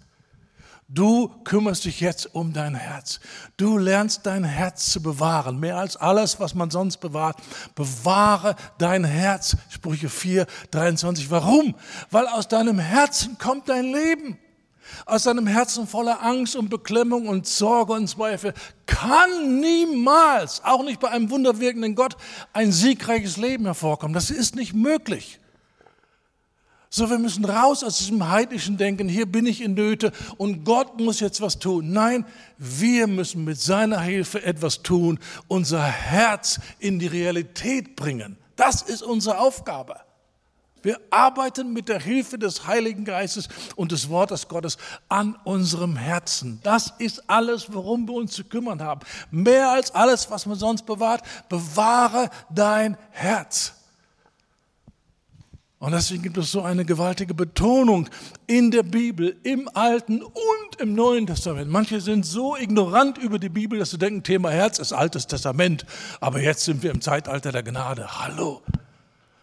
[0.88, 3.20] Du kümmerst dich jetzt um dein Herz.
[3.56, 5.60] Du lernst dein Herz zu bewahren.
[5.60, 7.38] Mehr als alles, was man sonst bewahrt.
[7.76, 9.56] Bewahre dein Herz.
[9.68, 11.30] Sprüche 4, 23.
[11.30, 11.76] Warum?
[12.10, 14.36] Weil aus deinem Herzen kommt dein Leben.
[15.06, 18.54] Aus deinem Herzen voller Angst und Beklemmung und Sorge und Zweifel
[18.86, 22.16] kann niemals, auch nicht bei einem wunderwirkenden Gott,
[22.52, 24.14] ein siegreiches Leben hervorkommen.
[24.14, 25.40] Das ist nicht möglich.
[26.92, 30.98] So, wir müssen raus aus diesem heidnischen Denken, hier bin ich in Nöte und Gott
[30.98, 31.92] muss jetzt was tun.
[31.92, 32.26] Nein,
[32.58, 38.36] wir müssen mit seiner Hilfe etwas tun, unser Herz in die Realität bringen.
[38.56, 40.00] Das ist unsere Aufgabe.
[40.82, 44.78] Wir arbeiten mit der Hilfe des Heiligen Geistes und des Wortes Gottes
[45.08, 46.60] an unserem Herzen.
[46.62, 49.00] Das ist alles, worum wir uns zu kümmern haben.
[49.30, 53.74] Mehr als alles, was man sonst bewahrt, bewahre dein Herz.
[55.80, 58.06] Und deswegen gibt es so eine gewaltige Betonung
[58.46, 61.70] in der Bibel, im Alten und im Neuen Testament.
[61.70, 65.86] Manche sind so ignorant über die Bibel, dass sie denken, Thema Herz ist Altes Testament.
[66.20, 68.20] Aber jetzt sind wir im Zeitalter der Gnade.
[68.20, 68.60] Hallo.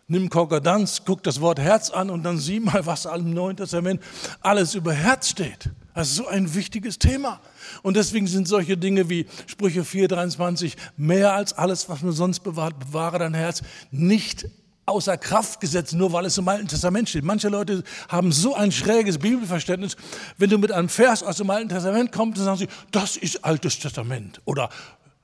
[0.09, 4.01] Nimm Konkordanz, guck das Wort Herz an und dann sieh mal, was im Neuen Testament
[4.39, 5.69] alles über Herz steht.
[5.93, 7.41] Das ist so ein wichtiges Thema.
[7.83, 12.79] Und deswegen sind solche Dinge wie Sprüche 4,23 mehr als alles, was man sonst bewahrt,
[12.79, 14.47] bewahre dein Herz, nicht
[14.85, 17.25] außer Kraft gesetzt, nur weil es im Alten Testament steht.
[17.25, 19.97] Manche Leute haben so ein schräges Bibelverständnis.
[20.37, 23.43] Wenn du mit einem Vers aus dem Alten Testament kommst, dann sagen sie, das ist
[23.43, 24.39] Altes Testament.
[24.45, 24.69] Oder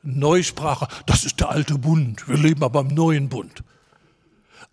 [0.01, 2.27] Neusprache, das ist der alte Bund.
[2.27, 3.63] Wir leben aber im neuen Bund.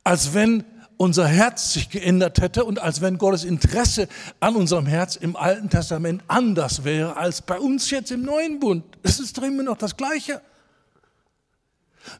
[0.04, 0.64] Als wenn
[0.96, 4.06] unser Herz sich geändert hätte und als wenn Gottes Interesse
[4.38, 8.84] an unserem Herz im Alten Testament anders wäre als bei uns jetzt im neuen Bund.
[9.02, 10.42] Es ist immer noch das Gleiche.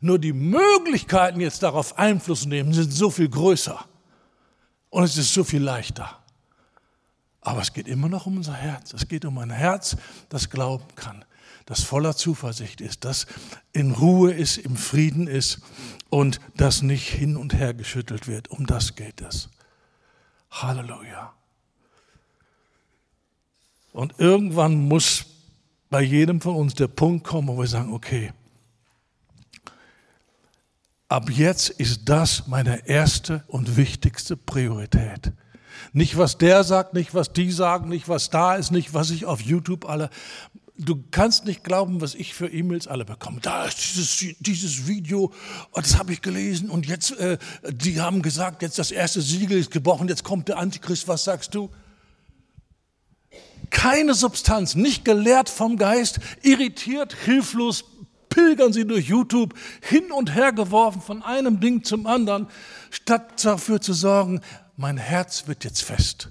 [0.01, 3.85] Nur die Möglichkeiten, jetzt darauf Einfluss nehmen, sind so viel größer.
[4.89, 6.19] Und es ist so viel leichter.
[7.43, 8.93] Aber es geht immer noch um unser Herz.
[8.93, 9.97] Es geht um ein Herz,
[10.28, 11.24] das glauben kann,
[11.70, 13.28] das voller Zuversicht ist, das
[13.72, 15.60] in Ruhe ist, im Frieden ist
[16.09, 18.51] und das nicht hin und her geschüttelt wird.
[18.51, 19.48] Um das geht es.
[20.51, 21.32] Halleluja.
[23.92, 25.26] Und irgendwann muss
[25.90, 28.32] bei jedem von uns der Punkt kommen, wo wir sagen, okay,
[31.09, 35.32] Ab jetzt ist das meine erste und wichtigste Priorität.
[35.92, 39.24] Nicht was der sagt, nicht was die sagen, nicht was da ist, nicht was ich
[39.24, 40.09] auf YouTube alle.
[40.82, 43.40] Du kannst nicht glauben, was ich für E-Mails alle bekomme.
[43.43, 45.31] Da ist dieses, dieses Video,
[45.73, 47.36] oh, das habe ich gelesen und jetzt, äh,
[47.69, 51.55] die haben gesagt, jetzt das erste Siegel ist gebrochen, jetzt kommt der Antichrist, was sagst
[51.55, 51.69] du?
[53.69, 57.85] Keine Substanz, nicht gelehrt vom Geist, irritiert, hilflos,
[58.31, 59.52] pilgern sie durch YouTube
[59.82, 62.47] hin und her geworfen von einem Ding zum anderen,
[62.90, 64.40] statt dafür zu sorgen,
[64.77, 66.31] mein Herz wird jetzt fest.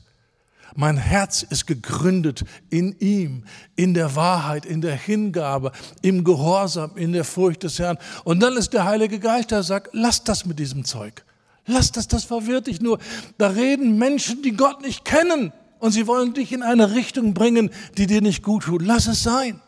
[0.80, 3.44] Mein Herz ist gegründet in ihm,
[3.76, 7.98] in der Wahrheit, in der Hingabe, im Gehorsam, in der Furcht des Herrn.
[8.24, 11.26] Und dann ist der Heilige Geist, der sagt, lass das mit diesem Zeug.
[11.66, 12.98] Lass das, das verwirrt dich nur.
[13.38, 15.52] Da reden Menschen, die Gott nicht kennen.
[15.80, 18.82] Und sie wollen dich in eine Richtung bringen, die dir nicht gut tut.
[18.82, 19.60] Lass es sein.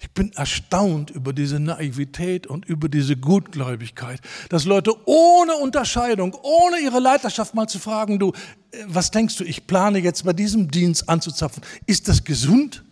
[0.00, 6.78] Ich bin erstaunt über diese Naivität und über diese Gutgläubigkeit, dass Leute ohne Unterscheidung, ohne
[6.78, 8.32] ihre Leiterschaft mal zu fragen, du,
[8.72, 12.82] äh, was denkst du, ich plane jetzt bei diesem Dienst anzuzapfen, ist das gesund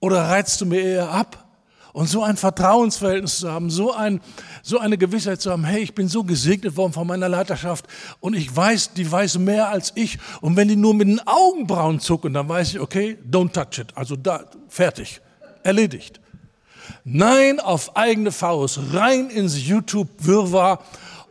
[0.00, 1.44] oder reizt du mir eher ab?
[1.92, 4.20] Und so ein Vertrauensverhältnis zu haben, so, ein,
[4.62, 7.86] so eine Gewissheit zu haben, hey, ich bin so gesegnet worden von meiner Leiterschaft
[8.20, 10.18] und ich weiß, die weiß mehr als ich.
[10.40, 13.96] Und wenn die nur mit den Augenbrauen zucken, dann weiß ich, okay, don't touch it.
[13.96, 15.20] Also da, fertig
[15.64, 16.20] erledigt.
[17.04, 20.82] Nein, auf eigene Faust, rein ins YouTube-Wirrwarr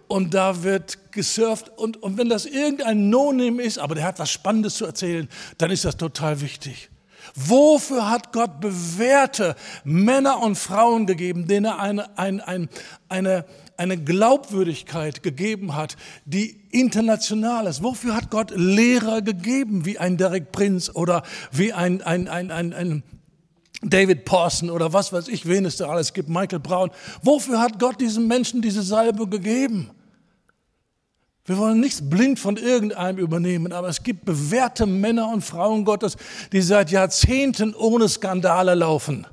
[0.08, 1.72] und da wird gesurft.
[1.78, 5.28] Und, und wenn das irgendein No-Name ist, aber der hat was Spannendes zu erzählen,
[5.58, 6.90] dann ist das total wichtig.
[7.36, 12.70] Wofür hat Gott bewährte Männer und Frauen gegeben, denen er eine, eine, eine,
[13.10, 17.84] eine, eine Glaubwürdigkeit gegeben hat, die international ist?
[17.84, 22.74] Wofür hat Gott Lehrer gegeben, wie ein Derek Prinz oder wie ein, ein, ein, ein,
[22.74, 23.04] ein
[23.82, 26.90] David Pawson oder was weiß ich, wen es da alles gibt, Michael Brown.
[27.22, 29.92] Wofür hat Gott diesen Menschen diese Salbe gegeben?
[31.46, 36.18] Wir wollen nichts blind von irgendeinem übernehmen, aber es gibt bewährte Männer und Frauen Gottes,
[36.52, 39.26] die seit Jahrzehnten ohne Skandale laufen.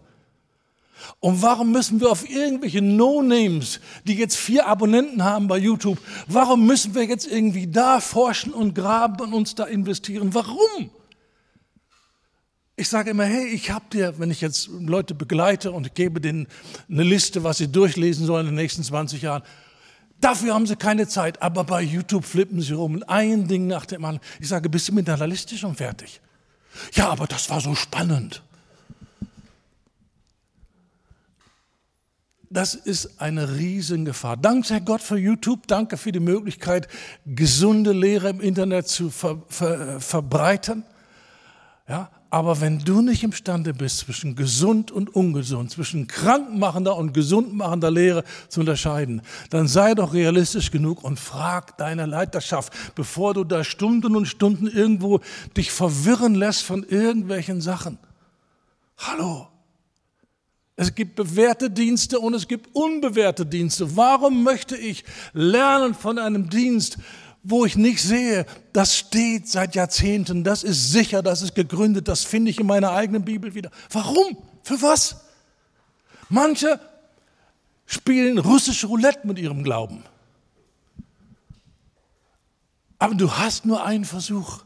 [1.20, 5.98] Und warum müssen wir auf irgendwelche No-Names, die jetzt vier Abonnenten haben bei YouTube,
[6.28, 10.34] warum müssen wir jetzt irgendwie da forschen und graben und uns da investieren?
[10.34, 10.90] Warum?
[12.76, 16.48] Ich sage immer, hey, ich habe dir, wenn ich jetzt Leute begleite und gebe denen
[16.90, 19.44] eine Liste, was sie durchlesen sollen in den nächsten 20 Jahren,
[20.20, 21.40] dafür haben sie keine Zeit.
[21.40, 24.26] Aber bei YouTube flippen sie rum, ein Ding nach dem anderen.
[24.40, 26.20] Ich sage, bist du mit deiner Liste schon fertig?
[26.94, 28.42] Ja, aber das war so spannend.
[32.50, 34.36] Das ist eine Riesengefahr.
[34.36, 36.88] Danke sei Gott für YouTube, danke für die Möglichkeit,
[37.26, 40.84] gesunde Lehre im Internet zu ver, ver, verbreiten.
[41.88, 47.92] Ja, aber wenn du nicht imstande bist, zwischen gesund und ungesund, zwischen krankmachender und gesundmachender
[47.92, 53.62] Lehre zu unterscheiden, dann sei doch realistisch genug und frag deine Leiterschaft, bevor du da
[53.62, 55.20] Stunden und Stunden irgendwo
[55.56, 57.98] dich verwirren lässt von irgendwelchen Sachen.
[58.98, 59.46] Hallo.
[60.74, 63.96] Es gibt bewährte Dienste und es gibt unbewährte Dienste.
[63.96, 65.04] Warum möchte ich
[65.34, 66.98] lernen von einem Dienst,
[67.44, 72.24] wo ich nicht sehe, das steht seit Jahrzehnten, das ist sicher, das ist gegründet, das
[72.24, 73.70] finde ich in meiner eigenen Bibel wieder.
[73.90, 74.38] Warum?
[74.62, 75.16] Für was?
[76.30, 76.80] Manche
[77.84, 80.02] spielen russische Roulette mit ihrem Glauben.
[82.98, 84.64] Aber du hast nur einen Versuch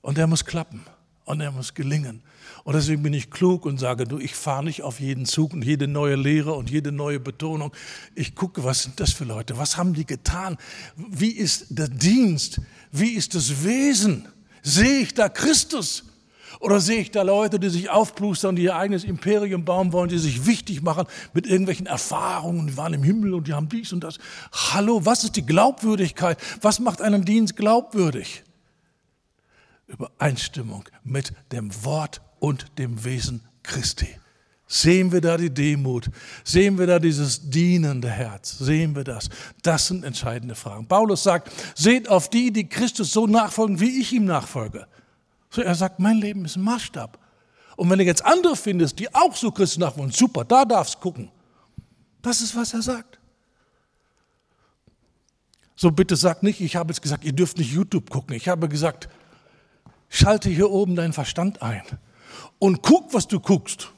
[0.00, 0.84] und der muss klappen
[1.24, 2.22] und der muss gelingen.
[2.64, 5.64] Und deswegen bin ich klug und sage, du, ich fahre nicht auf jeden Zug und
[5.64, 7.72] jede neue Lehre und jede neue Betonung.
[8.14, 9.58] Ich gucke, was sind das für Leute?
[9.58, 10.56] Was haben die getan?
[10.96, 12.60] Wie ist der Dienst?
[12.92, 14.28] Wie ist das Wesen?
[14.62, 16.04] Sehe ich da Christus?
[16.60, 20.18] Oder sehe ich da Leute, die sich aufplustern, die ihr eigenes Imperium bauen wollen, die
[20.18, 24.02] sich wichtig machen mit irgendwelchen Erfahrungen, die waren im Himmel und die haben dies und
[24.02, 24.18] das.
[24.52, 26.38] Hallo, was ist die Glaubwürdigkeit?
[26.60, 28.42] Was macht einen Dienst glaubwürdig?
[29.86, 34.08] Übereinstimmung mit dem Wort und dem Wesen Christi.
[34.70, 36.10] Sehen wir da die Demut?
[36.44, 38.58] Sehen wir da dieses dienende Herz?
[38.58, 39.30] Sehen wir das?
[39.62, 40.86] Das sind entscheidende Fragen.
[40.86, 44.86] Paulus sagt, seht auf die, die Christus so nachfolgen, wie ich ihm nachfolge.
[45.48, 47.18] So, er sagt, mein Leben ist ein Maßstab.
[47.76, 50.98] Und wenn du jetzt andere findest, die auch so Christus nachfolgen, super, da darfst du
[50.98, 51.30] gucken.
[52.20, 53.18] Das ist, was er sagt.
[55.76, 58.36] So bitte sag nicht, ich habe jetzt gesagt, ihr dürft nicht YouTube gucken.
[58.36, 59.08] Ich habe gesagt,
[60.10, 61.84] schalte hier oben deinen Verstand ein
[62.58, 63.92] und guck, was du guckst.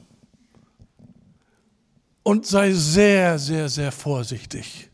[2.23, 4.91] Und sei sehr, sehr, sehr vorsichtig.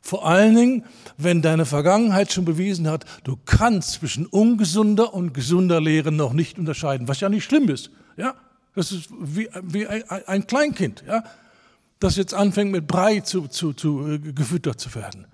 [0.00, 0.84] Vor allen Dingen,
[1.18, 6.58] wenn deine Vergangenheit schon bewiesen hat, du kannst zwischen ungesunder und gesunder Lehre noch nicht
[6.58, 7.90] unterscheiden, was ja nicht schlimm ist.
[8.16, 8.34] Ja?
[8.74, 11.24] Das ist wie, wie ein Kleinkind, ja?
[12.00, 15.26] das jetzt anfängt mit Brei zu, zu, zu, äh, gefüttert zu werden.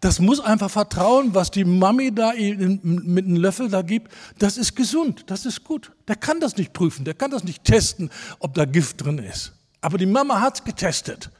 [0.00, 4.76] Das muss einfach vertrauen, was die Mami da mit einem Löffel da gibt, das ist
[4.76, 5.92] gesund, das ist gut.
[6.06, 9.52] Der kann das nicht prüfen, der kann das nicht testen, ob da Gift drin ist.
[9.80, 11.30] Aber die Mama hat es getestet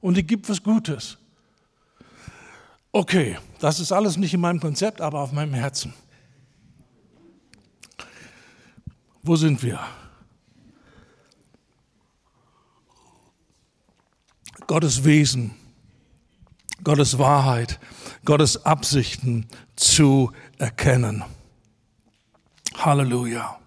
[0.00, 1.18] und die gibt was Gutes.
[2.92, 5.92] Okay, das ist alles nicht in meinem Konzept, aber auf meinem Herzen.
[9.22, 9.80] Wo sind wir?
[14.66, 15.56] Gottes Wesen
[16.84, 17.80] Gottes Wahrheit,
[18.24, 21.24] Gottes Absichten zu erkennen.
[22.76, 23.58] Halleluja.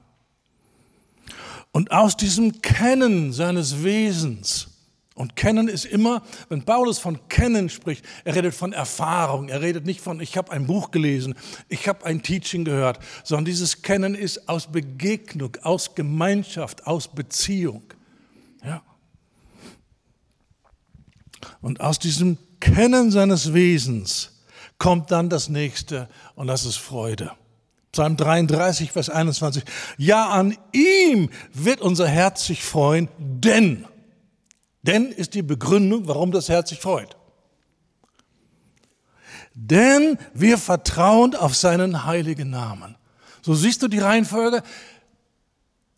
[1.71, 4.69] Und aus diesem Kennen seines Wesens,
[5.17, 9.83] und Kennen ist immer, wenn Paulus von Kennen spricht, er redet von Erfahrung, er redet
[9.83, 11.33] nicht von, ich habe ein Buch gelesen,
[11.69, 17.81] ich habe ein Teaching gehört, sondern dieses Kennen ist aus Begegnung, aus Gemeinschaft, aus Beziehung.
[18.63, 18.83] Ja.
[21.61, 24.31] Und aus diesem Kennen seines Wesens
[24.77, 27.31] kommt dann das nächste und das ist Freude.
[27.91, 29.63] Psalm 33, Vers 21.
[29.97, 33.85] Ja, an ihm wird unser Herz sich freuen, denn,
[34.83, 37.15] denn ist die Begründung, warum das Herz sich freut.
[39.53, 42.95] Denn wir vertrauen auf seinen heiligen Namen.
[43.41, 44.61] So siehst du die Reihenfolge.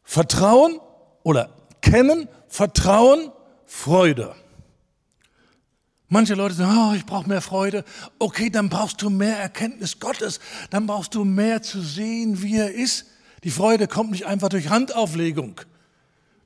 [0.03, 0.79] Vertrauen
[1.23, 1.49] oder
[1.81, 3.31] kennen, Vertrauen,
[3.65, 4.33] Freude.
[6.11, 7.85] Manche Leute sagen, oh, ich brauche mehr Freude.
[8.17, 10.39] Okay, dann brauchst du mehr Erkenntnis Gottes.
[10.71, 13.05] Dann brauchst du mehr zu sehen, wie er ist.
[13.43, 15.61] Die Freude kommt nicht einfach durch Handauflegung,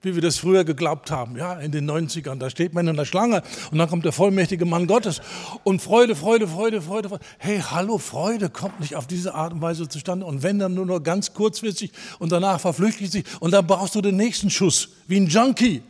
[0.01, 2.39] wie wir das früher geglaubt haben, ja, in den 90ern.
[2.39, 3.41] Da steht man in der Schlange
[3.71, 5.21] und dann kommt der vollmächtige Mann Gottes
[5.63, 7.23] und Freude, Freude, Freude, Freude, Freude.
[7.39, 10.85] Hey, hallo, Freude kommt nicht auf diese Art und Weise zustande und wenn dann nur
[10.85, 15.17] noch ganz kurzfristig und danach verflüchtigt sich und dann brauchst du den nächsten Schuss, wie
[15.17, 15.83] ein Junkie.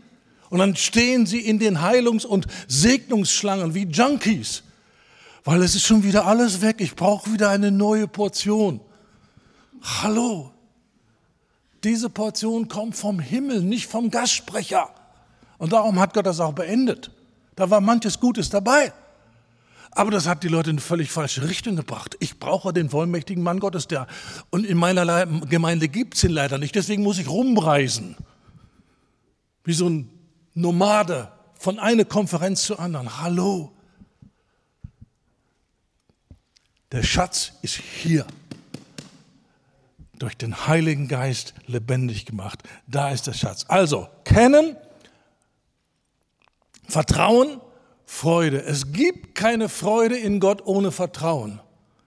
[0.54, 4.62] Und dann stehen sie in den Heilungs- und Segnungsschlangen wie Junkies,
[5.44, 6.76] weil es ist schon wieder alles weg.
[6.78, 8.80] Ich brauche wieder eine neue Portion.
[9.82, 10.52] Hallo,
[11.84, 14.92] diese Portion kommt vom Himmel, nicht vom Gastsprecher.
[15.58, 17.10] Und darum hat Gott das auch beendet.
[17.56, 18.94] Da war manches Gutes dabei.
[19.90, 22.16] Aber das hat die Leute in eine völlig falsche Richtung gebracht.
[22.20, 24.06] Ich brauche den vollmächtigen Mann Gottes, der.
[24.52, 26.76] Und in meiner Gemeinde gibt es ihn leider nicht.
[26.76, 28.18] Deswegen muss ich rumreisen.
[29.64, 30.12] Wie so ein
[30.54, 33.22] Nomade von einer Konferenz zur anderen.
[33.22, 33.72] Hallo.
[36.92, 38.26] Der Schatz ist hier.
[40.20, 42.64] Durch den Heiligen Geist lebendig gemacht.
[42.88, 43.66] Da ist der Schatz.
[43.68, 44.78] Also, kennen,
[46.88, 47.60] Vertrauen,
[48.06, 48.62] Freude.
[48.62, 51.60] Es gibt keine Freude in Gott ohne Vertrauen.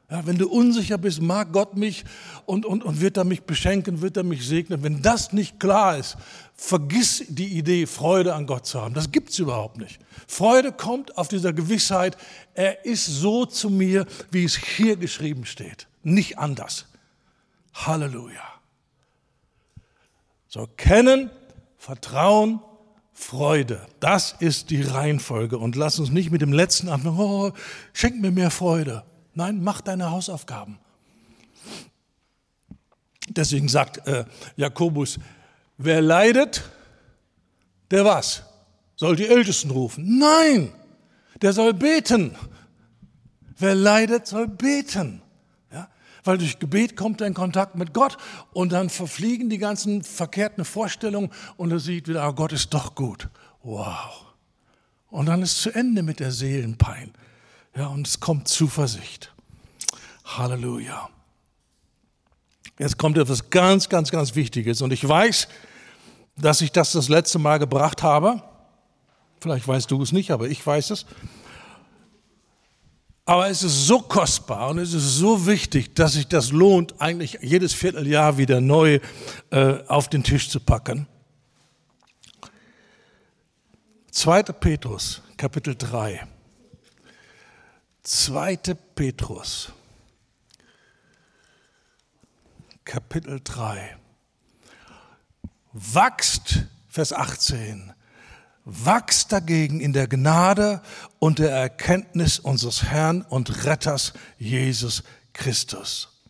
[0.09, 2.05] Ja, wenn du unsicher bist, mag Gott mich
[2.44, 4.85] und, und, und wird er mich beschenken, wird er mich segnen.
[4.85, 6.16] Wenn das nicht klar ist,
[6.56, 8.94] vergiss die Idee, Freude an Gott zu haben.
[8.94, 10.00] Das gibt es überhaupt nicht.
[10.26, 12.16] Freude kommt auf dieser Gewissheit,
[12.54, 15.86] er ist so zu mir, wie es hier geschrieben steht.
[16.02, 16.86] Nicht anders.
[17.74, 18.42] Halleluja.
[20.48, 21.30] So kennen,
[21.76, 22.60] vertrauen,
[23.12, 23.86] Freude.
[24.00, 25.58] Das ist die Reihenfolge.
[25.58, 27.52] Und lass uns nicht mit dem letzten anfangen, oh,
[27.92, 29.04] schenk mir mehr Freude.
[29.34, 30.78] Nein, mach deine Hausaufgaben.
[33.28, 34.24] Deswegen sagt äh,
[34.56, 35.18] Jakobus,
[35.78, 36.62] wer leidet,
[37.90, 38.42] der was?
[38.96, 40.18] Soll die Ältesten rufen?
[40.18, 40.72] Nein,
[41.42, 42.34] der soll beten.
[43.58, 45.22] Wer leidet, soll beten
[46.26, 48.18] weil durch Gebet kommt er in Kontakt mit Gott
[48.52, 52.94] und dann verfliegen die ganzen verkehrten Vorstellungen und er sieht wieder, ah, Gott ist doch
[52.94, 53.28] gut.
[53.62, 54.26] Wow.
[55.08, 57.12] Und dann ist zu Ende mit der Seelenpein.
[57.74, 59.32] Ja, und es kommt Zuversicht.
[60.24, 61.08] Halleluja.
[62.78, 64.82] Jetzt kommt etwas ganz, ganz, ganz Wichtiges.
[64.82, 65.48] Und ich weiß,
[66.36, 68.42] dass ich das das letzte Mal gebracht habe.
[69.40, 71.06] Vielleicht weißt du es nicht, aber ich weiß es.
[73.24, 77.38] Aber es ist so kostbar und es ist so wichtig, dass sich das lohnt, eigentlich
[77.42, 79.00] jedes Vierteljahr wieder neu
[79.50, 81.08] äh, auf den Tisch zu packen.
[84.12, 84.44] 2.
[84.44, 86.26] Petrus, Kapitel 3.
[88.04, 88.56] 2.
[88.94, 89.72] Petrus,
[92.86, 93.96] Kapitel 3.
[95.72, 97.92] Wachst, Vers 18,
[98.64, 100.80] Wachst dagegen in der Gnade
[101.18, 105.02] und der Erkenntnis unseres Herrn und Retters Jesus
[105.32, 106.22] Christus.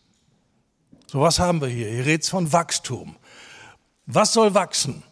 [1.06, 1.90] So was haben wir hier?
[1.90, 3.16] Hier redet von Wachstum.
[4.06, 5.02] Was soll wachsen?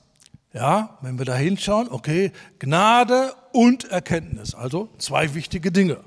[0.55, 6.03] Ja, wenn wir da hinschauen, okay, Gnade und Erkenntnis, also zwei wichtige Dinge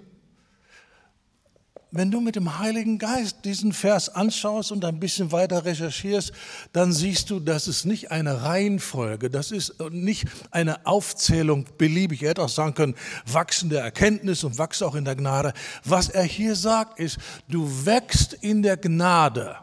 [1.92, 6.34] wenn du mit dem Heiligen Geist diesen Vers anschaust und ein bisschen weiter recherchierst,
[6.74, 12.24] dann siehst du, das ist nicht eine Reihenfolge, das ist nicht eine Aufzählung beliebig.
[12.24, 12.96] Er hätte auch sagen können,
[13.26, 15.54] wachsende Erkenntnis und wachse auch in der Gnade.
[15.86, 19.56] Was er hier sagt, ist, du wächst in der Gnade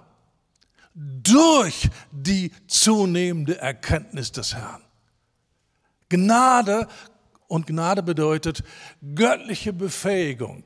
[0.95, 4.83] durch die zunehmende Erkenntnis des Herrn.
[6.09, 6.89] Gnade
[7.49, 8.63] und Gnade bedeutet
[9.15, 10.65] göttliche Befähigung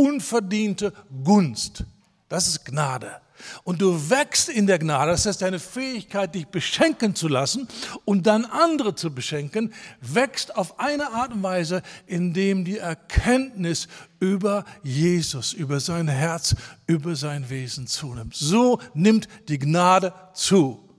[0.00, 0.92] unverdiente
[1.24, 1.84] Gunst.
[2.28, 3.20] Das ist Gnade.
[3.64, 7.68] Und du wächst in der Gnade, das heißt, deine Fähigkeit, dich beschenken zu lassen
[8.04, 14.64] und dann andere zu beschenken, wächst auf eine Art und Weise, indem die Erkenntnis über
[14.82, 16.54] Jesus, über sein Herz,
[16.86, 18.34] über sein Wesen zunimmt.
[18.34, 20.89] So nimmt die Gnade zu.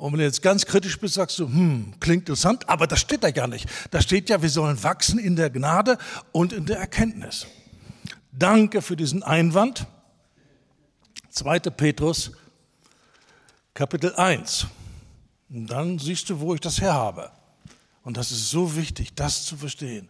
[0.00, 3.22] Und wenn du jetzt ganz kritisch bist, sagst du, hm, klingt interessant, aber das steht
[3.22, 3.68] da ja nicht.
[3.90, 5.98] Da steht ja, wir sollen wachsen in der Gnade
[6.32, 7.46] und in der Erkenntnis.
[8.32, 9.86] Danke für diesen Einwand.
[11.28, 11.58] 2.
[11.58, 12.32] Petrus,
[13.74, 14.68] Kapitel 1.
[15.50, 17.30] Und dann siehst du, wo ich das her habe.
[18.02, 20.08] Und das ist so wichtig, das zu verstehen.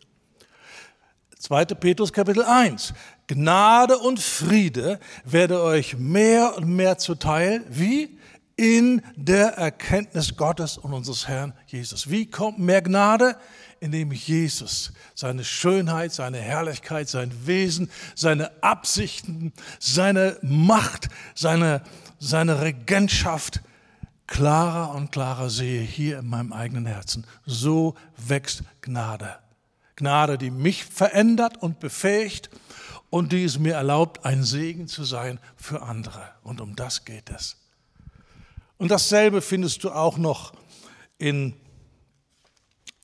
[1.36, 1.64] 2.
[1.64, 2.94] Petrus Kapitel 1.
[3.26, 7.64] Gnade und Friede werde euch mehr und mehr zuteil.
[7.68, 8.19] Wie?
[8.60, 12.10] In der Erkenntnis Gottes und unseres Herrn Jesus.
[12.10, 13.36] Wie kommt mehr Gnade?
[13.80, 21.80] Indem Jesus seine Schönheit, seine Herrlichkeit, sein Wesen, seine Absichten, seine Macht, seine,
[22.18, 23.62] seine Regentschaft
[24.26, 27.26] klarer und klarer sehe hier in meinem eigenen Herzen.
[27.46, 29.38] So wächst Gnade.
[29.96, 32.50] Gnade, die mich verändert und befähigt
[33.08, 36.28] und die es mir erlaubt, ein Segen zu sein für andere.
[36.42, 37.59] Und um das geht es.
[38.80, 40.54] Und dasselbe findest du auch noch
[41.18, 41.54] in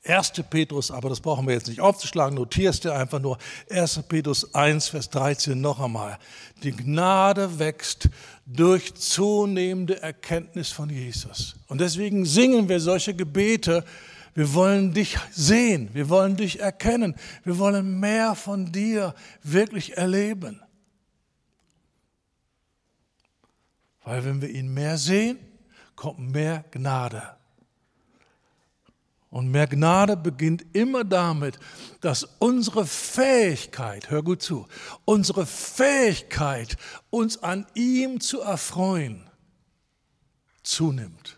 [0.03, 0.31] 1.
[0.49, 3.37] Petrus, aber das brauchen wir jetzt nicht aufzuschlagen, notierst dir einfach nur
[3.69, 4.01] 1.
[4.09, 6.17] Petrus 1, Vers 13 noch einmal.
[6.63, 8.09] Die Gnade wächst
[8.47, 11.57] durch zunehmende Erkenntnis von Jesus.
[11.67, 13.85] Und deswegen singen wir solche Gebete.
[14.33, 19.13] Wir wollen dich sehen, wir wollen dich erkennen, wir wollen mehr von dir
[19.43, 20.59] wirklich erleben.
[24.03, 25.37] Weil wenn wir ihn mehr sehen,
[25.97, 27.21] kommt mehr Gnade.
[29.29, 31.59] Und mehr Gnade beginnt immer damit,
[31.99, 34.67] dass unsere Fähigkeit, hör gut zu,
[35.03, 36.77] unsere Fähigkeit,
[37.09, 39.29] uns an ihm zu erfreuen,
[40.63, 41.37] zunimmt.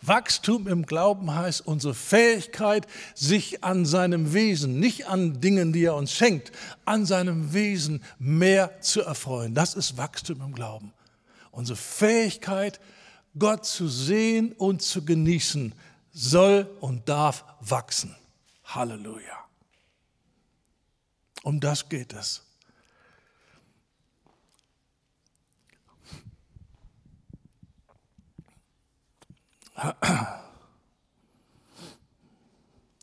[0.00, 2.86] Wachstum im Glauben heißt unsere Fähigkeit,
[3.16, 6.52] sich an seinem Wesen, nicht an Dingen, die er uns schenkt,
[6.84, 9.54] an seinem Wesen mehr zu erfreuen.
[9.54, 10.92] Das ist Wachstum im Glauben.
[11.50, 12.78] Unsere Fähigkeit,
[13.36, 15.74] Gott zu sehen und zu genießen,
[16.12, 18.14] soll und darf wachsen.
[18.64, 19.44] Halleluja.
[21.42, 22.44] Um das geht es.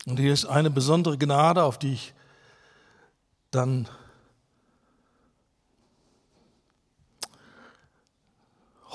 [0.06, 2.14] Und hier ist eine besondere Gnade, auf die ich
[3.50, 3.88] dann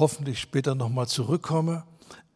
[0.02, 1.84] hoffentlich später nochmal zurückkomme.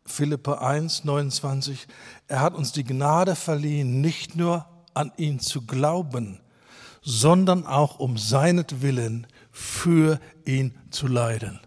[0.06, 1.88] Philippa 1, 29.
[2.28, 6.40] Er hat uns die Gnade verliehen, nicht nur an ihn zu glauben,
[7.02, 11.60] sondern auch um seinetwillen für ihn zu leiden.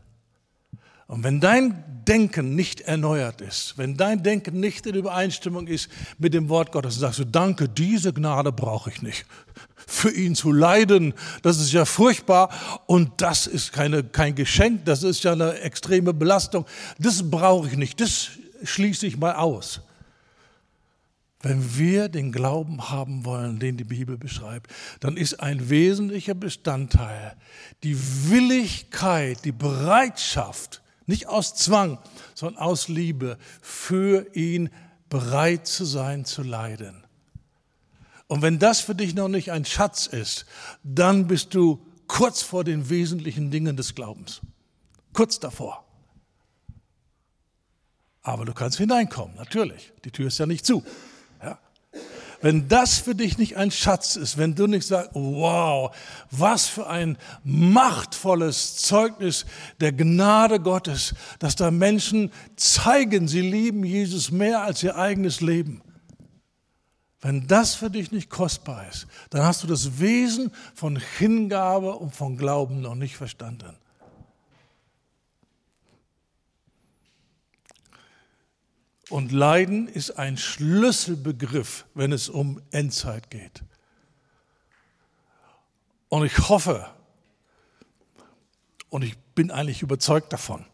[1.09, 6.33] Und wenn dein Denken nicht erneuert ist, wenn dein Denken nicht in Übereinstimmung ist mit
[6.33, 9.27] dem Wort Gottes, dann sagst du, danke, diese Gnade brauche ich nicht.
[9.91, 12.51] Für ihn zu leiden, das ist ja furchtbar
[12.87, 16.67] und das ist keine, kein Geschenk, das ist ja eine extreme Belastung.
[16.99, 18.29] Das brauche ich nicht, das
[18.63, 19.81] schließe ich mal aus.
[21.41, 24.71] Wenn wir den Glauben haben wollen, den die Bibel beschreibt,
[25.01, 27.35] dann ist ein wesentlicher Bestandteil
[27.83, 27.97] die
[28.29, 31.99] Willigkeit, die Bereitschaft, nicht aus Zwang,
[32.35, 34.69] sondern aus Liebe, für ihn
[35.09, 37.08] bereit zu sein, zu leiden.
[38.29, 40.47] Und wenn das für dich noch nicht ein Schatz ist,
[40.85, 44.41] dann bist du kurz vor den wesentlichen Dingen des Glaubens.
[45.13, 45.85] Kurz davor.
[48.23, 49.93] Aber du kannst hineinkommen, natürlich.
[50.05, 50.85] Die Tür ist ja nicht zu.
[52.41, 55.95] Wenn das für dich nicht ein Schatz ist, wenn du nicht sagst, wow,
[56.31, 59.45] was für ein machtvolles Zeugnis
[59.81, 65.83] der Gnade Gottes, dass da Menschen zeigen, sie lieben Jesus mehr als ihr eigenes Leben.
[67.21, 72.15] Wenn das für dich nicht kostbar ist, dann hast du das Wesen von Hingabe und
[72.15, 73.77] von Glauben noch nicht verstanden.
[79.09, 83.65] Und Leiden ist ein Schlüsselbegriff, wenn es um Endzeit geht.
[86.09, 86.89] Und ich hoffe,
[88.91, 90.65] und ich bin eigentlich überzeugt davon,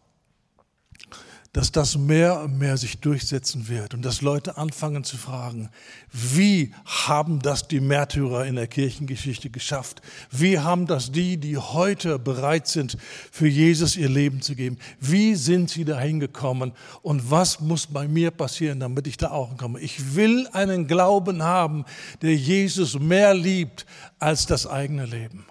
[1.55, 5.69] dass das mehr und mehr sich durchsetzen wird und dass Leute anfangen zu fragen,
[6.11, 10.01] wie haben das die Märtyrer in der Kirchengeschichte geschafft?
[10.29, 12.97] Wie haben das die, die heute bereit sind,
[13.31, 14.77] für Jesus ihr Leben zu geben?
[14.99, 16.73] Wie sind sie dahin gekommen?
[17.01, 19.79] Und was muss bei mir passieren, damit ich da auch komme?
[19.79, 21.85] Ich will einen Glauben haben,
[22.21, 23.85] der Jesus mehr liebt
[24.19, 25.45] als das eigene Leben.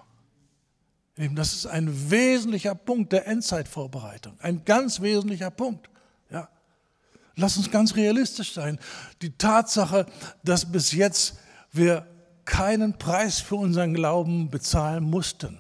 [1.17, 5.89] Das ist ein wesentlicher Punkt der Endzeitvorbereitung, ein ganz wesentlicher Punkt.
[7.37, 8.79] Lass uns ganz realistisch sein.
[9.23, 10.07] Die Tatsache,
[10.45, 11.39] dass bis jetzt
[11.73, 12.07] wir
[12.45, 15.59] keinen Preis für unseren Glauben bezahlen mussten,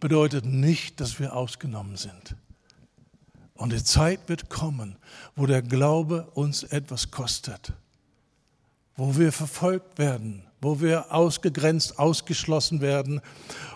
[0.00, 2.34] bedeutet nicht, dass wir ausgenommen sind.
[3.54, 4.96] Und die Zeit wird kommen,
[5.36, 7.72] wo der Glaube uns etwas kostet,
[8.96, 13.20] wo wir verfolgt werden, wo wir ausgegrenzt, ausgeschlossen werden,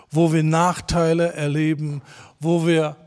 [0.09, 2.01] wo wir Nachteile erleben,
[2.39, 2.97] wo wir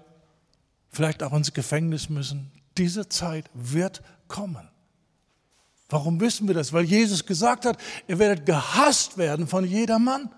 [0.91, 2.51] vielleicht auch ins Gefängnis müssen.
[2.79, 4.69] Diese Zeit wird kommen.
[5.89, 6.73] Warum wissen wir das?
[6.73, 7.77] Weil Jesus gesagt hat,
[8.07, 10.31] ihr werdet gehasst werden von jedermann.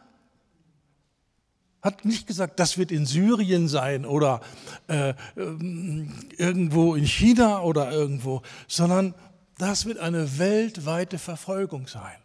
[1.82, 4.40] Hat nicht gesagt, das wird in Syrien sein oder
[4.86, 9.14] äh, irgendwo in China oder irgendwo, sondern
[9.58, 12.16] das wird eine weltweite Verfolgung sein.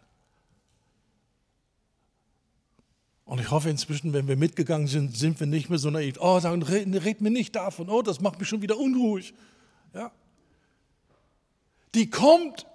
[3.24, 6.14] Und ich hoffe inzwischen, wenn wir mitgegangen sind, sind wir nicht mehr so naiv.
[6.18, 7.90] Oh, sagen, red, red mir nicht davon.
[7.90, 9.34] Oh, das macht mich schon wieder unruhig.
[9.94, 10.12] Ja?
[11.94, 12.66] Die kommt,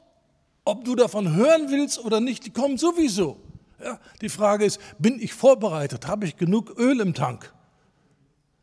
[0.65, 3.39] ob du davon hören willst oder nicht, die kommt sowieso.
[3.81, 3.99] Ja?
[4.21, 6.07] Die Frage ist, bin ich vorbereitet?
[6.07, 7.53] Habe ich genug Öl im Tank?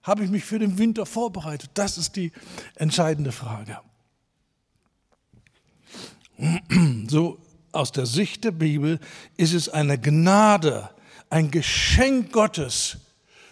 [0.03, 1.71] Habe ich mich für den Winter vorbereitet?
[1.75, 2.33] Das ist die
[2.75, 3.79] entscheidende Frage.
[7.09, 7.39] So
[7.73, 8.99] aus der Sicht der Bibel
[9.37, 10.91] ist es eine Gnade,
[11.29, 12.99] ein Geschenk Gottes,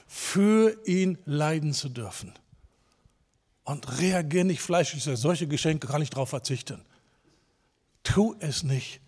[0.06, 2.32] für ihn leiden zu dürfen
[3.68, 5.02] und reagiere nicht fleischlich.
[5.04, 6.80] Solche Geschenke kann ich darauf verzichten.
[8.02, 9.00] Tu es nicht,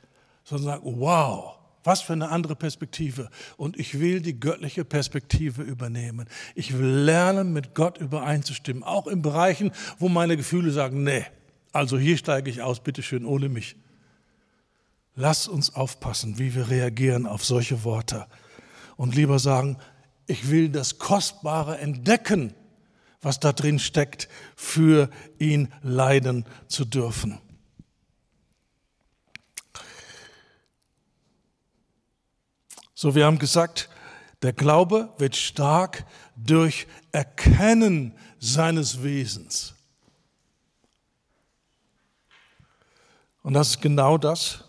[0.45, 3.31] sondern sag, wow, was für eine andere Perspektive.
[3.57, 6.29] Und ich will die göttliche Perspektive übernehmen.
[6.55, 8.83] Ich will lernen, mit Gott übereinzustimmen.
[8.83, 11.25] Auch in Bereichen, wo meine Gefühle sagen, nee,
[11.73, 13.77] Also hier steige ich aus, bitteschön, ohne mich.
[15.15, 18.27] Lass uns aufpassen, wie wir reagieren auf solche Worte
[18.97, 19.79] und lieber sagen,
[20.27, 22.55] ich will das Kostbare entdecken,
[23.21, 27.39] was da drin steckt, für ihn leiden zu dürfen.
[32.95, 33.89] So, wir haben gesagt,
[34.43, 36.05] der Glaube wird stark
[36.37, 39.75] durch Erkennen seines Wesens.
[43.43, 44.65] Und das ist genau das,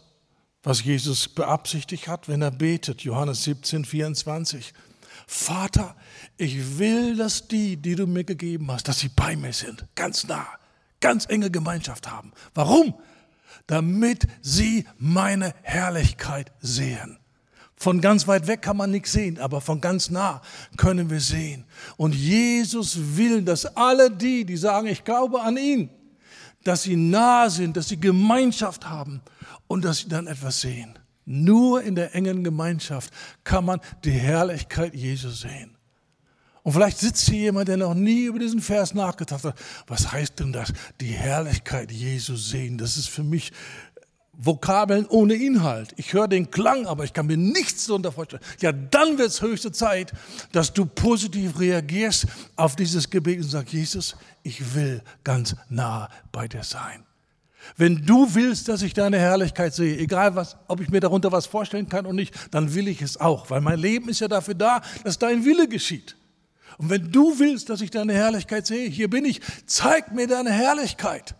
[0.63, 3.01] was Jesus beabsichtigt hat, wenn er betet.
[3.01, 4.73] Johannes 17, 24.
[5.27, 5.95] Vater,
[6.37, 10.27] ich will, dass die, die du mir gegeben hast, dass sie bei mir sind, ganz
[10.27, 10.47] nah,
[10.99, 12.31] ganz enge Gemeinschaft haben.
[12.53, 12.93] Warum?
[13.67, 17.17] Damit sie meine Herrlichkeit sehen.
[17.75, 20.41] Von ganz weit weg kann man nichts sehen, aber von ganz nah
[20.77, 21.65] können wir sehen.
[21.97, 25.89] Und Jesus will, dass alle die, die sagen, ich glaube an ihn,
[26.63, 29.21] dass sie nah sind, dass sie Gemeinschaft haben
[29.67, 30.97] und dass sie dann etwas sehen.
[31.25, 33.11] Nur in der engen Gemeinschaft
[33.43, 35.75] kann man die Herrlichkeit Jesus sehen.
[36.63, 39.55] Und vielleicht sitzt hier jemand, der noch nie über diesen Vers nachgedacht hat.
[39.88, 40.71] Was heißt denn das?
[40.99, 42.77] Die Herrlichkeit Jesus sehen.
[42.77, 43.51] Das ist für mich
[44.33, 45.93] Vokabeln ohne Inhalt.
[45.97, 48.41] Ich höre den Klang, aber ich kann mir nichts darunter vorstellen.
[48.59, 50.13] Ja, dann wird es höchste Zeit,
[50.51, 56.47] dass du positiv reagierst auf dieses Gebet und sagst, Jesus, ich will ganz nah bei
[56.47, 57.03] dir sein.
[57.77, 61.45] Wenn du willst, dass ich deine Herrlichkeit sehe, egal was, ob ich mir darunter was
[61.45, 64.55] vorstellen kann oder nicht, dann will ich es auch, weil mein Leben ist ja dafür
[64.55, 66.15] da, dass dein Wille geschieht.
[66.81, 70.51] Und wenn du willst, dass ich deine Herrlichkeit sehe, hier bin ich, zeig mir deine
[70.51, 71.35] Herrlichkeit.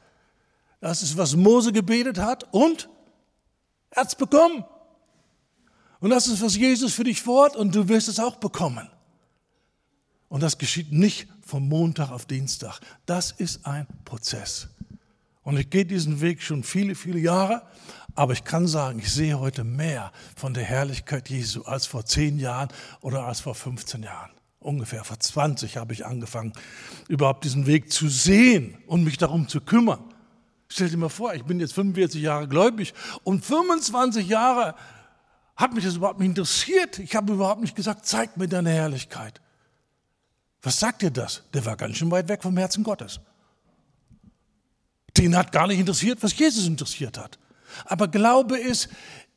[0.80, 2.88] Das ist, was Mose gebetet hat und
[3.90, 4.64] er hat es bekommen.
[6.00, 8.88] Und das ist, was Jesus für dich fort und du wirst es auch bekommen.
[10.30, 12.80] Und das geschieht nicht vom Montag auf Dienstag.
[13.08, 14.68] Das ist ein Prozess.
[15.42, 17.64] Und ich gehe diesen Weg schon viele, viele Jahre,
[18.14, 22.38] aber ich kann sagen, ich sehe heute mehr von der Herrlichkeit Jesu als vor zehn
[22.38, 22.70] Jahren
[23.02, 24.30] oder als vor 15 Jahren.
[24.62, 26.54] Ungefähr vor 20 habe ich angefangen,
[27.08, 30.04] überhaupt diesen Weg zu sehen und mich darum zu kümmern.
[30.68, 32.94] Stell dir mal vor, ich bin jetzt 45 Jahre gläubig
[33.24, 34.76] und 25 Jahre
[35.56, 37.00] hat mich das überhaupt nicht interessiert.
[37.00, 39.42] Ich habe überhaupt nicht gesagt, zeig mir deine Herrlichkeit.
[40.62, 41.42] Was sagt dir das?
[41.56, 43.20] Der war ganz schön weit weg vom Herzen Gottes.
[45.18, 47.40] Den hat gar nicht interessiert, was Jesus interessiert hat.
[47.86, 48.90] Aber Glaube ist,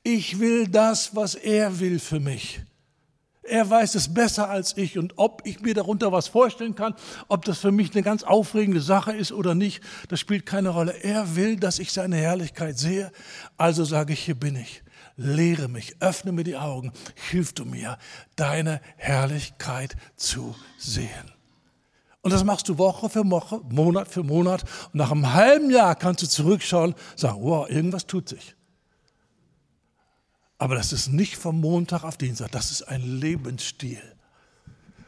[0.03, 2.61] ich will das, was er will für mich.
[3.47, 6.95] Er weiß es besser als ich und ob ich mir darunter was vorstellen kann,
[7.29, 10.93] ob das für mich eine ganz aufregende Sache ist oder nicht, das spielt keine Rolle.
[11.03, 13.13] Er will, dass ich seine Herrlichkeit sehe.
[13.59, 14.83] Also sage ich, hier bin ich.
[15.17, 16.93] Lehre mich, öffne mir die Augen,
[17.31, 17.99] hilf du mir,
[18.35, 21.09] deine Herrlichkeit zu sehen.
[22.23, 24.65] Und das machst du Woche für Woche, Monat für Monat.
[24.93, 28.57] Und nach einem halben Jahr kannst du zurückschauen, und sagen, wow, irgendwas tut sich.
[30.59, 34.03] Aber das ist nicht vom Montag auf Dienstag, das ist ein Lebensstil.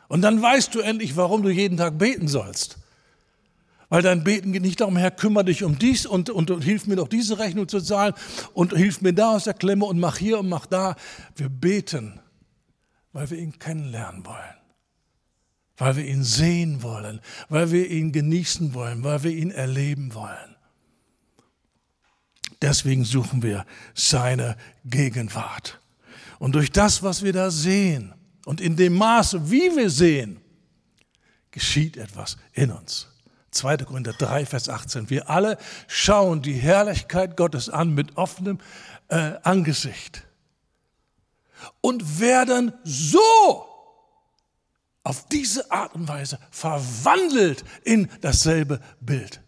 [0.09, 2.79] Und dann weißt du endlich, warum du jeden Tag beten sollst.
[3.89, 6.87] Weil dein Beten geht nicht darum, Herr, kümmere dich um dies und, und, und hilf
[6.87, 8.15] mir doch diese Rechnung zu zahlen
[8.53, 10.97] und hilf mir da aus der Klemme und mach hier und mach da.
[11.37, 12.21] Wir beten,
[13.13, 14.57] weil wir ihn kennenlernen wollen,
[15.77, 20.56] weil wir ihn sehen wollen, weil wir ihn genießen wollen, weil wir ihn erleben wollen.
[22.63, 25.81] Deswegen suchen wir seine Gegenwart.
[26.39, 28.15] Und durch das, was wir da sehen
[28.45, 30.41] und in dem Maße, wie wir sehen,
[31.51, 33.09] geschieht etwas in uns.
[33.51, 33.79] 2.
[33.79, 35.09] Korinther 3, Vers 18.
[35.09, 35.57] Wir alle
[35.87, 38.59] schauen die Herrlichkeit Gottes an mit offenem
[39.09, 40.27] äh, Angesicht
[41.81, 43.67] und werden so
[45.03, 49.41] auf diese Art und Weise verwandelt in dasselbe Bild.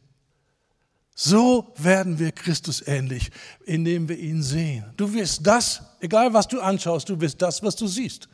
[1.21, 3.33] So werden wir Christus ähnlich,
[3.65, 4.85] indem wir ihn sehen.
[4.97, 8.29] Du wirst das, egal was du anschaust, du wirst das, was du siehst.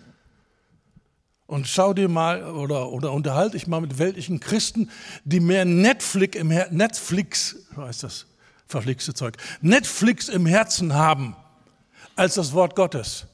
[1.47, 4.90] Und schau dir mal oder, oder unterhalte dich mal mit weltlichen Christen,
[5.24, 8.27] die mehr Netflix im, Her Netflix, heißt das
[8.66, 11.35] verflixte Zeug, Netflix im Herzen haben
[12.16, 13.27] als das Wort Gottes.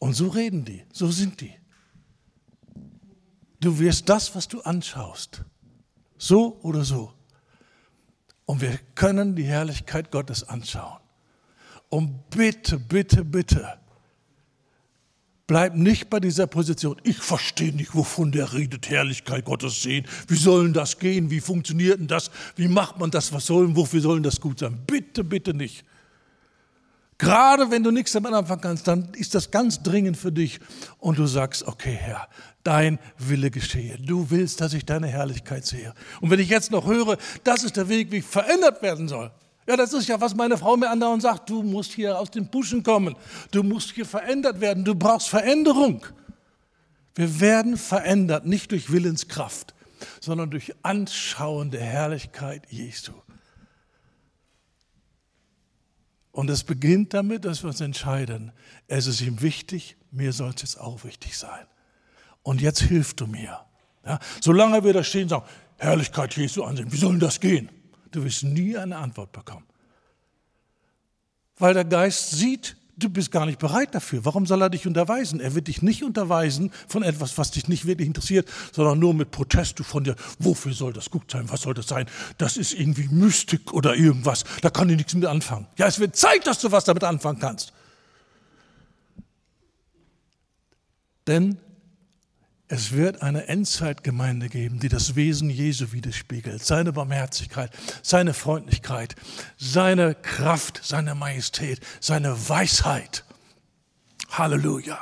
[0.00, 1.54] Und so reden die, so sind die.
[3.60, 5.44] Du wirst das, was du anschaust,
[6.16, 7.12] so oder so.
[8.48, 11.00] Und wir können die Herrlichkeit Gottes anschauen.
[11.90, 13.78] Und bitte, bitte, bitte,
[15.46, 16.96] bleib nicht bei dieser Position.
[17.04, 20.06] Ich verstehe nicht, wovon der redet, Herrlichkeit Gottes sehen.
[20.28, 21.30] Wie sollen das gehen?
[21.30, 22.30] Wie funktioniert denn das?
[22.56, 23.30] Wie macht man das?
[23.34, 24.80] Was sollen, wofür sollen das gut sein?
[24.86, 25.84] Bitte, bitte nicht.
[27.18, 30.60] Gerade wenn du nichts damit anfangen kannst, dann ist das ganz dringend für dich
[30.98, 32.28] und du sagst, okay Herr,
[32.62, 33.98] dein Wille geschehe.
[33.98, 35.92] Du willst, dass ich deine Herrlichkeit sehe.
[36.20, 39.32] Und wenn ich jetzt noch höre, das ist der Weg, wie ich verändert werden soll.
[39.66, 41.50] Ja, das ist ja, was meine Frau mir andauernd sagt.
[41.50, 43.16] Du musst hier aus den Buschen kommen.
[43.50, 44.84] Du musst hier verändert werden.
[44.84, 46.06] Du brauchst Veränderung.
[47.14, 49.74] Wir werden verändert, nicht durch Willenskraft,
[50.20, 53.12] sondern durch Anschauen der Herrlichkeit Jesu.
[56.38, 58.52] Und es beginnt damit, dass wir uns entscheiden,
[58.86, 61.66] es ist ihm wichtig, mir soll es jetzt auch wichtig sein.
[62.44, 63.58] Und jetzt hilfst du mir.
[64.06, 65.46] Ja, solange wir da stehen und sagen,
[65.78, 67.68] Herrlichkeit Jesu ansehen, wie soll denn das gehen?
[68.12, 69.66] Du wirst nie eine Antwort bekommen.
[71.58, 74.24] Weil der Geist sieht, du bist gar nicht bereit dafür.
[74.24, 75.40] Warum soll er dich unterweisen?
[75.40, 79.30] Er wird dich nicht unterweisen von etwas, was dich nicht wirklich interessiert, sondern nur mit
[79.30, 80.16] Protest von dir.
[80.38, 81.48] Wofür soll das gut sein?
[81.48, 82.06] Was soll das sein?
[82.38, 84.44] Das ist irgendwie Mystik oder irgendwas.
[84.62, 85.66] Da kann ich nichts mit anfangen.
[85.76, 87.72] Ja, es wird Zeit, dass du was damit anfangen kannst.
[91.26, 91.58] Denn
[92.68, 96.62] es wird eine Endzeitgemeinde geben, die das Wesen Jesu widerspiegelt.
[96.62, 97.70] Seine Barmherzigkeit,
[98.02, 99.14] seine Freundlichkeit,
[99.56, 103.24] seine Kraft, seine Majestät, seine Weisheit.
[104.30, 104.98] Halleluja.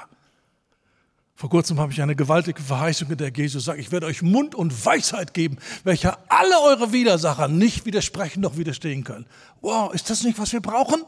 [1.34, 4.54] Vor kurzem habe ich eine gewaltige Verheißung, in der Jesus sagt, ich werde euch Mund
[4.54, 9.26] und Weisheit geben, welcher alle eure Widersacher nicht widersprechen noch widerstehen können.
[9.60, 11.02] Wow, ist das nicht, was wir brauchen?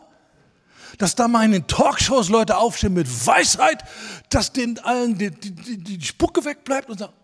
[0.99, 3.85] Dass da mal in den Talkshows Leute aufstehen mit Weisheit,
[4.31, 7.15] dass den allen die, die, die Spucke wegbleibt und sagen,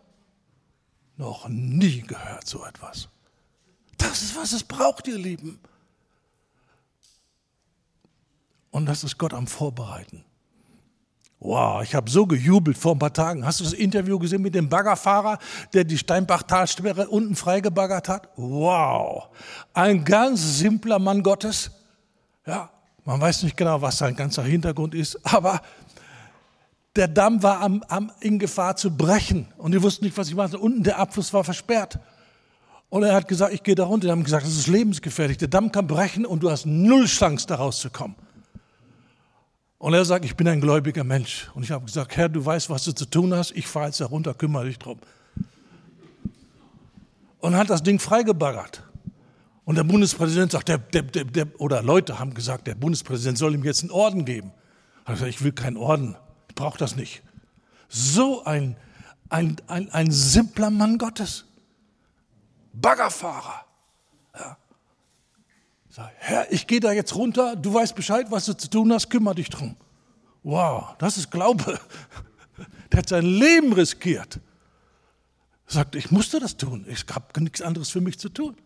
[1.16, 3.08] noch nie gehört so etwas.
[3.98, 5.60] Das ist, was es braucht, ihr Lieben.
[8.70, 10.24] Und das ist Gott am Vorbereiten.
[11.38, 13.44] Wow, ich habe so gejubelt vor ein paar Tagen.
[13.44, 15.38] Hast du das Interview gesehen mit dem Baggerfahrer,
[15.74, 18.30] der die Steinbachtalsperre unten freigebaggert hat?
[18.36, 19.28] Wow,
[19.74, 21.70] ein ganz simpler Mann Gottes.
[22.46, 22.70] Ja,
[23.04, 25.60] man weiß nicht genau, was sein ganzer Hintergrund ist, aber
[26.96, 30.34] der Damm war am, am, in Gefahr zu brechen und die wussten nicht, was ich
[30.34, 30.58] mache.
[30.58, 31.98] Unten der Abfluss war versperrt.
[32.88, 34.06] Und er hat gesagt, ich gehe da runter.
[34.06, 35.36] Die haben gesagt, das ist lebensgefährlich.
[35.38, 38.14] Der Damm kann brechen und du hast null Chance, da rauszukommen.
[39.78, 41.50] Und er sagt, ich bin ein gläubiger Mensch.
[41.54, 43.50] Und ich habe gesagt, Herr, du weißt, was du zu tun hast.
[43.50, 44.98] Ich fahre jetzt da runter, kümmere dich drum.
[47.40, 48.84] Und hat das Ding freigebaggert.
[49.64, 53.54] Und der Bundespräsident sagt, der, der, der, der, oder Leute haben gesagt, der Bundespräsident soll
[53.54, 54.52] ihm jetzt einen Orden geben.
[55.00, 56.16] Ich gesagt, ich will keinen Orden,
[56.48, 57.22] ich brauche das nicht.
[57.88, 58.76] So ein,
[59.28, 61.46] ein, ein, ein simpler Mann Gottes.
[62.72, 63.64] Baggerfahrer.
[64.38, 64.56] Ja.
[65.88, 69.08] Sag, Herr, ich gehe da jetzt runter, du weißt Bescheid, was du zu tun hast,
[69.08, 69.76] kümmere dich drum.
[70.42, 71.80] Wow, das ist Glaube.
[72.92, 74.40] Der hat sein Leben riskiert.
[75.66, 76.84] Sagt, ich musste das tun.
[76.88, 78.56] Ich habe nichts anderes für mich zu tun.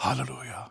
[0.00, 0.70] Halleluja.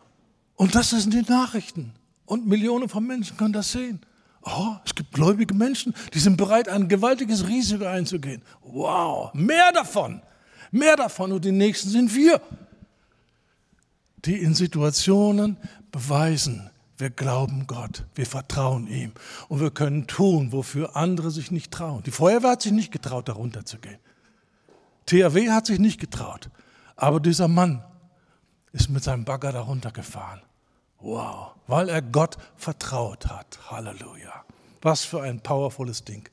[0.55, 1.93] Und das sind die Nachrichten.
[2.25, 4.01] Und Millionen von Menschen können das sehen.
[4.41, 8.41] Oh, es gibt gläubige Menschen, die sind bereit, ein gewaltiges Risiko einzugehen.
[8.61, 10.21] Wow, mehr davon.
[10.71, 11.31] Mehr davon.
[11.31, 12.41] Und die nächsten sind wir,
[14.25, 15.57] die in Situationen
[15.91, 19.13] beweisen, wir glauben Gott, wir vertrauen ihm
[19.47, 22.03] und wir können tun, wofür andere sich nicht trauen.
[22.03, 23.99] Die Feuerwehr hat sich nicht getraut, darunter zu gehen.
[25.05, 26.49] THW hat sich nicht getraut.
[26.97, 27.81] Aber dieser Mann
[28.71, 30.41] ist mit seinem Bagger darunter gefahren.
[30.99, 33.59] Wow, weil er Gott vertraut hat.
[33.71, 34.43] Halleluja.
[34.81, 36.29] Was für ein powervolles Ding.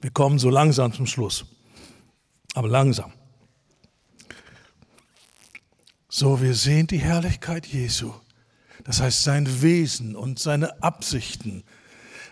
[0.00, 1.44] Wir kommen so langsam zum Schluss.
[2.54, 3.12] Aber langsam.
[6.08, 8.12] So, wir sehen die Herrlichkeit Jesu.
[8.84, 11.64] Das heißt, sein Wesen und seine Absichten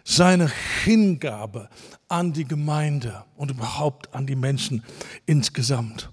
[0.08, 0.48] seine
[0.84, 1.68] Hingabe
[2.08, 4.84] an die Gemeinde und überhaupt an die Menschen
[5.26, 6.10] insgesamt.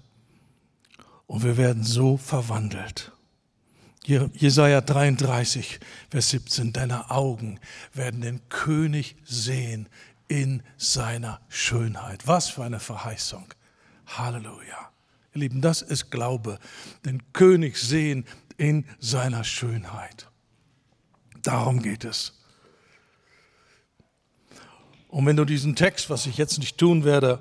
[1.26, 3.12] Und wir werden so verwandelt.
[4.04, 5.78] Jesaja 33,
[6.10, 7.60] Vers 17, deine Augen
[7.94, 9.88] werden den König sehen
[10.26, 12.26] in seiner Schönheit.
[12.26, 13.46] Was für eine Verheißung.
[14.06, 14.90] Halleluja.
[15.34, 16.58] Ihr Lieben, das ist Glaube.
[17.04, 18.26] Den König sehen
[18.56, 20.28] in seiner Schönheit.
[21.42, 22.43] Darum geht es.
[25.14, 27.40] Und wenn du diesen Text, was ich jetzt nicht tun werde,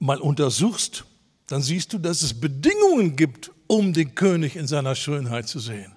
[0.00, 1.06] mal untersuchst,
[1.46, 5.96] dann siehst du, dass es Bedingungen gibt, um den König in seiner Schönheit zu sehen.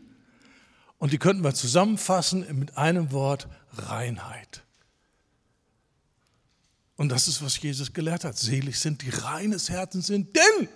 [0.98, 4.64] Und die könnten wir zusammenfassen mit einem Wort Reinheit.
[6.96, 8.38] Und das ist, was Jesus gelehrt hat.
[8.38, 10.70] Selig sind die reines Herzen sind, denn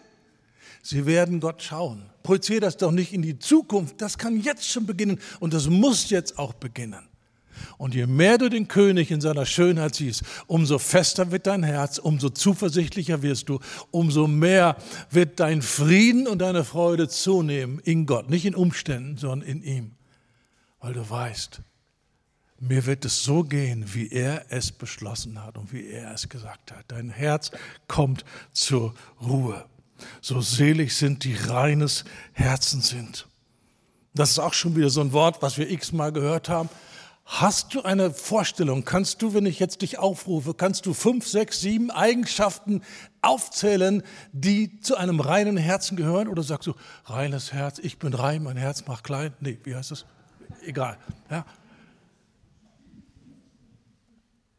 [0.84, 2.10] sie werden Gott schauen.
[2.22, 4.02] Projiziere das doch nicht in die Zukunft.
[4.02, 7.08] Das kann jetzt schon beginnen und das muss jetzt auch beginnen.
[7.78, 11.98] Und je mehr du den König in seiner Schönheit siehst, umso fester wird dein Herz,
[11.98, 13.60] umso zuversichtlicher wirst du,
[13.92, 14.78] umso mehr
[15.10, 19.92] wird dein Frieden und deine Freude zunehmen in Gott, nicht in Umständen, sondern in ihm.
[20.80, 21.62] Weil du weißt,
[22.60, 26.72] mir wird es so gehen, wie er es beschlossen hat und wie er es gesagt
[26.72, 26.86] hat.
[26.90, 27.52] Dein Herz
[27.88, 29.66] kommt zur Ruhe.
[30.22, 33.28] So selig sind die reines Herzen sind.
[34.14, 36.70] Das ist auch schon wieder so ein Wort, was wir x-mal gehört haben.
[37.34, 38.84] Hast du eine Vorstellung?
[38.84, 42.82] Kannst du, wenn ich jetzt dich aufrufe, kannst du fünf, sechs, sieben Eigenschaften
[43.22, 44.04] aufzählen,
[44.34, 46.28] die zu einem reinen Herzen gehören?
[46.28, 46.74] Oder sagst du,
[47.06, 49.34] reines Herz, ich bin rein, mein Herz macht klein?
[49.40, 50.06] Nee, wie heißt das?
[50.66, 50.98] Egal.
[51.30, 51.46] Ja.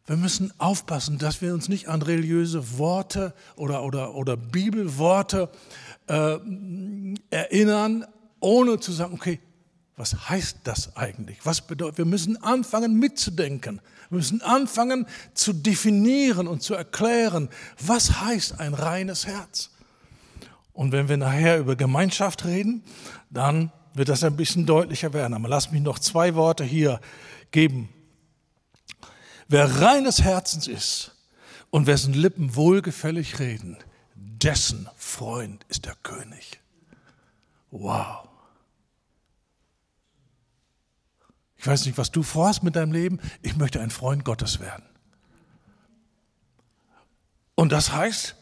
[0.07, 5.51] Wir müssen aufpassen, dass wir uns nicht an religiöse Worte oder, oder, oder Bibelworte
[6.07, 6.39] äh,
[7.29, 8.07] erinnern,
[8.41, 9.41] ohne zu sagen, okay,
[9.97, 11.39] was heißt das eigentlich?
[11.45, 13.81] Was bedeutet, wir müssen anfangen mitzudenken.
[14.09, 17.49] Wir müssen anfangen zu definieren und zu erklären,
[17.79, 19.71] was heißt ein reines Herz.
[20.73, 22.83] Und wenn wir nachher über Gemeinschaft reden,
[23.31, 25.35] dann wird das ein bisschen deutlicher werden.
[25.35, 27.01] Aber lass mich noch zwei Worte hier
[27.51, 27.91] geben.
[29.49, 31.15] Wer reines Herzens ist
[31.71, 33.77] und wessen Lippen wohlgefällig reden,
[34.15, 36.61] dessen Freund ist der König.
[37.71, 38.32] Wow.
[41.63, 43.21] Ich weiß nicht, was du vorhast mit deinem Leben.
[43.41, 44.83] Ich möchte ein Freund Gottes werden.
[47.55, 48.35] Und das heißt,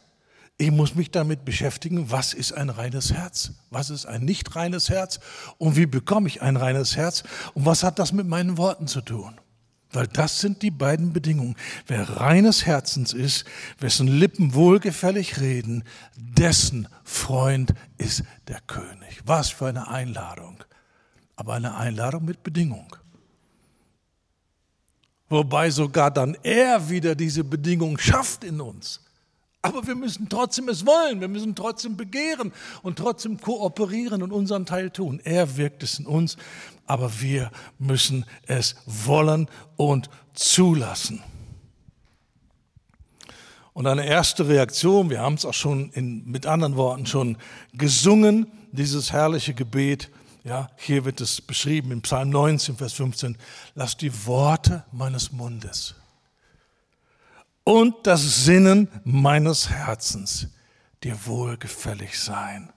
[0.56, 3.52] ich muss mich damit beschäftigen, was ist ein reines Herz?
[3.68, 5.20] Was ist ein nicht reines Herz?
[5.58, 7.22] Und wie bekomme ich ein reines Herz?
[7.52, 9.38] Und was hat das mit meinen Worten zu tun?
[9.92, 11.56] Weil das sind die beiden Bedingungen.
[11.86, 13.44] Wer reines Herzens ist,
[13.80, 15.84] wessen Lippen wohlgefällig reden,
[16.16, 19.20] dessen Freund ist der König.
[19.26, 20.64] Was für eine Einladung.
[21.36, 22.96] Aber eine Einladung mit Bedingung.
[25.30, 29.00] Wobei sogar dann er wieder diese Bedingung schafft in uns.
[29.62, 32.52] Aber wir müssen trotzdem es wollen, wir müssen trotzdem begehren
[32.82, 35.20] und trotzdem kooperieren und unseren Teil tun.
[35.22, 36.36] Er wirkt es in uns,
[36.86, 41.22] aber wir müssen es wollen und zulassen.
[43.72, 47.36] Und eine erste Reaktion, wir haben es auch schon in, mit anderen Worten schon
[47.72, 50.10] gesungen, dieses herrliche Gebet,
[50.44, 53.36] ja, hier wird es beschrieben im Psalm 19, Vers 15.
[53.74, 55.94] Lass die Worte meines Mundes
[57.64, 60.48] und das Sinnen meines Herzens
[61.02, 62.72] dir wohlgefällig sein.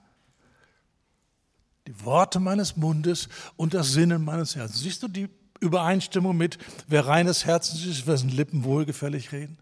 [1.86, 4.80] Die Worte meines Mundes und das Sinnen meines Herzens.
[4.80, 5.28] Siehst du die
[5.60, 9.58] Übereinstimmung mit, wer reines Herzens ist, wessen Lippen wohlgefällig reden?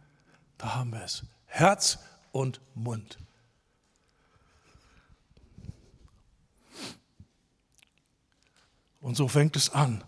[0.58, 1.24] Da haben wir es.
[1.46, 1.98] Herz
[2.30, 3.18] und Mund.
[9.02, 10.02] Und so fängt es an,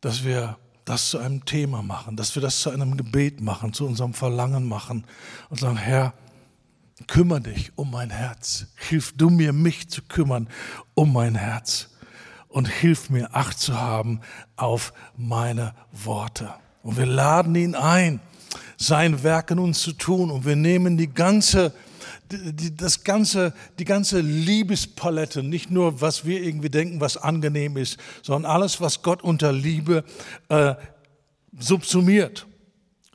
[0.00, 3.86] dass wir das zu einem Thema machen, dass wir das zu einem Gebet machen, zu
[3.86, 5.06] unserem Verlangen machen
[5.48, 6.12] und sagen, Herr,
[7.06, 8.66] kümmere dich um mein Herz.
[8.76, 10.48] Hilf du mir, mich zu kümmern
[10.92, 11.88] um mein Herz.
[12.48, 14.20] Und hilf mir, Acht zu haben
[14.54, 16.54] auf meine Worte.
[16.82, 18.20] Und wir laden ihn ein,
[18.76, 20.30] sein Werk in uns zu tun.
[20.30, 21.72] Und wir nehmen die ganze
[22.38, 27.98] die, das ganze, die ganze Liebespalette, nicht nur, was wir irgendwie denken, was angenehm ist,
[28.22, 30.04] sondern alles, was Gott unter Liebe
[30.48, 30.74] äh,
[31.58, 32.46] subsumiert.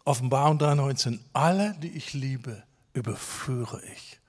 [0.06, 1.20] Offenbarung 3,19.
[1.34, 2.64] Alle, die ich liebe,
[2.94, 4.20] überführe ich.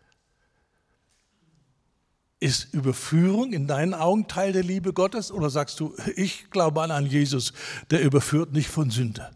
[2.39, 6.91] Ist Überführung in deinen Augen Teil der Liebe Gottes oder sagst du, ich glaube an
[6.91, 7.53] einen Jesus,
[7.91, 9.31] der überführt nicht von Sünde?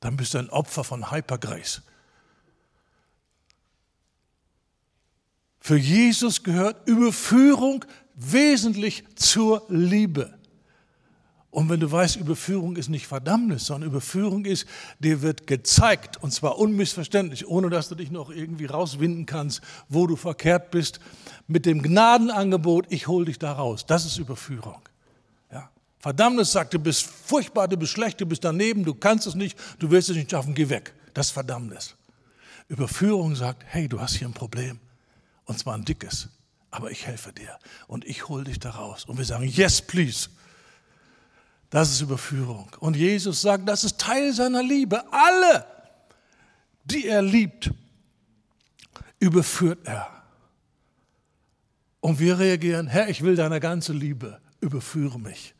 [0.00, 1.82] Dann bist du ein Opfer von Hypergrace.
[5.60, 10.38] Für Jesus gehört Überführung wesentlich zur Liebe.
[11.50, 14.66] Und wenn du weißt, Überführung ist nicht Verdammnis, sondern Überführung ist,
[14.98, 20.06] dir wird gezeigt, und zwar unmissverständlich, ohne dass du dich noch irgendwie rauswinden kannst, wo
[20.06, 21.00] du verkehrt bist,
[21.46, 23.86] mit dem Gnadenangebot, ich hole dich da raus.
[23.86, 24.80] Das ist Überführung.
[25.50, 25.70] Ja?
[25.98, 29.58] Verdammnis sagt, du bist furchtbar, du bist schlecht, du bist daneben, du kannst es nicht,
[29.78, 30.92] du willst es nicht schaffen, geh weg.
[31.14, 31.96] Das ist Verdammnis.
[32.68, 34.78] Überführung sagt, hey, du hast hier ein Problem.
[35.48, 36.28] Und zwar ein dickes.
[36.70, 39.06] Aber ich helfe dir und ich hole dich da raus.
[39.06, 40.28] Und wir sagen, yes, please.
[41.70, 42.68] Das ist Überführung.
[42.80, 45.02] Und Jesus sagt, das ist Teil seiner Liebe.
[45.10, 45.64] Alle,
[46.84, 47.70] die er liebt,
[49.18, 50.22] überführt er.
[52.00, 55.54] Und wir reagieren, Herr, ich will deine ganze Liebe, überführe mich.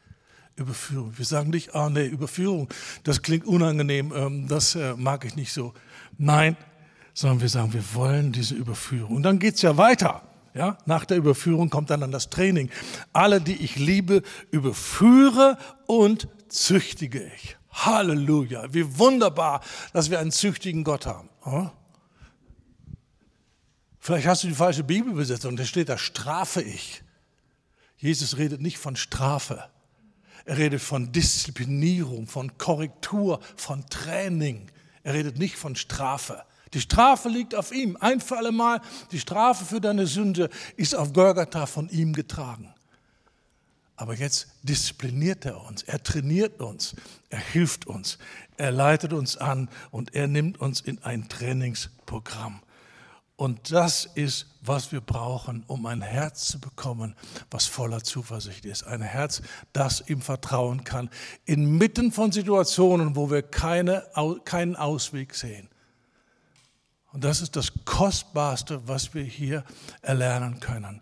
[0.56, 1.16] Überführung.
[1.16, 2.69] Wir sagen nicht, ah nee, Überführung,
[3.05, 5.73] das klingt unangenehm, ähm, das äh, mag ich nicht so.
[6.19, 6.56] Nein,
[7.18, 9.16] sondern wir sagen, wir wollen diese Überführung.
[9.16, 10.22] Und dann geht es ja weiter.
[10.54, 12.70] Ja, nach der Überführung kommt dann, dann das Training.
[13.12, 14.22] Alle, die ich liebe,
[14.52, 15.58] überführe
[15.88, 17.56] und züchtige ich.
[17.72, 18.72] Halleluja.
[18.72, 19.62] Wie wunderbar,
[19.92, 21.28] dass wir einen züchtigen Gott haben.
[23.98, 27.02] Vielleicht hast du die falsche Bibelbesetzung, da steht da strafe ich.
[27.96, 29.64] Jesus redet nicht von Strafe.
[30.44, 34.70] Er redet von Disziplinierung, von Korrektur, von Training.
[35.02, 36.44] Er redet nicht von Strafe.
[36.74, 37.96] Die Strafe liegt auf ihm.
[38.00, 38.80] Ein für alle Mal,
[39.12, 42.74] die Strafe für deine Sünde ist auf Golgatha von ihm getragen.
[43.96, 46.94] Aber jetzt diszipliniert er uns, er trainiert uns,
[47.30, 48.18] er hilft uns,
[48.56, 52.60] er leitet uns an und er nimmt uns in ein Trainingsprogramm.
[53.34, 57.14] Und das ist, was wir brauchen, um ein Herz zu bekommen,
[57.50, 58.84] was voller Zuversicht ist.
[58.84, 59.42] Ein Herz,
[59.72, 61.08] das ihm vertrauen kann,
[61.44, 64.06] inmitten von Situationen, wo wir keine,
[64.44, 65.68] keinen Ausweg sehen.
[67.12, 69.64] Und das ist das Kostbarste, was wir hier
[70.02, 71.01] erlernen können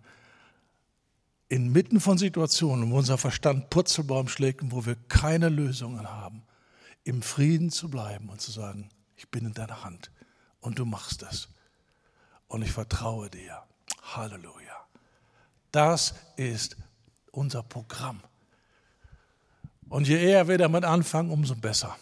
[1.48, 6.42] inmitten von Situationen, wo unser Verstand Purzelbaum schlägt und wo wir keine Lösungen haben,
[7.04, 10.10] im Frieden zu bleiben und zu sagen, ich bin in deiner Hand
[10.60, 11.48] und du machst es.
[12.48, 13.62] Und ich vertraue dir.
[14.14, 14.86] Halleluja.
[15.72, 16.76] Das ist
[17.32, 18.20] unser Programm.
[19.88, 21.96] Und je eher wir damit anfangen, umso besser.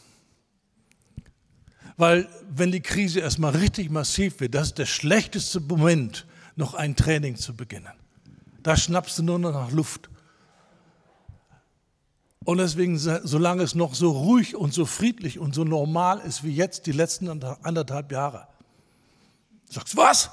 [1.97, 6.27] Weil wenn die Krise erstmal richtig massiv wird, das ist der schlechteste Moment,
[6.57, 7.93] noch ein Training zu beginnen.
[8.63, 10.09] Da schnappst du nur noch nach Luft.
[12.45, 16.55] Und deswegen, solange es noch so ruhig und so friedlich und so normal ist wie
[16.55, 18.47] jetzt die letzten anderthalb Jahre,
[19.71, 20.31] sagst was?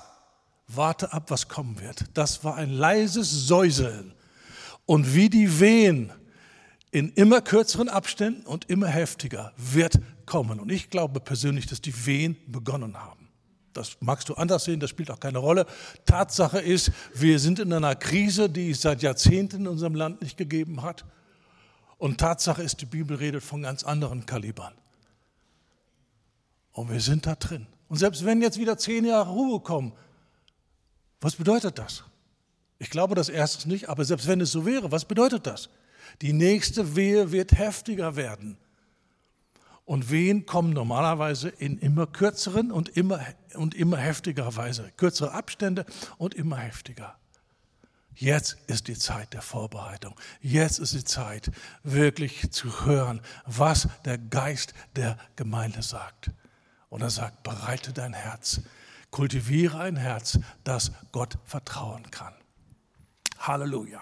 [0.68, 2.06] Warte ab, was kommen wird.
[2.14, 4.14] Das war ein leises Säuseln.
[4.86, 6.12] Und wie die Wehen
[6.92, 10.60] in immer kürzeren Abständen und immer heftiger wird kommen.
[10.60, 13.30] Und ich glaube persönlich, dass die Wehen begonnen haben.
[13.74, 15.66] Das magst du anders sehen, das spielt auch keine Rolle.
[16.06, 20.38] Tatsache ist, wir sind in einer Krise, die es seit Jahrzehnten in unserem Land nicht
[20.38, 21.06] gegeben hat.
[21.98, 24.74] Und Tatsache ist, die Bibel redet von ganz anderen Kalibern.
[26.74, 27.68] Und wir sind da drin.
[27.88, 29.94] Und selbst wenn jetzt wieder zehn Jahre Ruhe kommen,
[31.22, 32.04] was bedeutet das?
[32.80, 35.70] Ich glaube das erstens nicht, aber selbst wenn es so wäre, was bedeutet das?
[36.22, 38.58] Die nächste Wehe wird heftiger werden.
[39.86, 43.20] Und Wehen kommen normalerweise in immer kürzeren und immer,
[43.56, 44.92] und immer heftiger Weise.
[44.96, 45.86] Kürzere Abstände
[46.18, 47.18] und immer heftiger.
[48.14, 50.20] Jetzt ist die Zeit der Vorbereitung.
[50.42, 51.50] Jetzt ist die Zeit,
[51.84, 56.30] wirklich zu hören, was der Geist der Gemeinde sagt.
[56.90, 58.62] Und er sagt, bereite dein Herz,
[59.10, 62.34] kultiviere ein Herz, das Gott vertrauen kann.
[63.40, 64.02] Halleluja.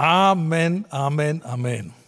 [0.00, 1.99] Amen, Amen, Amen.